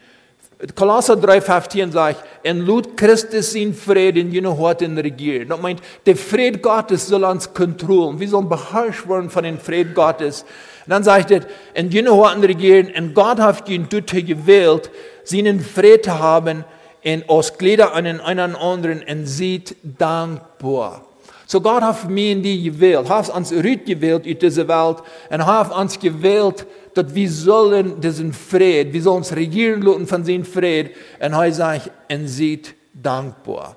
Kolosser 0.74 1.14
3,15 1.14 1.92
sagt, 1.92 2.24
en 2.42 2.61
Lut 2.61 2.96
Christus 2.96 3.54
in 3.54 3.74
Fried 3.74 4.16
in 4.16 4.32
jene 4.32 4.57
Horten 4.57 4.96
regieren. 4.96 5.48
Das 5.50 5.61
meint, 5.61 5.82
der 6.07 6.16
Fried 6.16 6.62
Gottes 6.62 7.09
soll 7.09 7.24
uns 7.24 7.52
kontrollieren. 7.52 8.18
Wir 8.18 8.28
sollen 8.28 8.48
beherrscht 8.48 9.07
werden 9.07 9.28
von 9.28 9.44
dem 9.44 9.59
Fried 9.59 9.94
Gottes. 9.94 10.42
Und 10.86 10.90
dann 10.90 11.04
sagt 11.04 11.30
er, 11.30 11.42
in 11.74 11.90
jene 11.90 12.11
Horten 12.11 12.42
regieren, 12.42 12.90
und 12.96 13.12
Gott 13.12 13.38
hat 13.38 13.68
ihn 13.68 13.86
dazu 13.90 14.16
gewählt, 14.24 14.90
seinen 15.24 15.61
Fried 15.61 16.04
zu 16.04 16.18
haben, 16.18 16.64
und 17.04 17.28
aus 17.28 17.59
Glieder 17.59 17.94
einen, 17.94 18.20
einen 18.20 18.57
anderen, 18.57 19.02
und 19.07 19.26
sieht 19.26 19.76
dankbar. 19.82 21.05
So 21.49 21.61
Gott 21.61 21.82
hat 21.82 22.11
mich 22.11 22.34
und 22.34 22.42
die 22.42 22.64
gewählt, 22.64 23.09
hat 23.09 23.28
uns 23.28 23.53
Rüt 23.53 23.86
gewählt 23.86 24.26
in 24.26 24.38
dieser 24.38 24.66
Welt, 24.66 24.99
und 25.30 25.47
hat 25.47 25.72
uns 25.74 25.99
gewählt, 25.99 26.66
dass 26.92 27.14
wir 27.14 27.30
sollen 27.30 28.01
diesen 28.01 28.32
Fried, 28.32 28.92
wir 28.92 29.03
sollen 29.03 29.18
uns 29.18 29.34
regieren 29.34 29.82
lassen 29.82 30.09
von 30.09 30.24
diesem 30.24 30.44
Fried, 30.44 30.90
und 31.20 31.55
sagt, 31.55 31.90
und 32.11 32.26
sieht 32.26 32.74
dankbar. 32.92 33.76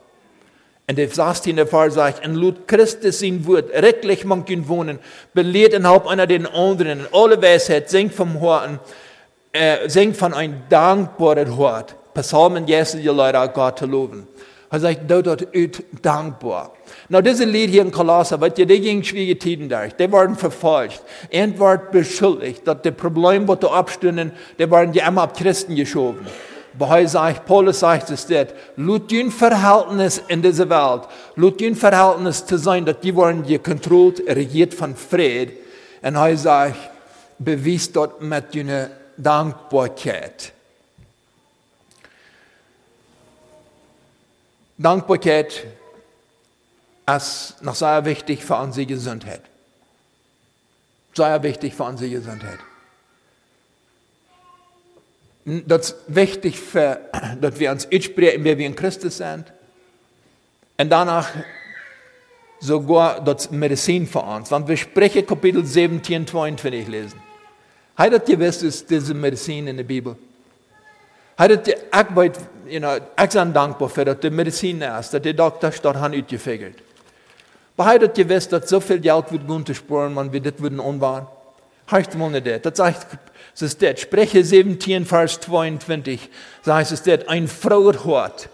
Und 0.90 0.98
der 0.98 1.08
sagt 1.10 1.46
in 1.46 1.58
der 1.58 1.68
Fall 1.68 1.92
sagt, 1.92 2.26
und 2.26 2.34
Lut 2.34 2.68
Christus 2.68 3.22
in 3.22 3.46
Wort, 3.46 3.70
rechtlich 3.70 4.26
man 4.26 4.44
kann 4.44 4.68
wohnen, 4.68 4.98
belehrt 5.36 5.74
in 5.74 5.88
Haupt 5.88 6.08
einer 6.08 6.26
den 6.26 6.48
anderen, 6.48 7.06
alle 7.12 7.40
Weisheit, 7.40 7.92
singt 7.92 8.16
vom 8.16 8.42
Horten, 8.42 8.80
äh, 9.54 9.88
singt 9.88 10.18
von 10.18 10.34
einem 10.34 10.64
dankbaren 10.70 11.56
Hort. 11.56 11.96
Psalmen 12.16 12.66
Jesus 12.68 13.00
je 13.00 13.12
Leute 13.12 13.52
Gott 13.54 13.78
zu 13.78 13.86
loben. 13.86 14.28
Er 14.72 14.80
sagt, 14.80 15.10
du 15.10 15.24
dort 15.24 15.48
ut 15.56 15.84
dankbar. 16.02 16.74
Nou, 17.10 17.22
diese 17.22 17.46
Lied 17.46 17.72
hier 17.72 17.82
in 17.82 17.92
Kolosser, 17.92 18.40
wat 18.40 18.58
je, 18.58 18.66
die 18.66 18.80
ging 18.80 19.04
schwierige 19.04 19.40
Tiden 19.40 19.68
durch. 19.68 19.96
Die 19.96 20.12
waren 20.12 20.36
verfolgt. 20.36 21.02
Und 21.34 21.60
ward 21.60 21.92
beschuldigt, 21.92 22.68
dass 22.68 22.84
die 22.84 22.92
Probleme, 22.92 23.48
die 23.48 23.60
da 23.60 23.68
abstünden, 23.68 24.32
die 24.60 24.70
waren 24.70 24.94
ja 24.94 25.08
immer 25.08 25.24
auf 25.24 25.34
Christen 25.34 25.76
geschoben. 25.76 26.20
Aber 26.80 27.08
sagt, 27.08 27.46
Paulus 27.46 27.80
sagt 27.80 28.12
es 28.12 28.28
dort, 28.28 28.54
lut 28.76 29.12
ein 29.12 29.32
Verhältnis 29.32 30.22
in 30.28 30.42
dieser 30.42 30.70
Welt, 30.70 31.08
lut 31.36 31.62
ein 31.62 31.76
Verhältnis 31.76 32.46
zu 32.46 32.58
sein, 32.58 32.86
dass 32.86 33.00
die 33.00 33.16
waren 33.16 33.44
gekontrollt, 33.44 34.22
regiert 34.28 34.76
von 34.76 34.96
Fried. 34.96 35.52
Und 36.04 36.16
er 36.16 36.38
sagt, 36.38 36.78
bewies 37.40 37.92
dort 37.92 38.22
mit 38.22 38.56
einer 38.56 38.92
Dankbarkeit. 39.18 40.54
Dankbarkeit 44.80 45.68
ist 47.06 47.58
noch 47.62 47.76
sehr 47.76 48.06
wichtig 48.06 48.46
für 48.46 48.56
unsere 48.56 48.86
Gesundheit. 48.86 49.42
Sehr 51.14 51.44
wichtig 51.44 51.76
für 51.76 51.84
unsere 51.84 52.10
Gesundheit. 52.10 52.60
Das 55.44 55.92
ist 55.92 55.96
wichtig, 56.08 56.60
für, 56.60 57.02
dass 57.42 57.60
wir 57.60 57.72
uns 57.72 57.88
aussprechen, 57.94 58.44
wer 58.46 58.58
wir 58.58 58.66
in 58.66 58.76
Christus 58.76 59.18
sind. 59.18 59.52
Und 60.78 60.90
danach 60.90 61.30
sogar 62.62 63.22
das 63.22 63.52
Medizin 63.52 64.08
für 64.08 64.22
uns. 64.22 64.50
Wenn 64.50 64.66
wir 64.66 64.78
sprechen, 64.78 65.26
Kapitel 65.26 65.66
17, 65.66 66.26
22 66.26 66.88
lesen. 66.88 67.22
Habt 67.98 68.30
ihr 68.30 68.40
wisst, 68.40 68.64
ist 68.64 68.90
diese 68.90 69.14
Medizin 69.14 69.68
in 69.68 69.76
der 69.76 69.84
Bibel? 69.84 70.16
Ihr, 71.40 71.52
ich, 71.52 72.16
weet, 72.16 72.38
you 72.68 72.80
know, 72.80 72.98
ich 72.98 73.30
bin 73.30 73.54
dankbar 73.54 73.90
dass 74.06 74.20
die 74.20 74.30
Medizin 74.30 74.82
ist, 74.82 75.14
dass 75.14 75.22
die 75.22 75.34
Doktor 75.34 75.72
dort 75.82 75.96
haben 75.96 76.14
ausgefigert. 76.14 76.76
Beheidet 77.78 78.18
ihr 78.18 78.28
wisst, 78.28 78.52
dass 78.52 78.70
so 78.70 78.82
viel 78.82 79.00
Geld 79.00 79.32
wird 79.32 79.48
gehen 79.48 79.66
zu 79.66 79.74
sparen, 79.74 80.14
man 80.14 80.34
wird 80.34 80.46
das 80.46 80.54
würden 80.58 80.82
unwahr. 80.82 81.32
Heißt 81.90 82.14
mal 82.16 82.30
nicht 82.30 82.46
das. 82.46 82.78
Sagt, 82.78 83.18
es 83.56 83.62
ist 83.62 83.82
das. 83.82 84.02
Spreche 84.02 84.44
17, 84.44 85.06
Vers 85.06 85.40
22. 85.40 86.30
Das 86.66 86.74
heißt 86.74 86.92
es 86.92 87.04
das, 87.04 87.28
ein 87.30 87.48
froher 87.48 88.04
Hort, 88.04 88.50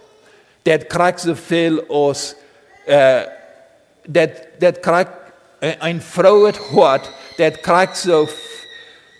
der 0.68 0.78
kriegt 0.80 1.22
so 1.22 1.34
viel 1.34 1.84
aus, 1.90 2.36
äh, 2.86 3.24
der, 4.06 4.28
der 4.62 4.74
kriegt, 4.74 5.12
ein 5.80 6.02
froher 6.02 6.54
Hort, 6.72 7.10
der 7.40 7.50
kriegt 7.52 7.96
so, 7.96 8.30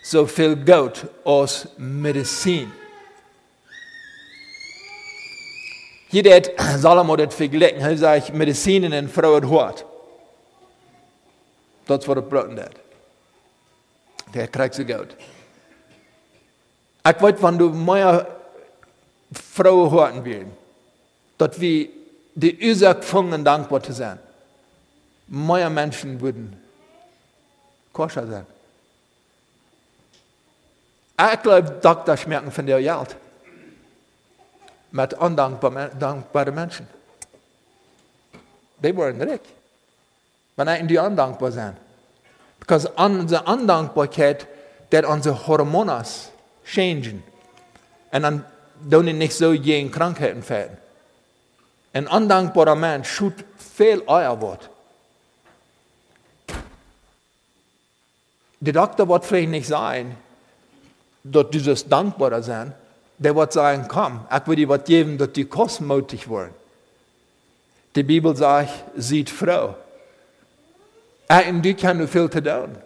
so 0.04 0.28
viel 0.28 0.56
Geld 0.56 1.08
aus 1.24 1.68
Medizin. 1.78 2.72
Hier 6.08 6.24
hat 6.36 6.52
Salomo 6.78 7.16
das 7.16 7.34
verglichen, 7.34 7.80
er 7.80 7.98
sagt, 7.98 8.34
Medizin 8.34 8.84
in 8.84 8.94
ein 8.94 9.10
froher 9.10 9.48
Hort. 9.50 9.86
Is 11.88 12.06
wat 12.06 12.16
het 12.16 12.30
brood 12.30 12.56
deed. 12.56 12.78
Der 14.34 14.48
kriegt 14.48 14.76
sie 14.76 14.86
Geld. 14.86 15.16
Ich 17.08 17.22
weiß, 17.22 17.42
wenn 17.42 17.58
du 17.58 17.70
mehr 17.70 18.28
Frauen 19.32 19.92
hören 19.92 20.26
willst, 20.26 20.48
dass 21.38 21.60
wir 21.60 21.90
die 22.34 22.58
Ursache 22.68 23.04
fangen, 23.04 23.46
dankbar 23.46 23.84
zu 23.84 23.94
sein. 23.94 24.20
Mehr 25.28 25.70
Menschen 25.70 26.20
würden 26.20 26.60
koscher 27.94 28.26
sein. 28.26 28.46
Ich 31.34 31.42
glaube, 31.44 31.72
Doktor 31.82 32.18
schmecken 32.18 32.52
von 32.52 32.66
der 32.66 32.82
Geld. 32.82 33.16
Mit 34.96 35.14
undankbaren 35.22 36.54
Menschen. 36.54 36.88
Die 38.80 38.94
waren 38.94 39.22
reich. 39.22 39.42
Wanneer 40.56 40.88
die 40.88 41.02
ondankbaar 41.02 41.52
zijn. 41.52 41.78
Because 42.60 42.92
onze 42.96 43.44
ondankbaarheid, 43.44 44.48
dat 44.88 45.06
onze 45.06 45.30
hormonen 45.30 46.06
changen. 46.64 47.24
En 48.10 48.22
dan 48.22 48.44
doen 48.80 49.06
die 49.06 49.14
niet 49.14 49.34
zo 49.34 49.56
geen 49.62 49.90
krankheden 49.90 50.44
verder. 50.44 50.78
Een 51.92 52.10
ondankbare 52.10 52.76
mens 52.76 53.16
schut 53.16 53.44
veel 53.56 54.06
eier 54.06 54.38
wordt. 54.38 54.70
De 58.58 58.72
dokter 58.72 59.06
wordt 59.06 59.26
vielleicht 59.26 59.50
nicht 59.50 59.68
sagen, 59.68 60.18
dass 61.22 61.50
dieses 61.50 61.84
dankbarer 61.84 62.44
sein. 62.44 62.76
Der 63.18 63.36
wird 63.36 63.54
sagen, 63.54 63.86
komm, 63.88 64.26
ich 64.36 64.48
will 64.48 64.56
dir 64.56 64.70
was 64.70 64.84
geben, 64.84 65.18
dass 65.18 65.32
die 65.32 65.46
kostmotig 65.46 66.28
worden. 66.28 66.54
Die 67.96 68.04
Bibel 68.04 68.36
sagt, 68.36 68.72
sieht 68.96 69.30
Frau. 69.30 69.76
Er 71.28 71.48
und 71.50 71.64
du 71.64 71.74
kann 71.74 71.98
nur 71.98 72.08
viel 72.08 72.30
zu 72.30 72.44
tun, 72.44 72.78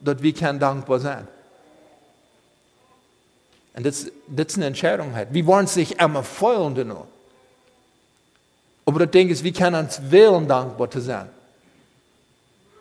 dass 0.00 0.22
wir 0.22 0.34
kann 0.34 0.58
dankbar 0.58 0.98
sein. 1.00 1.28
Und 3.74 3.84
das, 3.84 4.10
das 4.28 4.46
ist 4.46 4.56
eine 4.56 4.66
Entscheidung. 4.66 5.14
Halt. 5.14 5.28
Wir 5.32 5.44
wollen 5.46 5.66
sich 5.66 6.00
immer 6.00 6.22
freuen 6.22 6.86
nur. 6.86 7.06
Aber 8.86 9.00
das 9.00 9.10
Ding 9.10 9.28
ist, 9.28 9.42
wir 9.42 9.52
können 9.52 9.84
uns 9.84 10.00
wählen, 10.10 10.46
dankbar 10.46 10.90
zu 10.90 11.00
sein. 11.00 11.28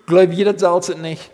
Glaub 0.05 0.31
jeder 0.31 0.57
soll 0.57 0.79
es 0.79 0.95
nicht. 0.95 1.31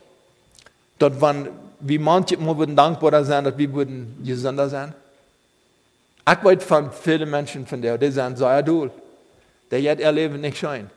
Dass 0.98 1.20
wenn, 1.22 1.50
wie 1.80 1.98
manche 1.98 2.38
mal 2.38 2.58
würden 2.58 2.76
dankbar 2.76 3.24
sein, 3.24 3.44
dass 3.44 3.58
wir 3.58 3.74
würden 3.74 4.22
gesünder 4.24 4.70
sein. 4.70 4.94
Weiß 6.38 6.64
von 6.64 6.92
vielen 6.92 7.30
Menschen 7.30 7.66
von 7.66 7.82
der, 7.82 7.98
die 7.98 8.12
sagen, 8.12 8.36
so 8.36 8.46
du, 8.62 8.90
der 9.72 9.92
hat 9.92 10.00
ihr 10.00 10.12
Leben 10.12 10.40
nicht 10.42 10.58
schön. 10.58 10.90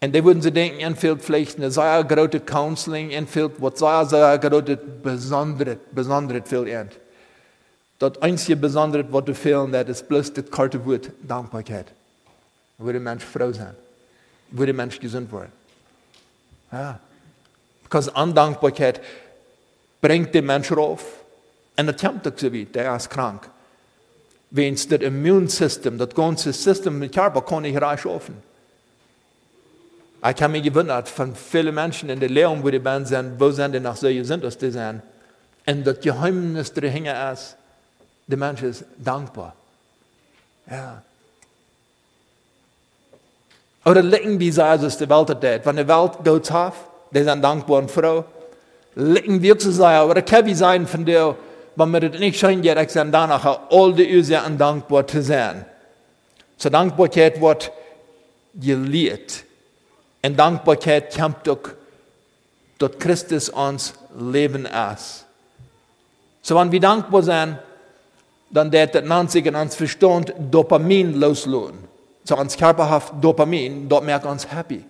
Und 0.00 0.14
die 0.14 0.24
würden 0.24 0.42
sie 0.42 0.52
denken, 0.52 0.80
ihnen 0.80 0.96
fehlt 0.96 1.22
vielleicht 1.22 1.56
eine 1.56 1.70
sehr 1.70 2.02
große 2.04 2.40
Counseling, 2.40 3.10
ihnen 3.10 3.26
fehlt 3.26 3.52
was 3.58 3.78
sehr, 3.78 4.04
sehr 4.06 4.38
große 4.38 4.76
Besonderes, 4.76 5.78
Besonderes 5.92 6.42
fehlt 6.48 6.68
ihnen. 6.68 6.90
Das 7.98 8.20
einzige 8.20 8.56
Besondere, 8.56 9.06
was 9.10 9.24
du 9.24 9.34
fehlen, 9.34 9.72
das 9.72 9.88
ist 9.88 10.08
bloß 10.08 10.32
das 10.34 10.50
karte 10.50 10.84
Wort 10.84 11.10
Dankbarkeit. 11.22 11.86
Würde 12.78 13.00
Mensch 13.00 13.24
froh 13.24 13.52
sein. 13.52 13.74
Würde 14.50 14.72
Mensch 14.72 15.00
gesund 15.00 15.32
werden. 15.32 15.52
Ja. 16.70 17.00
Because 17.82 18.10
Undankbarkeit 18.10 19.00
bringt 20.00 20.34
den 20.34 20.44
Mensch 20.44 20.70
rauf. 20.72 21.04
Und 21.78 21.86
das 21.86 22.00
kommt 22.00 22.26
auch 22.26 22.32
so 22.36 22.52
weit, 22.52 22.74
der 22.74 22.96
ist 22.96 23.08
krank. 23.08 23.48
Wenn 24.50 24.74
das 24.74 24.84
Immunsystem, 24.86 25.98
das 25.98 26.14
ganze 26.14 26.52
System 26.52 27.02
im 27.02 27.10
Körper 27.10 27.42
kann 27.42 27.62
nicht 27.62 27.80
reinschaffen. 27.80 28.36
Ich 30.28 30.42
habe 30.42 30.52
mich 30.52 30.62
gewundert 30.62 31.08
von 31.08 31.34
vielen 31.34 31.74
Menschen 31.74 32.08
in 32.08 32.20
der 32.20 32.28
Lehre, 32.28 32.62
wo 32.62 32.70
die 32.70 32.78
Band 32.78 33.08
sind, 33.08 33.38
wo 33.38 33.50
sind 33.50 33.72
die 33.72 33.80
nach 33.80 33.96
so 33.96 34.08
sind, 34.08 34.42
dass 34.42 34.58
die 34.58 34.70
sind. 34.70 35.02
Und 35.66 35.86
das 35.86 36.00
Geheimnis 36.00 36.72
dahinter 36.72 37.32
ist, 37.32 37.56
der 38.26 38.38
Mensch 38.38 38.62
ist 38.62 38.84
dankbar. 38.96 39.54
Ja. 40.70 41.02
Oder 43.84 44.02
liegen 44.02 44.38
die 44.38 44.46
Jesus 44.46 44.96
der 44.98 45.08
Welt 45.08 45.30
hat. 45.30 45.66
Wenn 45.66 45.76
die 45.76 45.86
Welt 45.86 46.12
geht 46.24 46.52
auf, 46.52 46.74
die 47.12 47.22
sind 47.22 47.42
dankbar 47.42 47.78
und 47.78 47.90
froh. 47.90 48.24
Liegen 48.96 49.40
wir 49.42 49.58
zu 49.58 49.70
sein, 49.70 50.08
oder 50.08 50.24
wir 50.26 50.56
sein 50.56 50.86
von 50.86 51.04
dir, 51.04 51.36
wenn 51.76 51.90
wir 51.90 52.00
das 52.00 52.18
nicht 52.18 52.38
schön 52.38 52.62
geht, 52.62 52.78
ich 52.78 52.90
sage 52.90 53.10
danach, 53.10 53.60
all 53.70 53.92
die 53.92 54.16
Ursachen 54.16 54.56
dankbar 54.56 55.06
zu 55.06 55.22
sein. 55.22 55.64
So 56.56 56.70
Dankbarkeit 56.70 57.40
wird 57.40 57.70
gelehrt. 58.54 59.44
Und 60.24 60.38
Dankbarkeit 60.38 61.14
kommt 61.14 61.46
doch, 61.46 61.60
dass 62.78 62.98
Christus 62.98 63.48
uns 63.50 63.94
Leben 64.18 64.66
ist. 64.66 65.26
So 66.42 66.56
wenn 66.56 66.72
wir 66.72 66.80
dankbar 66.80 67.22
sind, 67.22 67.58
dann 68.50 68.70
der 68.70 68.86
das 68.86 69.04
nanzig 69.04 69.46
in 69.46 69.54
uns 69.54 69.74
Verstand 69.74 70.32
Dopamin 70.50 71.20
loslassen. 71.20 71.78
So 72.24 72.36
uns 72.36 72.56
körperhaft 72.56 73.12
Dopamin, 73.20 73.88
dort 73.88 74.04
merkt 74.04 74.24
uns 74.24 74.50
happy. 74.50 74.82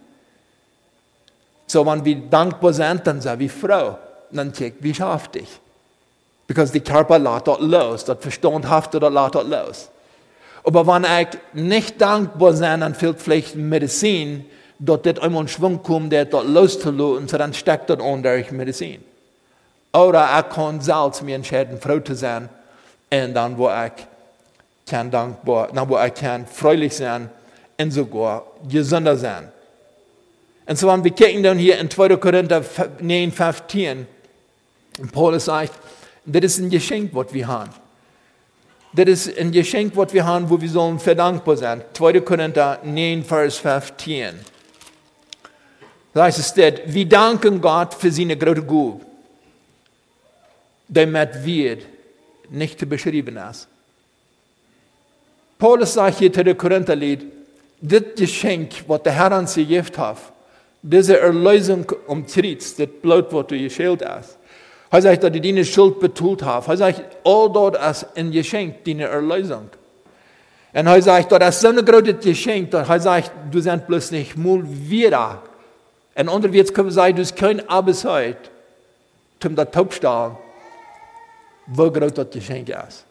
So 1.66 1.84
wenn 1.84 2.05
wir 2.05 2.16
dankbar 2.16 2.72
sind, 2.72 3.07
dann 3.07 3.20
sind 3.20 3.39
wir 3.41 3.51
froh. 3.51 3.97
Dann 4.30 4.53
checkt, 4.53 4.82
wie 4.82 4.95
schafft 4.95 5.34
dich? 5.34 5.49
Because 6.47 6.73
die 6.73 6.81
Körper 6.81 7.19
dort 7.19 7.61
los, 7.61 8.05
das 8.05 8.19
Verstand 8.21 8.69
haftet 8.69 9.03
dort 9.03 9.35
los. 9.49 9.91
Aber 10.65 10.87
wenn 10.87 11.05
ich 11.05 11.29
nicht 11.53 12.01
dankbar 12.01 12.53
dann 12.53 12.95
fehlt 12.95 13.21
vielleicht 13.21 13.55
Medizin, 13.57 14.45
dort 14.79 15.07
das 15.07 15.19
einmal 15.19 15.45
ein 15.45 15.49
Schwung 15.49 15.83
kommt, 15.83 16.13
der 16.13 16.25
dort 16.25 16.47
loszulassen, 16.47 17.29
so 17.29 17.39
dann 17.39 17.55
steckt 17.55 17.91
dort 17.91 18.01
unter 18.01 18.37
Medizin. 18.53 19.03
Oder 19.93 20.29
ich 20.39 20.55
kann 20.55 20.81
selbst 20.81 21.23
mir 21.23 21.37
entscheiden, 21.37 21.81
froh 21.81 22.01
zu 22.01 22.15
sein, 22.15 22.49
und 23.11 23.35
dann, 23.35 23.57
wo 23.57 23.69
ich 23.69 23.93
kann 24.89 25.11
dankbar, 25.11 25.69
dann, 25.73 25.89
wo 25.89 25.99
ich 25.99 26.15
kann 26.15 26.47
fröhlich 26.47 26.95
sein 26.95 27.31
und 27.81 27.91
sogar 27.93 28.45
gesünder 28.69 29.17
sein. 29.17 29.49
Und 30.67 30.77
so, 30.77 30.89
wenn 30.89 31.05
wir 31.05 31.13
gucken 31.13 31.43
dann 31.43 31.59
hier 31.59 31.79
in 31.79 31.89
2. 31.89 32.17
Korinther 32.17 32.63
9, 33.01 33.31
15, 33.31 34.07
Paulus 35.13 35.45
sagt, 35.45 35.73
das 36.27 36.45
ist 36.45 36.59
ein 36.59 36.70
Geschenk, 36.70 37.14
was 37.14 37.33
wir 37.33 37.47
haben. 37.47 37.70
Das 38.93 39.09
ist 39.09 39.39
ein 39.39 39.53
Geschenk, 39.53 39.97
was 39.97 40.12
wir 40.12 40.24
haben, 40.24 40.49
wo 40.49 40.61
wir 40.61 40.68
sollen 40.68 40.99
verdankbar 40.99 41.57
sein. 41.57 41.83
2. 41.93 42.20
Korinther 42.20 42.81
9, 42.83 43.24
Vers 43.24 43.59
15. 43.59 44.35
Da 46.14 46.24
heißt 46.24 46.39
es, 46.39 46.57
wir 46.87 47.07
danken 47.07 47.61
Gott 47.61 47.95
für 47.95 48.11
seine 48.11 48.37
große 48.37 48.62
Gabe, 48.62 49.01
damit 50.89 51.45
wir 51.45 51.79
nicht 52.49 52.89
beschrieben 52.89 53.37
ist. 53.37 53.68
Paulus 55.59 55.95
sagt 55.95 56.18
hier 56.18 56.33
zu 56.33 56.43
den 56.43 56.57
Korintherlied, 56.57 57.27
das 57.81 58.03
Geschenk, 58.16 58.85
was 58.87 59.03
der 59.03 59.12
Herr 59.12 59.39
uns 59.39 59.55
gegeben 59.55 59.87
hat, 59.97 60.18
diese 60.83 61.18
Erlösung 61.18 61.91
um 62.07 62.27
Tritt, 62.27 62.79
das 62.79 62.89
Blut, 63.03 63.33
was 63.33 63.47
du 63.49 63.59
geschält 63.59 64.05
hast. 64.05 64.39
Er 64.91 65.03
sagt, 65.03 65.22
dass 65.24 65.32
du 65.32 65.41
deine 65.41 65.64
Schuld 65.64 66.01
betult 66.01 66.45
hast. 66.45 66.68
Er 66.68 66.76
sagt, 66.76 67.03
all 67.24 67.51
dort 67.53 67.76
ist 67.76 68.07
ein 68.14 68.30
Geschenk, 68.30 68.84
deine 68.84 69.05
Erlösung. 69.05 69.68
Und 70.72 70.87
er 70.87 71.03
sagt, 71.03 71.32
das 71.32 71.57
ist 71.57 71.61
so 71.62 71.68
ein 71.68 71.84
großes 71.84 72.20
Geschenk, 72.20 72.70
dass 72.70 72.89
er 72.89 73.01
sagt, 73.01 73.32
du 73.51 73.61
sind 73.61 73.87
bloß 73.87 74.11
nicht 74.12 74.37
mal 74.37 74.62
wieder. 74.64 75.43
Und 76.14 76.28
unterwegs 76.28 76.72
können 76.72 76.89
wir 76.89 76.93
sagen, 76.93 77.16
du 77.16 77.22
hast 77.22 77.37
kein 77.37 77.68
Arbeitszeit, 77.68 78.51
um 79.45 79.55
das 79.55 79.70
Taubstall 79.70 80.37
wo 81.66 81.91
groß 81.91 82.14
das 82.14 82.30
Geschenk 82.30 82.68
ist. 82.68 83.05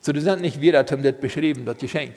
So, 0.00 0.12
du 0.12 0.20
sind 0.20 0.42
nicht 0.42 0.60
wieder 0.60 0.84
um 0.92 1.02
das 1.02 1.14
beschrieben, 1.14 1.64
das 1.64 1.78
Geschenk. 1.78 2.14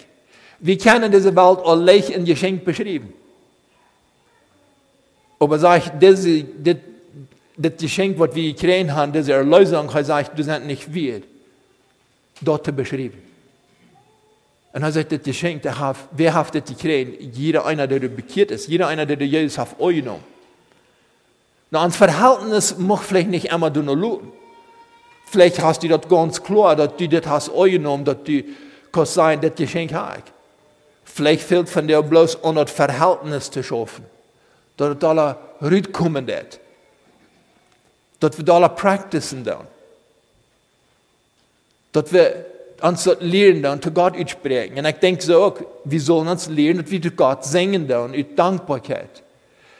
Wir 0.59 0.77
kennen 0.77 1.11
diese 1.11 1.35
Welt 1.35 1.59
allein 1.63 2.03
ein 2.13 2.25
Geschenk 2.25 2.65
beschrieben. 2.65 3.13
Aber 5.39 5.59
sag 5.59 5.77
ich, 5.77 5.91
das, 5.99 6.25
das, 6.63 6.77
das 7.55 7.73
Geschenk, 7.77 8.17
was 8.19 8.33
wir 8.33 8.53
gekriegt 8.53 8.91
haben, 8.91 9.11
diese 9.11 9.33
Erlösung, 9.33 9.89
er 9.93 10.03
sagt, 10.03 10.37
du 10.37 10.43
sind 10.43 10.65
nicht 10.65 10.93
wir 10.93 11.21
dort 12.41 12.75
beschrieben. 12.75 13.21
Und 14.73 14.83
er 14.83 14.91
sagt, 14.91 15.11
das 15.11 15.21
Geschenk, 15.23 15.63
wer 16.11 16.33
hat 16.33 16.55
das 16.55 16.63
gekriegt? 16.65 17.35
Jeder 17.35 17.65
einer, 17.65 17.87
der 17.87 17.99
bekehrt 17.99 18.51
ist, 18.51 18.67
jeder 18.67 18.87
einer, 18.87 19.05
der 19.05 19.25
Jesus 19.25 19.57
hat 19.57 19.79
angenommen. 19.79 20.23
Na, 21.69 21.83
ons 21.83 21.97
Verhältnis 21.97 22.77
mag 22.77 23.01
vielleicht 23.03 23.29
nicht 23.29 23.47
immer 23.47 23.69
du 23.69 23.81
nur 23.81 23.97
schauen. 23.99 24.31
Vielleicht 25.29 25.61
hast 25.61 25.83
du 25.83 25.89
das 25.89 26.07
ganz 26.07 26.41
klar, 26.41 26.75
dass 26.75 26.95
du 26.95 27.09
das 27.09 27.25
hast 27.25 27.49
angenommen, 27.49 28.05
dass 28.05 28.23
du 28.23 28.43
kannst 28.91 29.15
sein, 29.15 29.41
das 29.41 29.55
Geschenk 29.55 29.93
hast. 29.93 30.23
Vielleicht 31.03 31.41
fehlt 31.41 31.67
von 31.67 31.87
dir 31.87 32.01
bloß 32.01 32.43
an 32.43 32.55
das 32.55 32.71
Verhältnis 32.71 33.51
zu 33.51 33.63
schaffen. 33.63 34.05
Dass 34.77 35.01
wir 35.01 35.07
alle 35.09 35.37
rüberkommen 35.61 36.25
wird. 36.27 36.59
Dass 38.19 38.37
wir 38.37 38.53
alle 38.53 38.69
practicen 38.69 39.43
dann. 39.43 39.67
Dass 41.91 42.13
wir 42.13 42.45
uns 42.81 43.03
das 43.03 43.17
lernen 43.21 43.63
dann, 43.63 43.81
zu 43.81 43.91
Gott 43.91 44.15
aussprechen. 44.15 44.77
Und 44.77 44.85
ich 44.85 44.95
denke 44.97 45.23
so 45.23 45.43
auch, 45.43 45.59
wir 45.83 46.01
sollen 46.01 46.27
uns 46.27 46.47
lernen, 46.47 46.83
dass 46.83 46.91
wir 46.91 47.01
zu 47.01 47.11
Gott 47.11 47.43
singen 47.43 47.87
dann, 47.87 48.13
in 48.13 48.35
Dankbarkeit. 48.35 49.23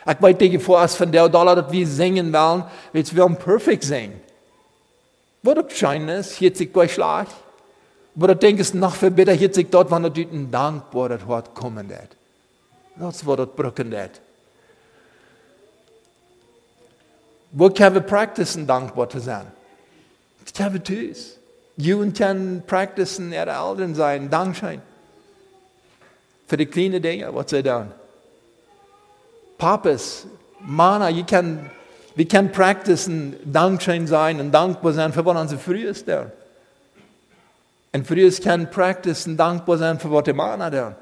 Ich 0.09 0.21
weet 0.21 0.39
tegen 0.39 0.61
voor 0.61 0.77
als 0.77 0.95
van 0.97 1.11
der 1.11 1.29
dollar 1.29 1.55
dat 1.55 1.69
we 1.69 1.85
zingen 1.85 2.31
wollen, 2.31 2.65
weet 2.91 3.13
wir 3.13 3.35
perfekt 3.35 3.83
singen. 3.83 4.21
Wat 5.41 5.57
ook 5.57 5.71
schijn 5.71 6.09
is, 6.09 6.37
hier 6.37 6.55
zich 6.55 6.71
gleich 6.71 6.93
schlag. 6.93 7.27
Aber 8.15 8.29
ich 8.29 8.39
denke, 8.39 8.61
es 8.61 8.73
noch 8.73 8.95
viel 8.95 9.11
besser, 9.11 9.33
hier 9.33 9.53
sich 9.53 9.69
dort, 9.69 9.91
wenn 9.91 10.03
er 10.03 10.09
dort 10.09 10.31
ein 10.31 10.49
dankbar 10.49 11.09
das 11.09 11.27
Wort 11.27 11.53
kommen 11.53 11.89
wird. 11.89 12.15
Das 12.95 13.25
wird 13.25 13.39
dort 13.39 13.55
brücken 13.55 13.91
Wo 17.57 17.71
können 17.71 17.95
wir 17.95 18.01
practicen, 18.01 18.67
dankbar 18.67 19.09
zu 19.09 19.17
sein? 19.17 19.47
Das 20.43 20.53
können 20.53 20.73
wir 20.75 20.83
tun. 20.83 21.15
Jungen 21.75 22.13
können 22.13 22.61
practicen, 22.67 23.33
ihre 23.33 23.49
Eltern 23.49 23.95
sein, 23.95 24.29
Dankschein. 24.29 24.79
Für 26.45 26.55
die 26.55 26.67
kleinen 26.67 27.01
Dinge, 27.01 27.33
was 27.33 27.49
sie 27.49 27.63
tun. 27.63 27.91
Papas, 29.57 30.27
Mana, 30.59 31.09
you 31.09 31.23
can, 31.23 31.71
we 32.15 32.25
can 32.25 32.51
practice 32.51 33.09
dankschein 33.43 34.05
sein 34.05 34.39
und 34.39 34.51
dankbar 34.51 34.93
sein 34.93 35.11
für 35.11 35.25
was 35.25 35.35
unsere 35.35 35.59
früher 35.59 35.93
der. 35.93 36.31
Und 37.91 38.05
früher 38.05 38.31
kann 38.33 38.69
practice 38.69 39.25
und 39.25 39.37
dankbar 39.37 39.79
sein 39.79 39.99
für 39.99 40.11
was 40.11 40.25
die 40.25 40.33
Mana 40.33 40.69
der. 40.69 40.95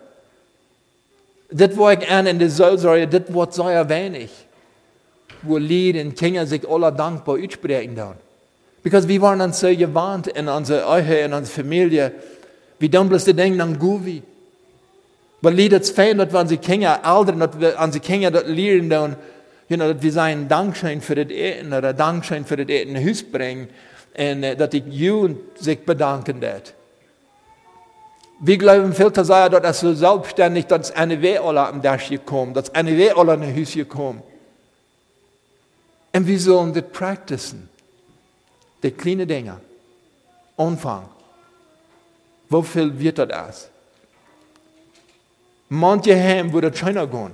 Das 1.52 1.78
war 1.78 1.92
ich 1.92 2.10
an 2.10 2.28
in 2.28 2.40
der 2.40 2.50
Sollsäure, 2.50 3.08
das 3.10 3.34
wird 3.34 3.54
sehr 3.54 3.90
wenig. 3.90 4.45
Wo 5.42 5.58
Lied 5.58 5.98
und 5.98 6.16
Kinder 6.16 6.46
sich 6.46 6.68
alle 6.68 6.92
dankbar 6.92 7.38
aussprechen 7.44 7.96
dann. 7.96 8.16
Because 8.84 9.08
wir 9.08 9.20
dann 9.20 9.52
so 9.52 9.68
gewarnt 9.76 10.28
in 10.28 10.48
unserer 10.48 11.00
Ehe, 11.00 11.26
in 11.26 11.34
unserer 11.34 11.56
Familie, 11.56 12.12
wir 12.78 12.90
dann 12.90 13.10
bloß 13.10 13.26
denken 13.26 13.60
an 13.62 13.80
Guvi. 13.80 14.22
Dat 15.42 15.96
we 15.96 16.12
aan 16.12 16.36
onze 16.36 16.58
kinderen, 16.58 17.04
ouderen, 17.04 17.40
dat 17.40 17.56
we 17.56 17.76
aan 17.76 17.88
onze 17.88 18.00
kinderen 18.00 18.34
dat 18.34 18.48
leren 18.48 18.90
dan, 18.90 19.16
you 19.68 19.80
know, 19.80 19.88
dat 19.88 20.02
we 20.02 20.12
zijn 20.12 20.48
dankzij 20.48 21.02
voor 21.02 21.16
het 21.16 21.30
eten, 21.30 21.74
of 21.74 21.94
dankzij 21.94 22.42
voor 22.46 22.58
het 22.58 22.70
eten 22.70 22.94
naar 22.94 23.02
huis 23.02 23.24
brengen. 23.24 23.70
En 24.12 24.44
uh, 24.44 24.58
dat 24.58 24.74
ik 24.74 24.84
jou 24.88 25.36
zich 25.60 25.84
bedanken 25.84 26.40
dat. 26.40 26.74
Wir 28.40 28.58
glauben 28.58 28.94
viel 28.94 29.14
zu 29.14 29.24
sagen, 29.24 29.62
dass 29.64 29.80
so 29.80 29.94
selbstständig, 29.94 30.68
dass 30.68 30.92
eine 30.92 31.40
alle 31.40 31.68
am 31.68 31.82
Dash 31.82 32.10
gekommen, 32.10 32.54
dass 32.54 32.74
eine 32.76 33.16
alle 33.16 33.34
in 33.34 33.44
ein 33.44 33.56
Haus 33.56 33.74
gekommen. 33.74 34.22
Und 36.16 36.28
wir 36.28 36.40
sollen 36.40 36.74
das 36.74 36.86
practicen. 36.94 37.68
Die 38.82 38.92
kleinen 38.92 39.28
Dinge. 39.28 39.60
Wie 40.58 40.78
viel 42.64 43.00
wird 43.00 43.20
das? 43.20 43.70
Manche 45.68 46.16
haben, 46.16 46.54
wo 46.54 46.62
das 46.62 46.80
schöner 46.80 47.06
gehen. 47.06 47.34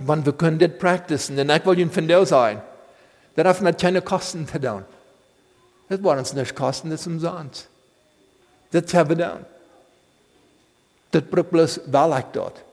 Wenn 0.00 0.26
wir 0.26 0.32
können 0.32 0.58
das 0.58 0.76
practicen, 0.76 1.36
dann 1.36 1.50
ich 1.50 1.64
will 1.64 1.78
Ihnen 1.78 1.92
von 1.92 2.08
dir 2.08 2.26
sein. 2.26 2.60
Das 3.36 3.44
darf 3.44 3.60
mit 3.60 3.80
keine 3.80 4.02
Kosten 4.02 4.48
verdauen. 4.48 4.84
Das 5.88 6.02
wollen 6.02 6.18
uns 6.18 6.32
nicht 6.32 6.56
kosten, 6.56 6.90
das 6.90 7.02
ist 7.02 7.06
umsonst. 7.06 7.68
Das 8.72 8.92
haben 8.94 9.10
wir 9.10 9.16
dann. 9.16 9.46
Das 11.12 11.22
bringt 11.22 11.52
bloß 11.52 11.82
Wahrheit 11.86 12.26
dort. 12.32 12.64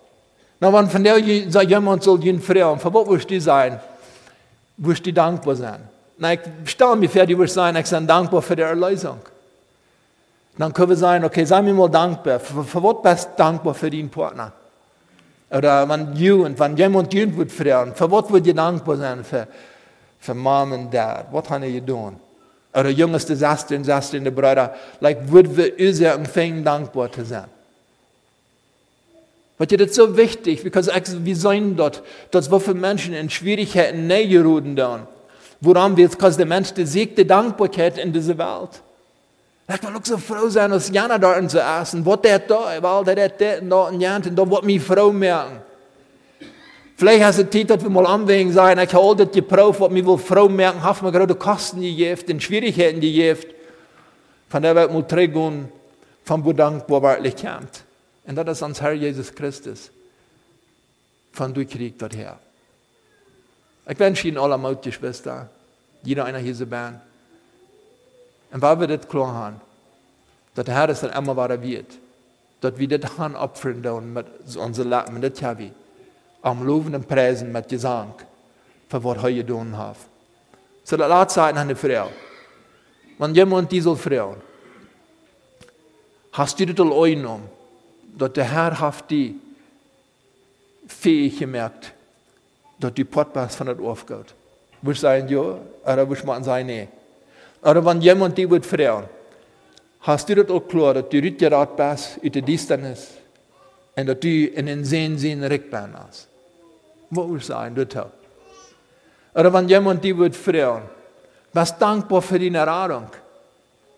Na, 0.59 0.73
wenn 0.73 0.89
von 0.89 1.03
der 1.03 1.19
jemand 1.19 2.01
soll 2.01 2.25
ihn 2.25 2.41
fragen, 2.41 2.79
für 2.79 2.91
was 2.91 3.07
wirst 3.07 3.29
du 3.29 3.39
sein? 3.39 3.79
Wirst 4.77 5.05
du 5.05 5.13
dankbar 5.13 5.55
sein? 5.55 5.81
Na, 6.17 6.33
ich 6.33 6.39
stelle 6.65 6.95
mir 6.95 7.09
vor, 7.09 7.25
du 7.25 7.37
wirst 7.37 7.53
sein, 7.53 7.75
ich 7.75 7.89
bin 7.89 8.07
dankbar 8.07 8.41
für 8.41 8.55
die 8.55 8.61
Erlösung. 8.61 9.19
Dann 10.57 10.73
können 10.73 10.89
wir 10.89 10.95
sagen, 10.95 11.25
okay, 11.25 11.45
sei 11.45 11.61
mir 11.61 11.73
mal 11.73 11.89
dankbar. 11.89 12.39
Für, 12.39 12.63
für 12.63 12.83
was 12.83 13.01
bist 13.01 13.29
du 13.33 13.37
dankbar 13.37 13.73
für 13.73 13.89
deinen 13.89 14.09
Partner? 14.09 14.51
Oder 15.49 15.87
wenn 15.87 16.31
und 16.41 16.59
wenn 16.59 16.77
jemand 16.77 17.13
dir 17.13 17.35
wird 17.35 17.51
fragen, 17.51 17.93
für 17.93 18.09
was 18.09 18.29
würdest 18.29 18.51
du 18.51 18.53
dankbar 18.53 18.97
sein? 18.97 19.23
Für, 19.23 19.47
für 20.19 20.33
Mom 20.33 20.71
und 20.71 20.93
Dad. 20.93 21.27
Was 21.31 21.49
haben 21.49 21.63
ihr 21.63 21.81
getan? 21.81 22.15
Oder 22.73 22.89
jüngste 22.89 23.35
Schwester 23.35 23.75
und 23.75 23.85
Schwester 23.85 24.17
und 24.17 24.33
Brüder. 24.33 24.73
Like, 24.99 25.31
würden 25.31 25.55
wir 25.55 25.73
unser 25.79 26.13
Empfang 26.13 26.63
dankbar 26.63 27.11
zu 27.11 27.25
sein? 27.25 27.45
Das 29.65 29.81
ist 29.81 29.95
so 29.95 30.17
wichtig, 30.17 30.65
weil 30.65 31.25
wir 31.25 31.35
sehen 31.35 31.75
dort, 31.75 32.03
dass 32.31 32.51
wir 32.51 32.59
für 32.59 32.73
Menschen 32.73 33.13
in 33.13 33.29
Schwierigkeiten 33.29 34.07
näher 34.07 34.43
ruden 34.43 34.75
dann. 34.75 35.07
Woran 35.61 35.95
wir 35.95 36.09
dass 36.09 36.37
der 36.37 36.45
Mensch 36.45 36.73
die 36.73 36.85
siegte 36.85 37.25
Dankbarkeit 37.25 37.97
in 37.97 38.11
dieser 38.11 38.37
Welt. 38.37 38.81
Ich 39.67 39.81
will 39.81 39.95
auch 39.95 40.03
so 40.05 40.17
froh 40.17 40.49
sein, 40.49 40.73
als 40.73 40.89
Jana 40.89 41.17
dort 41.17 41.49
zu 41.49 41.59
essen. 41.59 42.05
Was 42.05 42.21
der 42.21 42.39
da, 42.39 42.81
weil 42.81 43.15
der 43.15 43.25
hat 43.25 43.39
das 43.39 43.59
da 43.61 43.75
und 43.87 44.01
Jana, 44.01 44.25
und 44.25 44.35
da 44.35 44.49
wird 44.49 44.63
mich 44.63 44.81
froh 44.81 45.11
merken. 45.11 45.61
Vielleicht 46.95 47.23
hast 47.23 47.39
du 47.39 47.49
Zeit, 47.49 47.69
dass 47.69 47.81
wir 47.81 47.89
mal 47.89 48.05
anwägen 48.05 48.51
sein, 48.51 48.77
ich 48.79 48.93
habe 48.93 49.05
all 49.05 49.15
das 49.15 49.31
geprüft, 49.31 49.79
was 49.79 49.89
mich 49.89 50.05
wohl 50.05 50.17
froh 50.17 50.49
merken, 50.49 50.83
habe 50.83 51.05
mir 51.05 51.11
gerade 51.11 51.35
Kosten 51.35 51.81
gegeben, 51.81 52.21
den 52.27 52.39
Schwierigkeiten 52.41 52.99
gegeben. 52.99 53.39
Von 54.49 54.61
der 54.61 54.75
Welt 54.75 54.91
muss 54.91 55.07
trägen, 55.07 55.69
von 56.23 56.45
wo 56.45 56.53
dankbar 56.53 57.01
wirklich 57.01 57.35
kommt. 57.35 57.82
Und 58.25 58.35
das 58.35 58.57
ist 58.57 58.63
ans 58.63 58.81
Herr 58.81 58.93
Jesus 58.93 59.33
Christus. 59.33 59.91
Von 61.31 61.53
du 61.53 61.65
kriegst 61.65 62.01
dort 62.01 62.15
her. 62.15 62.39
Ich 63.87 63.99
wünsche 63.99 64.27
Ihnen 64.27 64.37
alle 64.37 64.57
Mut, 64.57 64.81
Geschwister. 64.81 65.49
Jeder 66.03 66.25
einer 66.25 66.37
hier 66.37 66.65
Band. 66.65 67.01
Und 68.51 68.61
weil 68.61 68.79
wir 68.79 68.87
das 68.87 69.07
klar 69.07 69.33
haben, 69.33 69.61
dass 70.53 70.65
der 70.65 70.75
Herr 70.75 70.89
es 70.89 71.01
dann 71.01 71.11
immer 71.11 71.35
weiter 71.35 71.61
wird, 71.61 71.97
dass 72.61 72.77
wir 72.77 72.87
das 72.87 73.17
haben 73.17 73.35
opfern 73.35 73.81
dann 73.81 74.13
mit 74.13 74.27
unserem 74.55 74.89
Leben, 74.89 75.21
das 75.21 75.39
ja 75.39 75.57
wir. 75.57 75.71
Am 76.43 76.63
Loben 76.63 76.93
und 76.93 77.07
Preisen 77.07 77.51
mit 77.51 77.67
Gesang, 77.67 78.13
für 78.89 79.03
was 79.03 79.23
er 79.23 79.31
getan 79.31 79.77
hat. 79.77 79.97
So, 80.83 80.97
das 80.97 81.33
sein 81.33 81.57
an 81.57 81.69
die 81.69 81.75
Frau. 81.75 82.09
Wenn 83.17 83.33
jemand 83.33 83.71
diese 83.71 83.95
Frau, 83.95 84.35
hast 86.33 86.59
du 86.59 86.65
das 86.65 86.85
all 86.85 87.05
eingenommen, 87.05 87.49
dat 88.17 88.35
de 88.35 88.43
Herr 88.43 88.79
haft 88.79 89.09
die 89.09 89.39
fähig 90.87 91.37
gemerkt, 91.39 91.93
dat 92.79 92.95
die 92.95 93.05
Potbas 93.05 93.55
von 93.55 93.67
der 93.67 93.79
aufgeht. 93.79 94.33
Wirst 94.81 95.01
sagen, 95.01 95.27
ja, 95.29 95.59
oder 95.85 96.09
wirst 96.09 96.25
man 96.25 96.43
sagen, 96.43 96.67
nee. 96.67 96.87
Oder 97.61 97.85
wenn 97.85 98.01
jemand 98.01 98.37
die 98.37 98.49
wird 98.49 98.65
fragen, 98.65 99.07
hast 100.01 100.27
du 100.27 100.35
das 100.35 100.49
auch 100.49 100.67
klar, 100.67 100.93
dass 100.93 101.09
du 101.09 101.21
nicht 101.21 101.37
gerade 101.37 101.71
bist, 101.75 102.17
in 102.21 102.31
der 102.31 102.41
Distanz, 102.41 103.07
und 103.95 104.05
dass 104.07 104.19
du 104.19 104.45
in 104.47 104.65
den 104.65 104.83
Sinn 104.83 105.17
Sinn 105.17 105.43
Rückbahn 105.43 105.93
hast? 105.97 106.27
Was 107.09 107.27
du 107.27 107.39
sagen, 107.39 107.75
das 107.75 108.05
Oder 109.33 109.53
wenn 109.53 109.69
jemand 109.69 110.03
die 110.03 110.17
wird 110.17 110.35
fragen, 110.35 110.89
was 111.53 111.77
dankbar 111.77 112.21
für 112.21 112.39
die 112.39 112.53
Erfahrung 112.53 113.07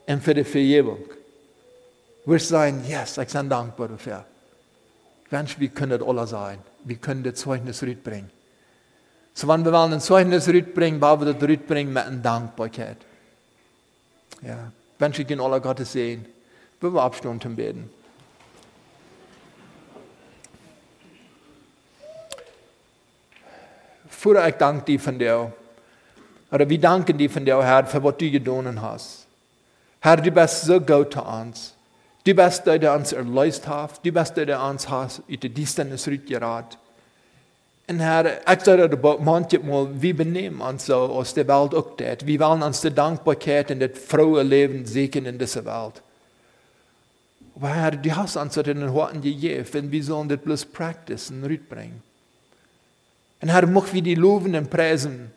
und 0.07 0.23
für 0.23 0.33
die 0.33 0.43
Vergebung? 0.43 0.99
Wir 2.25 2.39
sagen, 2.39 2.83
yes, 2.87 3.17
ich 3.17 3.31
bin 3.31 3.49
dankbar 3.49 3.89
dafür. 3.89 4.25
Mensch, 5.29 5.59
wir 5.59 5.69
können 5.69 5.99
das 5.99 6.07
alle 6.07 6.27
sein. 6.27 6.59
Wir 6.83 6.95
können 6.97 7.23
das 7.23 7.35
Zeugnis 7.35 7.79
bringen. 7.79 8.31
So, 9.33 9.47
wenn 9.47 9.65
wir 9.65 9.71
wollen 9.71 9.93
ein 9.93 10.01
Zeugnis 10.01 10.45
bringen, 10.45 11.01
wollen 11.01 11.25
wir 11.25 11.33
das 11.33 11.67
bringen 11.67 11.93
mit 11.93 12.03
einer 12.03 12.17
Dankbarkeit. 12.17 12.97
Ja, 14.41 14.71
Mensch, 14.97 15.17
wir 15.17 15.25
können 15.25 15.41
alle 15.41 15.61
Gottes 15.61 15.91
sehen. 15.91 16.25
Wir 16.79 16.93
wollen 16.93 17.03
abstunden 17.03 17.55
beten. 17.55 17.89
Vater, 24.07 24.47
ich 24.47 24.55
danke 24.55 24.85
dir 24.85 24.99
von 24.99 25.19
dir. 25.19 25.53
Oder 26.51 26.69
wir 26.69 26.79
danken 26.79 27.17
dir 27.17 27.29
von 27.29 27.45
dir, 27.45 27.61
Herr, 27.61 27.85
für 27.85 28.03
was 28.03 28.17
du 28.17 28.31
getan 28.31 28.81
hast. 28.81 29.27
Herr, 29.99 30.17
du 30.17 30.31
bist 30.31 30.61
so 30.61 30.79
gut 30.79 31.13
zu 31.13 31.21
uns. 31.21 31.74
Du 32.25 32.33
bist 32.33 32.65
der, 32.65 32.79
der 32.79 32.95
uns 32.95 33.13
erlöst 33.13 33.67
hat. 33.67 34.03
Du 34.03 34.11
bist 34.11 34.35
der, 34.35 34.47
der 34.47 34.63
uns 34.63 34.89
hat 34.89 35.21
in 35.27 35.39
die 35.39 35.49
Distanz 35.49 36.07
rückgerat. 36.07 36.77
Und 37.87 37.99
Herr, 37.99 38.41
ich 38.51 38.61
sage 38.61 38.99
manchmal, 39.21 40.01
wir 40.01 40.17
benehmen 40.17 40.59
uns 40.59 40.87
so 40.87 40.95
aus 40.95 41.35
der 41.35 41.47
Welt 41.47 41.75
auch 41.75 41.95
das. 41.97 42.25
Wir 42.25 42.39
wollen 42.39 42.63
uns 42.63 42.81
die 42.81 42.89
Dankbarkeit 42.89 43.69
und 43.69 43.79
das 43.79 43.91
frohe 43.91 44.41
Leben 44.41 44.87
segnen 44.87 45.27
in 45.27 45.37
dieser 45.37 45.65
Welt. 45.65 46.01
Aber 47.55 47.69
Herr, 47.69 47.91
du 47.91 48.15
hast 48.15 48.37
uns 48.37 48.55
das 48.55 48.67
in 48.67 48.79
den 48.79 48.91
Worten 48.91 49.21
gegeben 49.21 49.67
und 49.75 49.91
wir 49.91 50.03
sollen 50.03 50.27
das 50.27 50.39
bloß 50.39 50.65
practicen 50.65 51.43
und 51.43 51.49
rüberbringen. 51.49 52.01
Und 53.39 53.49
Herr, 53.49 53.67
möchten 53.67 53.93
wir 53.93 54.01
die 54.01 54.15
loben 54.15 54.55
und 54.55 54.71
preisen 54.71 55.31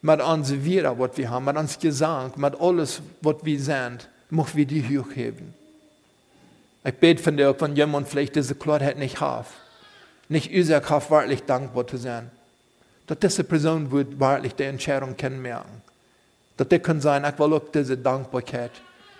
mit 0.00 0.22
uns 0.22 0.52
wieder, 0.64 0.98
was 0.98 1.18
wir 1.18 1.28
haben, 1.28 1.44
mit 1.44 1.56
uns 1.58 1.78
Gesang, 1.78 2.32
mit 2.36 2.58
alles, 2.58 3.02
was 3.20 3.36
wir 3.42 3.60
sind, 3.60 4.08
möchten 4.30 4.56
wir 4.56 4.66
die 4.66 4.82
hochheben. 4.98 5.63
Ich 6.86 6.94
bete 6.94 7.22
von 7.22 7.36
dir, 7.38 7.58
wenn 7.58 7.76
jemand 7.76 8.08
vielleicht 8.08 8.36
diese 8.36 8.54
Klarheit 8.54 8.98
nicht 8.98 9.20
hat, 9.20 9.46
nicht 10.28 10.52
unser 10.52 10.82
Kraft 10.82 11.10
wirklich 11.10 11.42
dankbar 11.44 11.86
zu 11.86 11.96
sein, 11.96 12.30
dass 13.06 13.18
diese 13.18 13.44
Person 13.44 13.90
wird 13.90 14.20
wirklich 14.20 14.54
die 14.54 14.64
Entscheidung 14.64 15.16
kennenmerken. 15.16 15.82
Dass 16.58 16.68
der 16.68 16.80
kann 16.80 17.00
sein, 17.00 17.24
ich 17.24 17.38
will 17.38 17.54
auch 17.54 17.70
diese 17.74 17.96
Dankbarkeit 17.96 18.70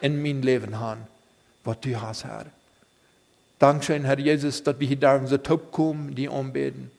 in 0.03 0.23
mein 0.23 0.43
Leben 0.43 0.79
haben, 0.79 1.07
was 1.65 1.81
du 1.81 2.01
hast, 2.01 2.25
Herr. 2.25 2.47
Dankeschön, 3.59 4.05
Herr 4.05 4.19
Jesus, 4.19 4.63
dass 4.63 4.79
wir 4.79 4.87
hier 4.87 4.99
da 4.99 5.27
so 5.27 5.39
top 5.39 5.73
kommen, 5.73 6.15
die 6.15 6.29
anbeten. 6.29 6.91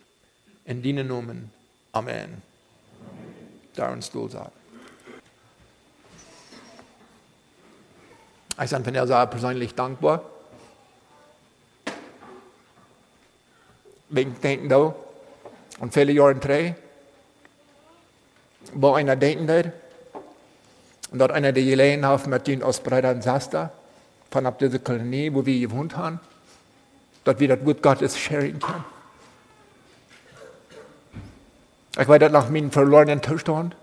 In 0.66 0.82
deinen 0.82 1.08
Namen. 1.08 1.52
Amen. 1.92 2.42
Darin 3.76 4.02
Stuhl 4.02 4.32
sagen. 4.32 4.52
Ich 8.64 8.72
bin 8.72 8.84
von 8.84 8.94
der 8.94 9.28
persönlich 9.28 9.76
dankbar. 9.76 10.24
Wegen 14.10 14.40
denken 14.42 14.70
da 14.70 14.96
und 15.80 15.94
viele 15.94 16.12
Jahre 16.12 16.36
drei, 16.36 16.76
wo 18.74 18.94
einer 18.94 19.16
denken 19.16 19.48
wird, 19.48 19.72
und 21.12 21.20
dort 21.20 21.32
einer 21.32 21.52
die 21.52 21.66
gelegen 21.66 22.06
hat 22.06 22.28
mit 22.28 22.48
den 22.48 22.64
Ausbreitern 22.64 23.22
saß 23.22 23.50
da, 23.50 23.72
von 24.32 24.46
ab 24.46 24.60
dieser 24.60 24.80
Kolonie, 24.80 25.34
wo 25.34 25.46
wir 25.46 25.60
gewohnt 25.60 25.96
haben, 25.96 26.20
dort 27.24 27.40
wir 27.40 27.48
das 27.48 27.66
Wort 27.66 27.82
Gottes 27.82 28.18
sharing 28.18 28.60
können. 28.60 28.84
Ich 31.98 32.08
weiß 32.08 32.20
das 32.20 32.32
nach 32.32 32.50
meinem 32.50 32.72
verlorenen 32.72 33.24
Zustand. 33.24 33.76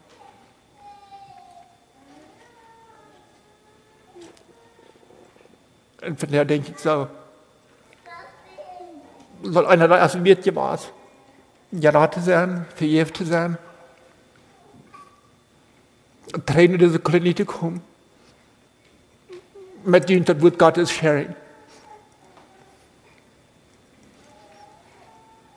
Und 6.05 6.21
von 6.21 6.29
daher 6.29 6.45
denke 6.45 6.73
ich 6.73 6.79
so, 6.79 7.07
soll 9.43 9.67
einer 9.67 9.91
erst 9.99 10.23
wird 10.23 10.45
gemacht. 10.45 10.93
Gerate 11.73 12.21
sein, 12.21 12.67
verjährt 12.75 13.17
sein. 13.17 13.59
Tränen 16.47 16.79
diese 16.79 16.99
Klinik 16.99 17.47
kommen. 17.47 17.83
Mit 19.85 20.09
dem 20.09 20.27
Wort 20.41 20.59
Gottes 20.59 20.91
sharing. 20.91 21.35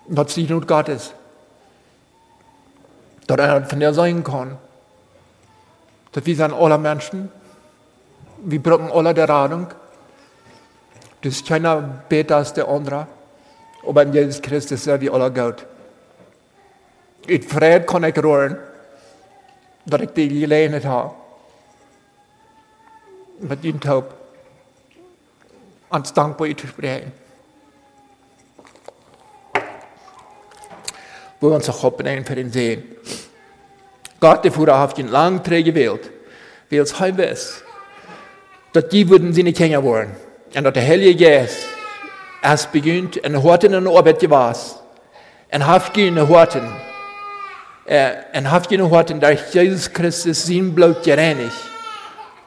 Dat 0.08 0.30
is 0.30 0.36
die 0.36 0.48
nood 0.48 0.68
God 0.68 0.88
is. 0.90 1.14
Dat 3.26 3.40
er 3.40 3.66
van 3.68 3.80
der 3.80 3.94
zijn 3.94 4.22
kan. 4.22 4.58
Dat 6.12 6.26
wir 6.26 6.36
zijn 6.36 6.52
alle 6.52 6.78
Menschen. 6.78 7.32
Wir 8.38 8.62
brauchen 8.62 8.92
alle 8.92 9.14
der 9.14 9.28
Radung. 9.28 9.68
Das 11.22 11.34
ist 11.34 11.48
keiner 11.48 11.82
besser 12.10 12.36
als 12.36 12.54
der 12.54 12.68
andere. 12.68 13.08
Aber 13.86 14.02
in 14.04 14.14
Jesus 14.14 14.42
Christus 14.42 14.84
sind 14.84 15.02
wir 15.02 15.14
alle 15.14 15.32
gut. 15.32 15.66
In 17.28 17.42
Fred 17.42 17.86
kan 17.86 18.04
ik 18.04 18.18
roeren 18.18 18.58
dat 19.84 20.02
ik 20.02 20.16
die 20.16 20.40
gelegenheid 20.40 20.84
heb. 20.84 21.12
Met 23.38 23.62
die 23.62 23.76
hoop. 23.88 24.14
Ans 25.88 26.14
dankbaar 26.14 26.54
te 26.54 26.68
spreken. 26.68 27.14
Wo 31.40 31.50
wir 31.50 31.56
uns 31.56 31.70
auch 31.70 31.82
hoppen 31.82 32.26
für 32.26 32.36
den 32.36 32.52
sehen. 32.52 32.84
Gott, 34.20 34.44
der 34.44 34.52
Fuhrer, 34.52 34.80
hat 34.80 34.98
ihn 34.98 35.10
lang 35.10 35.44
gewählt. 35.44 36.10
Wie 36.70 36.78
es 36.78 37.00
heute. 37.00 37.38
Dass 38.72 38.88
die 38.90 39.10
würden 39.10 39.34
sie 39.34 39.44
nicht 39.44 39.60
hängen 39.60 39.84
wollen. 39.84 40.16
Und 40.56 40.64
dass 40.64 40.74
der 40.74 40.88
Heilige 40.88 41.16
Geist 41.24 41.75
erst 42.46 42.72
beginnt, 42.72 43.18
und 43.18 43.44
hat 43.44 43.64
in 43.64 43.72
der 43.72 43.92
Arbeit 43.92 44.20
gewasst. 44.20 44.82
Und 45.52 45.66
hat 45.66 45.98
ihn 45.98 46.28
horten. 46.28 46.64
En 47.86 48.52
hat 48.52 48.72
ihn 48.72 48.90
horten, 48.90 49.20
dass 49.20 49.54
Jesus 49.54 49.92
Christus 49.92 50.46
sein 50.46 50.74
Blut 50.74 51.04
gereinigt. 51.04 51.56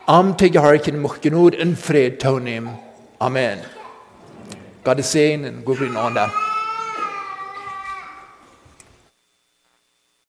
Am 0.07 0.37
Tegeharken 0.37 1.01
mocht 1.01 1.23
genoeg 1.23 1.55
in 1.55 1.77
Frieden 1.77 2.19
teilnehmen. 2.19 2.79
Amen. 3.19 3.59
Gottes 4.85 5.13
Segen 5.13 5.45
und 5.45 5.65
Gott 5.65 5.81
in 5.81 5.97